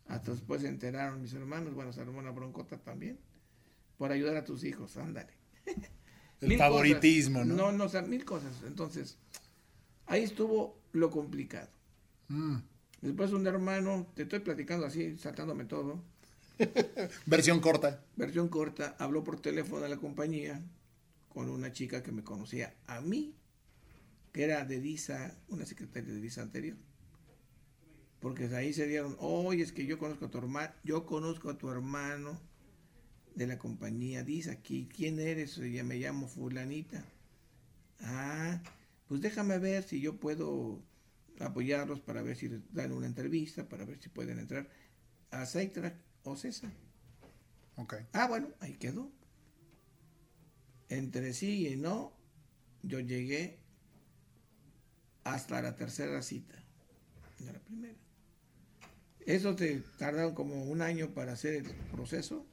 Hasta 0.06 0.32
después 0.32 0.62
se 0.62 0.68
enteraron 0.68 1.22
mis 1.22 1.32
hermanos, 1.32 1.74
bueno, 1.74 1.90
hermana 1.96 2.30
Broncota 2.32 2.76
también, 2.78 3.18
por 3.96 4.12
ayudar 4.12 4.36
a 4.36 4.44
tus 4.44 4.64
hijos, 4.64 4.96
ándale. 4.96 5.32
El 6.40 6.58
favoritismo, 6.58 7.44
¿no? 7.44 7.54
No, 7.54 7.72
no, 7.72 7.84
o 7.84 7.88
sea, 7.88 8.02
mil 8.02 8.24
cosas. 8.24 8.62
Entonces, 8.66 9.16
ahí 10.06 10.24
estuvo 10.24 10.76
lo 10.92 11.08
complicado. 11.10 11.68
Mm. 12.28 12.56
Después 13.00 13.32
un 13.32 13.46
hermano, 13.46 14.08
te 14.14 14.22
estoy 14.22 14.40
platicando 14.40 14.86
así, 14.86 15.16
saltándome 15.16 15.64
todo, 15.64 16.02
Versión 17.26 17.60
corta. 17.60 18.04
versión 18.16 18.48
corta, 18.48 18.96
habló 18.98 19.24
por 19.24 19.40
teléfono 19.40 19.84
a 19.84 19.88
la 19.88 19.96
compañía 19.96 20.62
con 21.28 21.48
una 21.48 21.72
chica 21.72 22.02
que 22.02 22.12
me 22.12 22.22
conocía 22.22 22.74
a 22.86 23.00
mí, 23.00 23.34
que 24.32 24.44
era 24.44 24.64
de 24.64 24.80
DISA, 24.80 25.36
una 25.48 25.66
secretaria 25.66 26.12
de 26.12 26.20
DISA 26.20 26.42
anterior. 26.42 26.76
Porque 28.20 28.44
ahí 28.54 28.72
se 28.72 28.86
dieron, 28.86 29.16
oye, 29.18 29.62
es 29.62 29.72
que 29.72 29.86
yo 29.86 29.98
conozco 29.98 30.26
a 30.26 30.30
tu 30.30 30.38
hermano, 30.38 30.72
yo 30.84 31.06
conozco 31.06 31.50
a 31.50 31.58
tu 31.58 31.70
hermano 31.70 32.38
de 33.34 33.46
la 33.46 33.58
compañía 33.58 34.22
DISA, 34.22 34.56
¿quién 34.56 35.18
eres? 35.18 35.56
Ya 35.56 35.82
me 35.84 35.96
llamo 35.96 36.28
fulanita. 36.28 37.04
Ah, 38.00 38.62
pues 39.08 39.20
déjame 39.20 39.58
ver 39.58 39.84
si 39.84 40.00
yo 40.00 40.16
puedo 40.16 40.82
apoyarlos 41.40 42.00
para 42.00 42.22
ver 42.22 42.36
si 42.36 42.48
dan 42.72 42.92
una 42.92 43.06
entrevista, 43.06 43.68
para 43.68 43.84
ver 43.84 44.00
si 44.00 44.08
pueden 44.08 44.38
entrar 44.38 44.68
a 45.30 45.46
Seitrack 45.46 46.11
o 46.24 46.36
César. 46.36 46.70
Ok. 47.76 47.94
Ah, 48.12 48.28
bueno, 48.28 48.48
ahí 48.60 48.74
quedó. 48.74 49.10
Entre 50.88 51.32
sí 51.32 51.66
y 51.68 51.76
no, 51.76 52.12
yo 52.82 53.00
llegué 53.00 53.58
hasta 55.24 55.62
la 55.62 55.74
tercera 55.76 56.20
cita, 56.22 56.54
no 57.40 57.52
la 57.52 57.60
primera. 57.60 57.94
Eso 59.20 59.54
te 59.56 59.80
tardaron 59.98 60.34
como 60.34 60.64
un 60.64 60.82
año 60.82 61.14
para 61.14 61.32
hacer 61.32 61.54
el 61.54 61.70
proceso. 61.92 62.44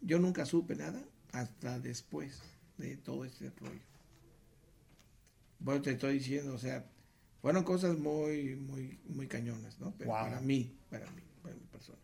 Yo 0.00 0.18
nunca 0.18 0.46
supe 0.46 0.74
nada 0.76 1.04
hasta 1.32 1.78
después 1.80 2.40
de 2.78 2.96
todo 2.96 3.24
este 3.24 3.50
rollo. 3.50 3.80
Bueno, 5.58 5.82
te 5.82 5.92
estoy 5.92 6.14
diciendo, 6.18 6.54
o 6.54 6.58
sea, 6.58 6.88
fueron 7.42 7.64
cosas 7.64 7.98
muy, 7.98 8.54
muy, 8.56 9.00
muy 9.06 9.26
cañonas, 9.26 9.78
¿no? 9.80 9.94
Pero 9.98 10.10
Wow. 10.10 10.20
para 10.20 10.40
mí, 10.40 10.78
para 10.90 11.10
mí, 11.10 11.22
para 11.42 11.54
mi 11.56 11.64
persona. 11.66 11.98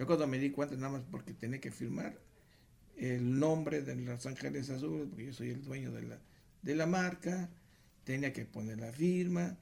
Yo 0.00 0.06
cuando 0.06 0.26
me 0.26 0.38
di 0.38 0.48
cuenta, 0.48 0.74
nada 0.76 0.92
más 0.92 1.02
porque 1.10 1.34
tenía 1.34 1.60
que 1.60 1.70
firmar 1.70 2.18
el 2.96 3.38
nombre 3.38 3.82
de 3.82 3.94
Los 3.96 4.24
Ángeles 4.24 4.70
Azules, 4.70 5.06
porque 5.10 5.26
yo 5.26 5.34
soy 5.34 5.50
el 5.50 5.62
dueño 5.62 5.92
de 5.92 6.00
la, 6.00 6.18
de 6.62 6.74
la 6.74 6.86
marca, 6.86 7.50
tenía 8.02 8.32
que 8.32 8.46
poner 8.46 8.80
la 8.80 8.92
firma, 8.92 9.58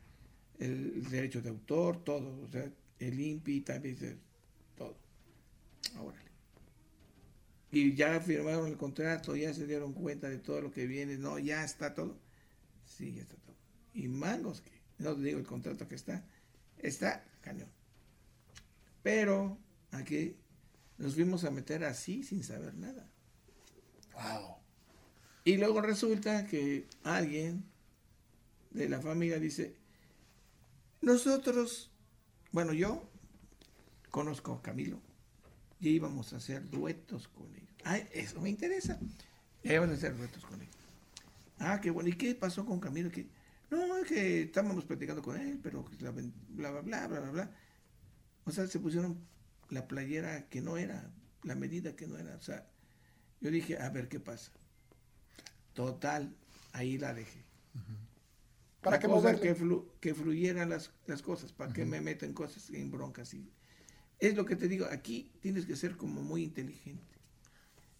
el 0.61 1.03
derecho 1.11 1.43
de 1.43 1.49
autor, 1.49 2.05
todo, 2.05 2.41
o 2.45 2.49
sea, 2.53 2.71
el 3.01 3.19
INPI 3.19 3.63
también, 3.63 4.21
todo. 4.77 4.97
Órale. 5.99 6.31
Y 7.73 7.97
ya 7.97 8.21
firmaron 8.21 8.69
el 8.69 8.77
contrato, 8.77 9.35
ya 9.35 9.53
se 9.53 9.67
dieron 9.67 9.93
cuenta 9.93 10.29
de 10.29 10.39
todo 10.39 10.61
lo 10.61 10.71
que 10.71 10.87
viene, 10.87 11.19
no, 11.19 11.41
ya 11.41 11.65
está 11.65 11.95
todo. 11.95 12.17
Sí, 12.87 13.13
ya 13.13 13.23
está 13.23 13.35
todo. 13.39 13.57
Y 13.93 14.03
que, 14.03 14.83
no 14.99 15.17
te 15.17 15.21
digo 15.21 15.41
el 15.41 15.47
contrato 15.47 15.89
que 15.89 15.97
está, 15.97 16.25
está 16.79 17.25
cañón. 17.41 17.73
Pero 19.03 19.59
aquí 19.93 20.37
nos 20.99 21.15
fuimos 21.15 21.45
a 21.45 21.51
meter 21.51 21.85
así 21.85 22.23
sin 22.23 22.43
saber 22.43 22.75
nada. 22.75 23.11
Wow. 24.15 24.57
Y 25.45 25.57
luego 25.57 25.81
resulta 25.81 26.47
que 26.47 26.89
alguien 27.05 27.65
de 28.71 28.89
la 28.89 29.01
familia 29.01 29.39
dice, 29.39 29.77
nosotros, 31.01 31.91
bueno, 32.53 32.73
yo 32.73 33.09
conozco 34.11 34.53
a 34.55 34.63
Camilo 34.63 35.01
y 35.81 35.91
íbamos 35.91 36.33
a 36.33 36.37
hacer 36.37 36.69
duetos 36.69 37.29
con 37.29 37.55
ellos. 37.55 37.69
Ah, 37.85 37.99
eso 38.13 38.41
me 38.41 38.51
interesa. 38.51 38.99
Íbamos 39.63 39.91
a 39.91 39.95
hacer 39.95 40.17
duetos 40.17 40.45
con 40.45 40.61
ellos. 40.61 40.75
Ah, 41.59 41.81
qué 41.81 41.91
bueno. 41.91 42.09
¿Y 42.09 42.15
qué 42.15 42.35
pasó 42.35 42.67
con 42.67 42.81
Camilo? 42.81 43.11
Que, 43.11 43.29
no, 43.71 43.97
es 43.99 44.09
que 44.09 44.43
estábamos 44.43 44.85
platicando 44.85 45.23
con 45.23 45.41
él, 45.41 45.59
pero 45.63 45.85
que 45.85 45.97
ven- 46.11 46.35
bla, 46.49 46.71
bla, 46.73 46.81
bla, 46.83 47.07
bla, 47.07 47.21
bla, 47.21 47.31
bla. 47.31 47.57
O 48.45 48.51
sea, 48.51 48.67
se 48.67 48.81
pusieron 48.81 49.19
la 49.71 49.87
playera 49.87 50.49
que 50.49 50.61
no 50.61 50.77
era, 50.77 51.11
la 51.43 51.55
medida 51.55 51.97
que 51.97 52.07
no 52.07 52.17
era. 52.19 52.37
O 52.37 52.43
sea, 52.43 52.67
yo 53.41 53.51
dije, 53.51 53.79
a 53.79 53.91
ver 53.91 54.09
qué 54.09 54.21
pasa. 54.21 54.53
Total, 55.75 56.35
ahí 56.73 56.99
la 56.99 57.15
dejé. 57.15 57.45
¿Para 58.81 58.99
qué 58.99 59.07
que, 59.07 59.57
flu- 59.57 59.87
que 60.01 60.15
fluyeran 60.15 60.71
las, 60.71 60.93
las 61.07 61.23
cosas, 61.23 61.53
para 61.53 61.73
que 61.73 61.85
me 61.85 62.01
meten 62.01 62.33
cosas 62.33 62.71
en 62.71 62.91
broncas. 62.91 63.35
Y, 63.35 63.51
es 64.19 64.35
lo 64.37 64.45
que 64.45 64.57
te 64.57 64.69
digo, 64.69 64.87
aquí 64.91 65.31
tienes 65.41 65.67
que 65.67 65.77
ser 65.77 65.97
como 65.97 66.23
muy 66.23 66.43
inteligente. 66.45 67.19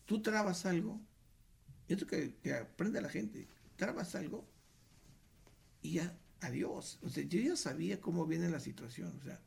Tú 0.07 0.23
trabas 0.23 0.67
algo, 0.67 1.01
esto 1.89 2.07
que, 2.07 2.35
que 2.43 2.55
aprende 2.55 3.01
la 3.01 3.09
gente, 3.09 3.47
trabas 3.77 4.15
algo 4.15 4.49
y 5.83 5.95
ya, 5.95 6.19
adiós. 6.41 6.99
O 7.03 7.09
sea, 7.09 7.25
yo 7.25 7.41
ya 7.41 7.57
sabía 7.57 8.01
cómo 8.01 8.27
viene 8.27 8.49
la 8.49 8.61
situación, 8.61 9.17
o 9.21 9.23
sea. 9.23 9.41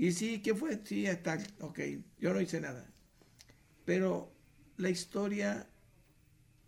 Y 0.00 0.12
sí, 0.12 0.40
¿qué 0.40 0.54
fue? 0.54 0.80
Sí, 0.82 1.04
está, 1.04 1.38
ok, 1.60 1.78
yo 2.18 2.32
no 2.32 2.40
hice 2.40 2.58
nada. 2.58 2.90
Pero 3.84 4.32
la 4.78 4.88
historia 4.88 5.68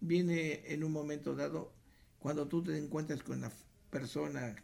viene 0.01 0.63
en 0.67 0.85
un 0.85 0.93
momento 0.93 1.35
dado 1.35 1.73
cuando 2.19 2.47
tú 2.47 2.63
te 2.63 2.77
encuentras 2.77 3.23
con 3.23 3.41
la 3.41 3.51
persona, 3.91 4.55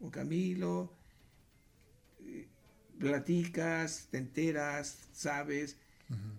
con 0.00 0.10
Camilo, 0.10 0.92
eh, 2.24 2.48
platicas, 2.98 4.08
te 4.10 4.18
enteras, 4.18 4.98
sabes 5.12 5.76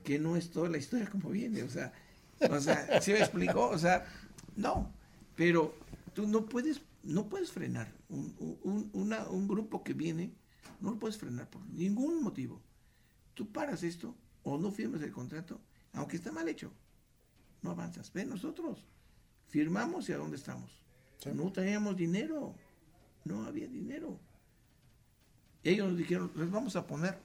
que 0.04 0.20
no 0.20 0.36
es 0.36 0.52
toda 0.52 0.68
la 0.70 0.78
historia 0.78 1.10
como 1.10 1.30
viene, 1.30 1.64
o 1.64 1.70
sea, 1.70 1.94
o 2.50 2.60
sea, 2.60 3.02
¿sí 3.02 3.12
me 3.14 3.20
explicó? 3.20 3.70
O 3.70 3.78
sea, 3.80 4.06
no, 4.58 4.92
pero 5.38 5.74
tú 6.14 6.28
no 6.28 6.46
puedes, 6.48 6.82
no 7.04 7.30
puedes 7.30 7.52
frenar 7.52 7.92
un, 8.10 8.36
un- 8.64 8.90
una- 8.94 9.28
un 9.30 9.48
grupo 9.48 9.84
que 9.86 9.94
viene, 9.94 10.34
no 10.82 10.92
lo 10.92 11.00
puedes 11.00 11.18
frenar 11.18 11.50
por 11.50 11.66
ningún 11.68 12.22
motivo. 12.24 12.62
Tú 13.34 13.52
paras 13.52 13.84
esto 13.84 14.16
o 14.44 14.58
no 14.58 14.72
firmes 14.72 15.02
el 15.02 15.12
contrato, 15.12 15.60
aunque 15.94 16.18
está 16.18 16.32
mal 16.32 16.48
hecho, 16.48 16.72
no 17.62 17.72
avanzas. 17.72 18.12
Ve 18.14 18.26
nosotros, 18.26 18.86
firmamos 19.48 20.08
y 20.10 20.14
a 20.14 20.18
dónde 20.18 20.38
estamos. 20.38 20.72
No 21.34 21.52
teníamos 21.52 21.96
dinero, 21.98 22.54
no 23.24 23.46
había 23.46 23.68
dinero. 23.68 24.20
Ellos 25.64 25.88
nos 25.90 25.98
dijeron, 25.98 26.32
les 26.36 26.52
vamos 26.52 26.76
a 26.76 26.86
poner 26.86 27.18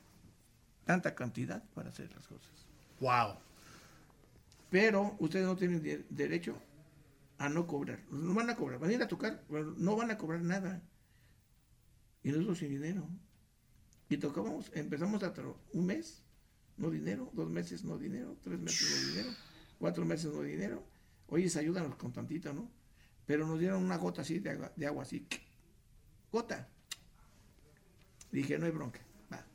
tanta 0.86 1.14
cantidad 1.14 1.62
para 1.74 1.91
hacer 1.91 2.11
las 2.14 2.26
cosas. 2.26 2.66
Wow. 3.01 3.34
Pero 4.70 5.16
ustedes 5.18 5.47
no 5.47 5.57
tienen 5.57 5.82
de- 5.82 6.07
derecho 6.09 6.57
a 7.38 7.49
no 7.49 7.66
cobrar. 7.66 8.01
No 8.11 8.32
van 8.34 8.49
a 8.51 8.57
cobrar, 8.57 8.78
van 8.78 8.91
a 8.91 8.93
ir 8.95 9.03
a 9.03 9.09
tocar, 9.09 9.43
no 9.51 9.97
van 9.97 10.11
a 10.11 10.16
cobrar 10.18 10.41
nada. 10.43 10.80
Y 12.22 12.30
nosotros 12.30 12.59
sin 12.59 12.70
dinero. 12.70 13.07
Y 14.11 14.17
tocábamos, 14.17 14.73
empezamos 14.75 15.23
a 15.23 15.33
un 15.73 15.87
mes, 15.87 16.25
no 16.77 16.91
dinero, 16.91 17.31
dos 17.33 17.49
meses, 17.49 17.85
no 17.85 17.97
dinero, 17.97 18.37
tres 18.43 18.59
meses, 18.59 18.91
no 18.91 19.09
dinero, 19.09 19.31
cuatro 19.79 20.05
meses, 20.05 20.33
no 20.33 20.43
dinero. 20.43 20.85
Oye, 21.29 21.49
ayúdanos 21.57 21.95
con 21.95 22.13
tantito, 22.13 22.53
¿no? 22.53 22.69
Pero 23.25 23.47
nos 23.47 23.61
dieron 23.61 23.85
una 23.85 23.99
gota 23.99 24.23
así 24.23 24.41
de 24.41 24.51
agua, 24.51 24.73
de 24.75 24.87
agua 24.89 25.05
así. 25.05 25.29
Gota. 26.33 26.69
Dije, 28.33 28.59
no 28.59 28.67
hay 28.67 28.73
bronca. 28.73 28.99
Va. 29.33 29.47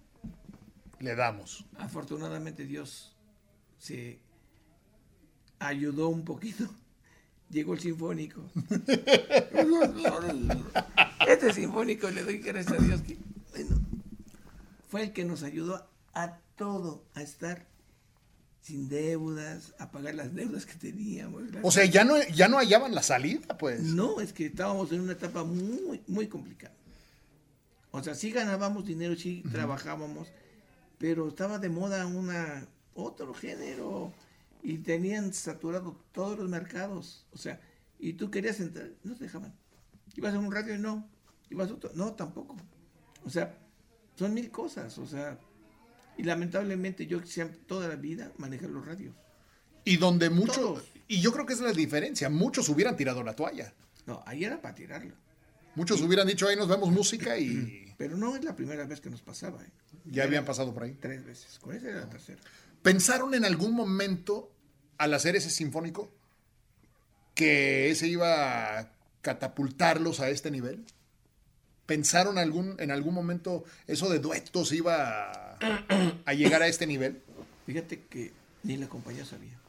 Le 1.02 1.16
damos. 1.16 1.66
Afortunadamente 1.78 2.66
Dios 2.66 3.14
se 3.78 4.22
ayudó 5.60 6.08
un 6.08 6.24
poquito. 6.24 6.74
Llegó 7.50 7.74
el 7.74 7.82
sinfónico. 7.82 8.50
Este 11.28 11.52
sinfónico 11.52 12.10
le 12.10 12.24
doy 12.24 12.38
gracias 12.38 12.80
a 12.80 12.84
Dios 12.84 13.02
que 13.02 13.18
fue 14.96 15.04
el 15.04 15.12
que 15.12 15.26
nos 15.26 15.44
ayudó 15.44 15.86
a 16.14 16.38
todo, 16.56 17.04
a 17.16 17.22
estar 17.22 17.68
sin 18.62 18.88
deudas, 18.88 19.76
a 19.78 19.92
pagar 19.92 20.16
las 20.16 20.34
deudas 20.34 20.66
que 20.66 20.76
teníamos. 20.76 21.44
O 21.64 21.70
sea, 21.70 21.84
ya 21.84 22.06
no, 22.06 22.16
ya 22.34 22.48
no 22.48 22.60
hallaban 22.60 22.96
la 22.96 23.04
salida, 23.04 23.58
pues. 23.58 23.82
No, 23.82 24.22
es 24.22 24.32
que 24.32 24.46
estábamos 24.46 24.94
en 24.94 25.02
una 25.02 25.12
etapa 25.12 25.44
muy, 25.44 26.02
muy 26.08 26.30
complicada. 26.30 26.74
O 27.92 28.02
sea, 28.02 28.16
sí 28.16 28.32
ganábamos 28.32 28.86
dinero, 28.86 29.18
sí 29.18 29.44
trabajábamos, 29.52 30.30
pero 30.98 31.28
estaba 31.28 31.60
de 31.60 31.68
moda 31.68 32.08
una 32.08 32.66
otro 32.94 33.34
género 33.34 34.14
y 34.64 34.78
tenían 34.78 35.34
saturado 35.34 36.00
todos 36.14 36.40
los 36.40 36.48
mercados. 36.48 37.28
O 37.34 37.38
sea, 37.38 37.60
y 38.00 38.14
tú 38.14 38.32
querías 38.32 38.62
entrar, 38.62 38.92
no 39.04 39.14
te 39.18 39.26
dejaban. 39.26 39.54
Ibas 40.16 40.36
a 40.36 40.40
un 40.40 40.54
radio 40.54 40.76
y 40.76 40.80
no. 40.80 41.06
Ibas 41.50 41.70
a 41.70 41.74
otro, 41.74 41.92
no, 41.96 42.14
tampoco. 42.14 42.56
O 43.26 43.30
sea, 43.30 43.60
son 44.16 44.34
mil 44.34 44.50
cosas. 44.52 44.98
O 44.98 45.06
sea, 45.06 45.38
y 46.18 46.24
lamentablemente 46.24 47.06
yo 47.06 47.26
siempre, 47.26 47.60
toda 47.68 47.88
la 47.88 47.96
vida 47.96 48.32
manejé 48.38 48.68
los 48.68 48.86
radios. 48.86 49.16
Y 49.84 49.98
donde 49.98 50.30
muchos. 50.30 50.56
Todos. 50.56 50.92
Y 51.08 51.22
yo 51.22 51.32
creo 51.32 51.46
que 51.46 51.54
esa 51.54 51.64
es 51.64 51.70
la 51.70 51.78
diferencia. 51.78 52.30
Muchos 52.30 52.68
hubieran 52.70 52.98
tirado 52.98 53.24
la 53.24 53.36
toalla. 53.36 53.74
No, 54.06 54.24
ahí 54.26 54.44
era 54.44 54.62
para 54.62 54.76
tirarlo. 54.76 55.14
Muchos 55.76 56.02
hubieran 56.02 56.28
dicho, 56.28 56.48
ahí 56.48 56.56
nos 56.56 56.70
vemos 56.70 56.90
música 56.90 57.38
y 57.38 57.84
Pero 57.98 58.18
no 58.18 58.36
es 58.36 58.44
la 58.44 58.56
primera 58.56 58.86
vez 58.86 59.00
que 59.00 59.10
nos 59.10 59.22
pasaba. 59.22 59.64
¿eh? 59.64 59.70
ya 60.06 60.24
habían 60.24 60.46
pasado 60.46 60.74
por 60.74 60.84
ahí. 60.84 60.98
Tres 61.00 61.26
veces. 61.26 61.60
Con 61.60 61.76
esa 61.76 61.90
era 61.90 62.02
la 62.02 62.10
tercera. 62.10 62.42
¿Pensaron 62.82 63.34
en 63.34 63.46
algún 63.46 63.74
momento, 63.74 64.52
al 64.98 65.14
hacer 65.14 65.36
ese 65.36 65.50
sinfónico, 65.50 66.12
que 67.34 67.90
ese 67.90 68.08
iba 68.08 68.80
a 68.80 68.92
catapultarlos 69.22 70.20
a 70.20 70.30
este 70.30 70.52
nivel? 70.52 70.86
¿Pensaron 71.86 72.38
algún, 72.38 72.76
en 72.80 72.92
algún 72.92 73.14
momento 73.14 73.64
eso 73.88 74.10
de 74.10 74.20
duetos 74.20 74.72
iba 74.72 75.32
a, 75.32 75.58
a 76.26 76.34
llegar 76.34 76.62
a 76.62 76.68
este 76.68 76.88
nivel? 76.88 77.22
Fíjate 77.66 78.04
que 78.10 78.34
ni 78.64 78.78
la 78.78 78.88
compañía 78.88 79.26
sabía. 79.26 79.60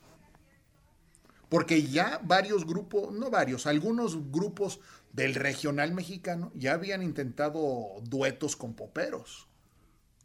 Porque 1.48 1.82
ya 1.82 2.20
varios 2.24 2.66
grupos, 2.66 3.12
no 3.12 3.30
varios, 3.30 3.66
algunos 3.66 4.32
grupos 4.32 4.80
del 5.12 5.34
regional 5.34 5.92
mexicano 5.92 6.50
ya 6.54 6.72
habían 6.72 7.02
intentado 7.02 8.00
duetos 8.02 8.56
con 8.56 8.74
poperos, 8.74 9.46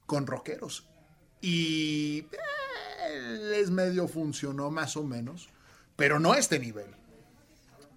con 0.05 0.25
rockeros. 0.25 0.87
Y 1.39 2.25
eh, 3.09 3.37
les 3.51 3.69
medio 3.69 4.07
funcionó 4.07 4.71
más 4.71 4.97
o 4.97 5.03
menos, 5.03 5.49
pero 5.95 6.19
no 6.19 6.33
a 6.33 6.39
este 6.39 6.59
nivel. 6.59 6.87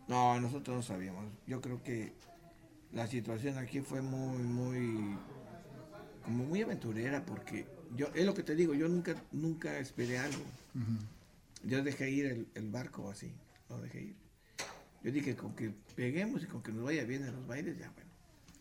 No, 0.07 0.38
nosotros 0.40 0.76
no 0.76 0.82
sabíamos. 0.82 1.24
Yo 1.47 1.61
creo 1.61 1.82
que 1.82 2.12
la 2.95 3.07
situación 3.07 3.59
aquí 3.59 3.80
fue 3.80 4.01
muy, 4.01 4.38
muy, 4.38 5.16
como 6.24 6.45
muy 6.45 6.62
aventurera 6.62 7.24
porque 7.24 7.66
yo, 7.97 8.09
es 8.14 8.24
lo 8.24 8.34
que 8.34 8.42
te 8.42 8.55
digo, 8.55 8.74
yo 8.74 8.88
nunca, 8.88 9.14
nunca 9.32 9.78
esperé 9.78 10.18
algo. 10.18 10.42
Yo 11.64 11.82
dejé 11.82 12.11
ir 12.11 12.26
el, 12.26 12.49
el 12.55 12.68
barco 12.70 13.11
así, 13.11 13.32
lo 13.68 13.80
dejé 13.80 14.03
ir. 14.03 14.16
Yo 15.03 15.12
dije, 15.12 15.36
con 15.36 15.55
que 15.55 15.72
peguemos 15.97 16.42
y 16.42 16.47
con 16.47 16.62
que 16.62 16.72
nos 16.72 16.84
vaya 16.84 17.05
bien 17.05 17.24
en 17.24 17.34
los 17.34 17.47
bailes, 17.47 17.78
ya 17.78 17.90
bueno. 17.90 18.11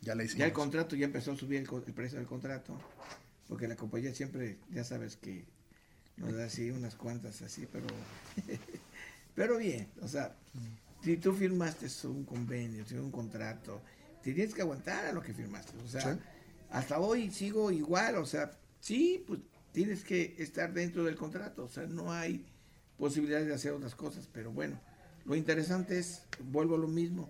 Ya 0.01 0.15
le 0.15 0.27
Ya 0.27 0.45
el 0.45 0.51
contrato 0.51 0.95
ya 0.95 1.05
empezó 1.05 1.31
a 1.31 1.37
subir 1.37 1.59
el, 1.59 1.67
el 1.87 1.93
precio 1.93 2.17
del 2.17 2.27
contrato, 2.27 2.77
porque 3.47 3.67
la 3.67 3.75
compañía 3.75 4.13
siempre, 4.13 4.57
ya 4.69 4.83
sabes 4.83 5.15
que 5.15 5.45
nos 6.17 6.33
da 6.33 6.45
así 6.45 6.69
unas 6.71 6.95
cuantas 6.95 7.41
así, 7.41 7.67
pero 7.71 7.87
pero 9.35 9.57
bien, 9.57 9.87
o 10.01 10.07
sea, 10.07 10.35
si 11.01 11.17
tú 11.17 11.33
firmaste 11.33 11.87
un 12.07 12.25
convenio, 12.25 12.85
si 12.85 12.95
un 12.95 13.11
contrato, 13.11 13.81
te 14.23 14.33
tienes 14.33 14.53
que 14.53 14.61
aguantar 14.61 15.05
a 15.05 15.11
lo 15.11 15.21
que 15.21 15.33
firmaste, 15.33 15.77
o 15.77 15.87
sea, 15.87 16.13
Sí. 16.13 16.19
hasta 16.71 16.99
hoy 16.99 17.29
sigo 17.29 17.71
igual, 17.71 18.15
o 18.15 18.25
sea, 18.25 18.51
sí, 18.79 19.23
pues 19.27 19.39
tienes 19.71 20.03
que 20.03 20.35
estar 20.39 20.73
dentro 20.73 21.03
del 21.03 21.15
contrato, 21.15 21.65
o 21.65 21.69
sea, 21.69 21.85
no 21.85 22.11
hay 22.11 22.45
posibilidades 22.97 23.47
de 23.47 23.53
hacer 23.53 23.71
otras 23.73 23.95
cosas, 23.95 24.27
pero 24.31 24.51
bueno, 24.51 24.79
lo 25.25 25.35
interesante 25.35 25.99
es, 25.99 26.23
vuelvo 26.39 26.75
a 26.75 26.79
lo 26.79 26.87
mismo, 26.87 27.29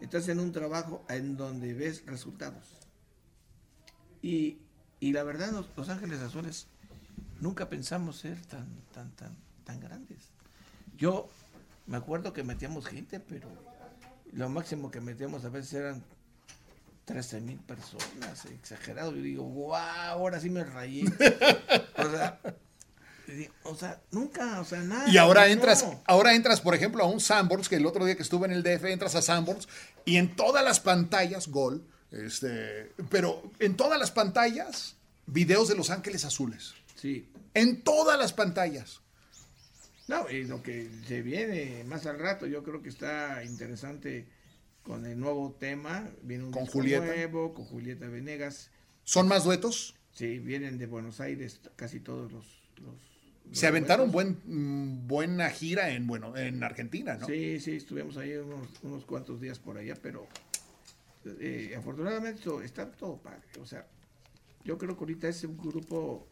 estás 0.00 0.28
en 0.28 0.40
un 0.40 0.52
trabajo 0.52 1.04
en 1.08 1.36
donde 1.36 1.72
ves 1.74 2.04
resultados. 2.06 2.64
Y, 4.22 4.58
y 5.00 5.12
la 5.12 5.22
verdad, 5.22 5.52
los, 5.52 5.66
los 5.76 5.88
Ángeles 5.88 6.20
Azules 6.20 6.66
nunca 7.40 7.68
pensamos 7.68 8.16
ser 8.18 8.40
tan, 8.46 8.66
tan, 8.92 9.10
tan, 9.12 9.36
tan 9.64 9.80
grandes. 9.80 10.30
Yo 10.96 11.28
me 11.86 11.96
acuerdo 11.96 12.32
que 12.32 12.42
metíamos 12.42 12.86
gente, 12.86 13.20
pero 13.20 13.48
lo 14.32 14.48
máximo 14.48 14.90
que 14.90 15.00
metíamos 15.00 15.44
a 15.44 15.48
veces 15.50 15.74
eran 15.74 16.02
13 17.06 17.40
mil 17.40 17.58
personas, 17.60 18.44
exagerado. 18.46 19.14
Yo 19.14 19.22
digo, 19.22 19.44
guau, 19.44 19.80
ahora 20.18 20.40
sí 20.40 20.50
me 20.50 20.64
rayé. 20.64 21.04
o 21.96 22.10
sea, 22.10 22.40
o 23.62 23.74
sea, 23.76 24.00
nunca, 24.10 24.60
o 24.60 24.64
sea, 24.64 24.80
nada. 24.82 25.08
Y 25.08 25.16
ahora 25.16 25.46
no. 25.46 25.52
entras, 25.52 25.86
ahora 26.04 26.34
entras, 26.34 26.60
por 26.60 26.74
ejemplo, 26.74 27.04
a 27.04 27.06
un 27.06 27.20
Sanborns, 27.20 27.68
que 27.68 27.76
el 27.76 27.86
otro 27.86 28.04
día 28.04 28.16
que 28.16 28.22
estuve 28.22 28.46
en 28.46 28.52
el 28.52 28.62
DF, 28.64 28.84
entras 28.86 29.14
a 29.14 29.22
Sanborns, 29.22 29.68
y 30.04 30.16
en 30.16 30.34
todas 30.34 30.64
las 30.64 30.80
pantallas, 30.80 31.46
gol, 31.48 31.86
este, 32.10 32.92
pero 33.08 33.52
en 33.60 33.76
todas 33.76 34.00
las 34.00 34.10
pantallas, 34.10 34.96
videos 35.26 35.68
de 35.68 35.76
Los 35.76 35.90
Ángeles 35.90 36.24
Azules. 36.24 36.74
Sí. 36.96 37.28
En 37.54 37.82
todas 37.82 38.18
las 38.18 38.32
pantallas. 38.32 39.00
No, 40.08 40.28
y 40.28 40.44
lo 40.44 40.62
que 40.62 40.88
se 41.06 41.22
viene 41.22 41.84
más 41.84 42.06
al 42.06 42.18
rato, 42.18 42.46
yo 42.46 42.64
creo 42.64 42.82
que 42.82 42.88
está 42.88 43.44
interesante 43.44 44.26
con 44.86 45.04
el 45.04 45.18
nuevo 45.18 45.52
tema. 45.58 46.08
Viene 46.22 46.44
un 46.44 46.52
Con 46.52 46.66
Julieta. 46.66 47.04
nuevo, 47.04 47.52
con 47.54 47.64
Julieta 47.64 48.06
Venegas. 48.06 48.70
¿Son 49.04 49.26
más 49.26 49.42
duetos? 49.44 49.96
Sí, 50.12 50.38
vienen 50.38 50.78
de 50.78 50.86
Buenos 50.86 51.20
Aires 51.20 51.60
casi 51.74 51.98
todos 52.00 52.30
los... 52.32 52.46
los- 52.80 53.16
los 53.48 53.58
Se 53.58 53.66
aventaron 53.66 54.10
duetos. 54.12 54.42
buen, 54.44 54.56
mm, 55.02 55.06
buena 55.08 55.50
gira 55.50 55.90
en, 55.90 56.06
bueno, 56.06 56.36
en 56.36 56.62
Argentina, 56.62 57.16
¿no? 57.16 57.26
Sí, 57.26 57.58
sí, 57.60 57.72
estuvimos 57.76 58.16
ahí 58.16 58.34
unos, 58.34 58.68
unos 58.82 59.04
cuantos 59.04 59.40
días 59.40 59.58
por 59.58 59.76
allá, 59.76 59.94
pero 60.00 60.26
eh, 61.40 61.74
afortunadamente 61.76 62.42
está 62.64 62.90
todo 62.90 63.16
padre. 63.18 63.42
O 63.60 63.66
sea, 63.66 63.86
yo 64.64 64.78
creo 64.78 64.94
que 64.96 65.00
ahorita 65.00 65.28
es 65.28 65.42
un 65.44 65.56
grupo, 65.58 66.26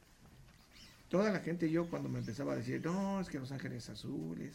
toda 1.09 1.31
la 1.31 1.41
gente, 1.41 1.71
yo 1.71 1.89
cuando 1.89 2.09
me 2.09 2.19
empezaba 2.21 2.53
a 2.53 2.57
decir, 2.57 2.81
no, 2.85 3.21
es 3.21 3.29
que 3.29 3.39
Los 3.39 3.53
Ángeles 3.53 3.89
Azules 3.89 4.55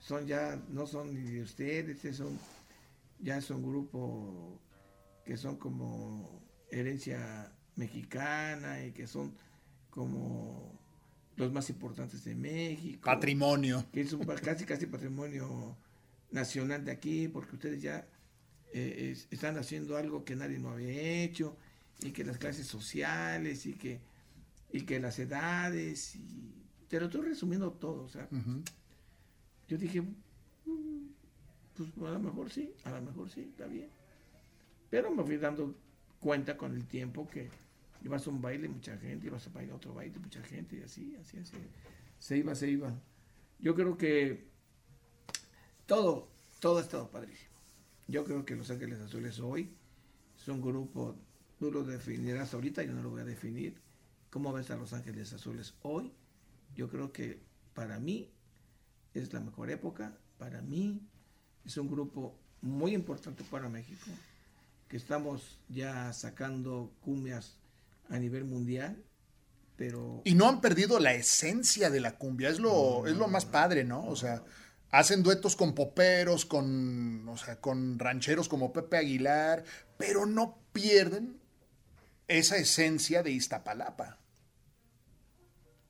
son 0.00 0.26
ya, 0.26 0.58
no 0.70 0.86
son 0.86 1.14
ni 1.14 1.30
de 1.30 1.42
ustedes, 1.42 2.04
es 2.04 2.20
un- 2.20 2.38
ya 3.22 3.36
es 3.38 3.50
un 3.50 3.62
grupo 3.62 4.60
que 5.24 5.36
son 5.36 5.56
como 5.56 6.42
herencia 6.70 7.52
mexicana 7.76 8.84
y 8.84 8.92
que 8.92 9.06
son 9.06 9.34
como 9.90 10.78
los 11.36 11.52
más 11.52 11.68
importantes 11.70 12.24
de 12.24 12.34
México 12.34 13.02
Patrimonio. 13.04 13.84
que 13.92 14.02
es 14.02 14.12
un 14.12 14.24
casi 14.24 14.64
casi 14.64 14.86
patrimonio 14.86 15.76
nacional 16.30 16.84
de 16.84 16.92
aquí, 16.92 17.28
porque 17.28 17.56
ustedes 17.56 17.82
ya 17.82 18.06
eh, 18.72 19.10
es- 19.12 19.26
están 19.32 19.56
haciendo 19.58 19.96
algo 19.96 20.24
que 20.24 20.36
nadie 20.36 20.58
no 20.60 20.70
había 20.70 20.92
hecho, 21.24 21.56
y 22.02 22.12
que 22.12 22.24
las 22.24 22.38
clases 22.38 22.66
sociales, 22.68 23.66
y 23.66 23.72
que, 23.74 24.00
y 24.72 24.82
que 24.82 25.00
las 25.00 25.18
edades, 25.18 26.14
y 26.14 26.54
te 26.88 27.00
lo 27.00 27.06
estoy 27.06 27.22
resumiendo 27.22 27.72
todo, 27.72 28.04
o 28.04 28.08
sea, 28.08 28.28
Ujú. 28.30 28.62
yo 29.68 29.76
dije, 29.76 30.02
"Mm, 30.02 30.14
pues 31.88 32.10
a 32.10 32.14
lo 32.14 32.20
mejor 32.20 32.50
sí, 32.50 32.74
a 32.84 32.90
lo 32.90 33.02
mejor 33.02 33.30
sí, 33.30 33.42
está 33.50 33.66
bien. 33.66 33.88
Pero 34.90 35.10
me 35.10 35.24
fui 35.24 35.36
dando 35.36 35.74
cuenta 36.18 36.56
con 36.56 36.74
el 36.74 36.86
tiempo 36.86 37.28
que 37.28 37.48
Ibas 38.02 38.26
a 38.26 38.30
un 38.30 38.40
baile, 38.40 38.68
mucha 38.68 38.96
gente, 38.96 39.26
ibas 39.26 39.46
a 39.46 39.50
bailar 39.50 39.76
otro 39.76 39.92
baile, 39.92 40.18
mucha 40.18 40.42
gente, 40.42 40.76
y 40.76 40.82
así, 40.82 41.14
así, 41.16 41.38
así. 41.38 41.56
Se 42.18 42.36
iba, 42.36 42.54
se 42.54 42.70
iba. 42.70 42.98
Yo 43.58 43.74
creo 43.74 43.98
que 43.98 44.48
todo, 45.86 46.28
todo 46.60 46.78
ha 46.78 46.80
estado 46.80 47.10
padrísimo. 47.10 47.50
Yo 48.08 48.24
creo 48.24 48.44
que 48.44 48.56
Los 48.56 48.70
Ángeles 48.70 49.00
Azules 49.00 49.38
hoy 49.38 49.70
es 50.36 50.48
un 50.48 50.62
grupo, 50.62 51.14
tú 51.58 51.70
lo 51.70 51.84
definirás 51.84 52.54
ahorita, 52.54 52.82
yo 52.82 52.92
no 52.92 53.02
lo 53.02 53.10
voy 53.10 53.20
a 53.20 53.24
definir. 53.24 53.74
¿Cómo 54.30 54.52
ves 54.52 54.70
a 54.70 54.76
Los 54.76 54.94
Ángeles 54.94 55.32
Azules 55.34 55.74
hoy? 55.82 56.10
Yo 56.74 56.88
creo 56.88 57.12
que 57.12 57.42
para 57.74 57.98
mí 57.98 58.30
es 59.12 59.32
la 59.32 59.40
mejor 59.40 59.70
época, 59.70 60.16
para 60.38 60.62
mí 60.62 61.02
es 61.64 61.76
un 61.76 61.90
grupo 61.90 62.34
muy 62.62 62.94
importante 62.94 63.44
para 63.44 63.68
México, 63.68 64.10
que 64.88 64.96
estamos 64.96 65.58
ya 65.68 66.12
sacando 66.12 66.92
cumbias 67.00 67.56
a 68.08 68.18
nivel 68.18 68.44
mundial, 68.44 69.02
pero... 69.76 70.20
Y 70.24 70.34
no 70.34 70.48
han 70.48 70.60
perdido 70.60 70.98
la 70.98 71.14
esencia 71.14 71.90
de 71.90 72.00
la 72.00 72.16
cumbia, 72.18 72.48
es 72.50 72.58
lo, 72.58 73.06
es 73.06 73.16
lo 73.16 73.28
más 73.28 73.46
padre, 73.46 73.84
¿no? 73.84 74.04
O 74.06 74.16
sea, 74.16 74.42
hacen 74.90 75.22
duetos 75.22 75.56
con 75.56 75.74
poperos, 75.74 76.44
con, 76.44 77.28
o 77.28 77.36
sea, 77.36 77.60
con 77.60 77.98
rancheros 77.98 78.48
como 78.48 78.72
Pepe 78.72 78.98
Aguilar, 78.98 79.64
pero 79.96 80.26
no 80.26 80.58
pierden 80.72 81.40
esa 82.28 82.56
esencia 82.56 83.22
de 83.22 83.30
Iztapalapa. 83.30 84.18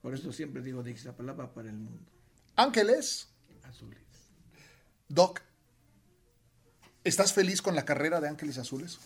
Por 0.03 0.15
eso 0.15 0.33
siempre 0.33 0.63
digo 0.63 0.83
de 0.83 0.93
Iztapalapa 0.93 1.53
para 1.53 1.69
el 1.69 1.77
mundo. 1.77 2.11
Ángeles. 2.57 3.29
Azules. 3.65 4.01
Doc, 5.09 5.43
¿estás 7.05 7.33
feliz 7.33 7.63
con 7.63 7.75
la 7.75 7.85
carrera 7.85 8.21
de 8.21 8.29
Ángeles 8.29 8.59
Azules? 8.59 8.99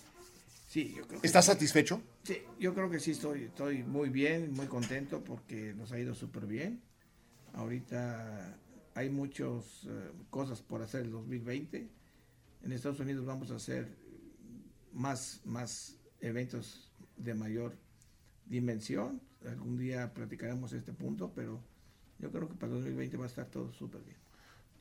Sí, 0.68 0.92
yo 0.96 1.06
creo 1.06 1.20
que 1.20 1.26
¿Estás 1.26 1.44
sí. 1.44 1.52
satisfecho? 1.52 2.02
Sí, 2.24 2.38
yo 2.58 2.74
creo 2.74 2.90
que 2.90 2.98
sí 2.98 3.12
estoy, 3.12 3.44
estoy 3.44 3.82
muy 3.84 4.08
bien, 4.08 4.52
muy 4.52 4.66
contento 4.66 5.22
porque 5.22 5.72
nos 5.74 5.92
ha 5.92 5.98
ido 5.98 6.14
súper 6.14 6.46
bien. 6.46 6.82
Ahorita 7.52 8.58
hay 8.94 9.10
muchas 9.10 9.84
eh, 9.86 10.10
cosas 10.30 10.62
por 10.62 10.82
hacer 10.82 11.02
el 11.02 11.12
2020. 11.12 11.88
En 12.64 12.72
Estados 12.72 12.98
Unidos 12.98 13.24
vamos 13.24 13.50
a 13.50 13.56
hacer 13.56 13.88
más, 14.92 15.40
más 15.44 15.96
eventos 16.20 16.90
de 17.16 17.34
mayor 17.34 17.76
dimensión. 18.46 19.20
Algún 19.46 19.76
día 19.76 20.12
platicaremos 20.12 20.72
este 20.72 20.92
punto, 20.92 21.32
pero 21.34 21.60
yo 22.18 22.30
creo 22.32 22.48
que 22.48 22.54
para 22.54 22.72
el 22.72 22.78
2020 22.78 23.16
va 23.16 23.24
a 23.24 23.28
estar 23.28 23.46
todo 23.46 23.72
súper 23.72 24.02
bien. 24.02 24.23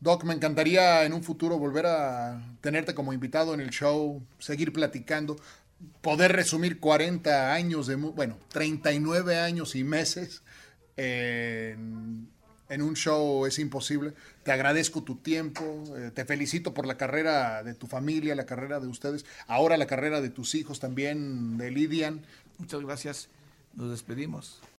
Doc, 0.04 0.26
me 0.26 0.34
encantaría 0.34 1.06
en 1.06 1.14
un 1.14 1.24
futuro 1.24 1.58
volver 1.58 1.86
a 1.86 2.42
tenerte 2.60 2.94
como 2.94 3.14
invitado 3.14 3.54
en 3.54 3.62
el 3.62 3.70
show, 3.70 4.22
seguir 4.38 4.74
platicando, 4.74 5.38
poder 6.02 6.34
resumir 6.34 6.82
40 6.82 7.54
años 7.54 7.88
de, 7.88 7.96
bueno, 7.96 8.38
39 8.50 9.38
años 9.38 9.78
y 9.78 9.86
meses 9.86 10.44
en, 10.98 12.28
en 12.68 12.82
un 12.82 12.98
show 12.98 13.46
es 13.46 13.60
imposible. 13.60 14.14
Te 14.44 14.52
agradezco 14.52 15.04
tu 15.04 15.16
tiempo, 15.16 15.86
eh, 15.96 16.12
te 16.14 16.26
felicito 16.26 16.74
por 16.74 16.86
la 16.86 16.98
carrera 16.98 17.64
de 17.64 17.74
tu 17.74 17.88
familia, 17.88 18.36
la 18.36 18.46
carrera 18.46 18.82
de 18.82 18.88
ustedes, 18.88 19.26
ahora 19.48 19.78
la 19.78 19.88
carrera 19.88 20.20
de 20.20 20.30
tus 20.30 20.54
hijos 20.54 20.82
también, 20.82 21.58
de 21.58 21.72
Lidian. 21.72 22.26
Muchas 22.58 22.82
gracias. 22.82 23.30
Nos 23.74 23.90
despedimos. 23.90 24.64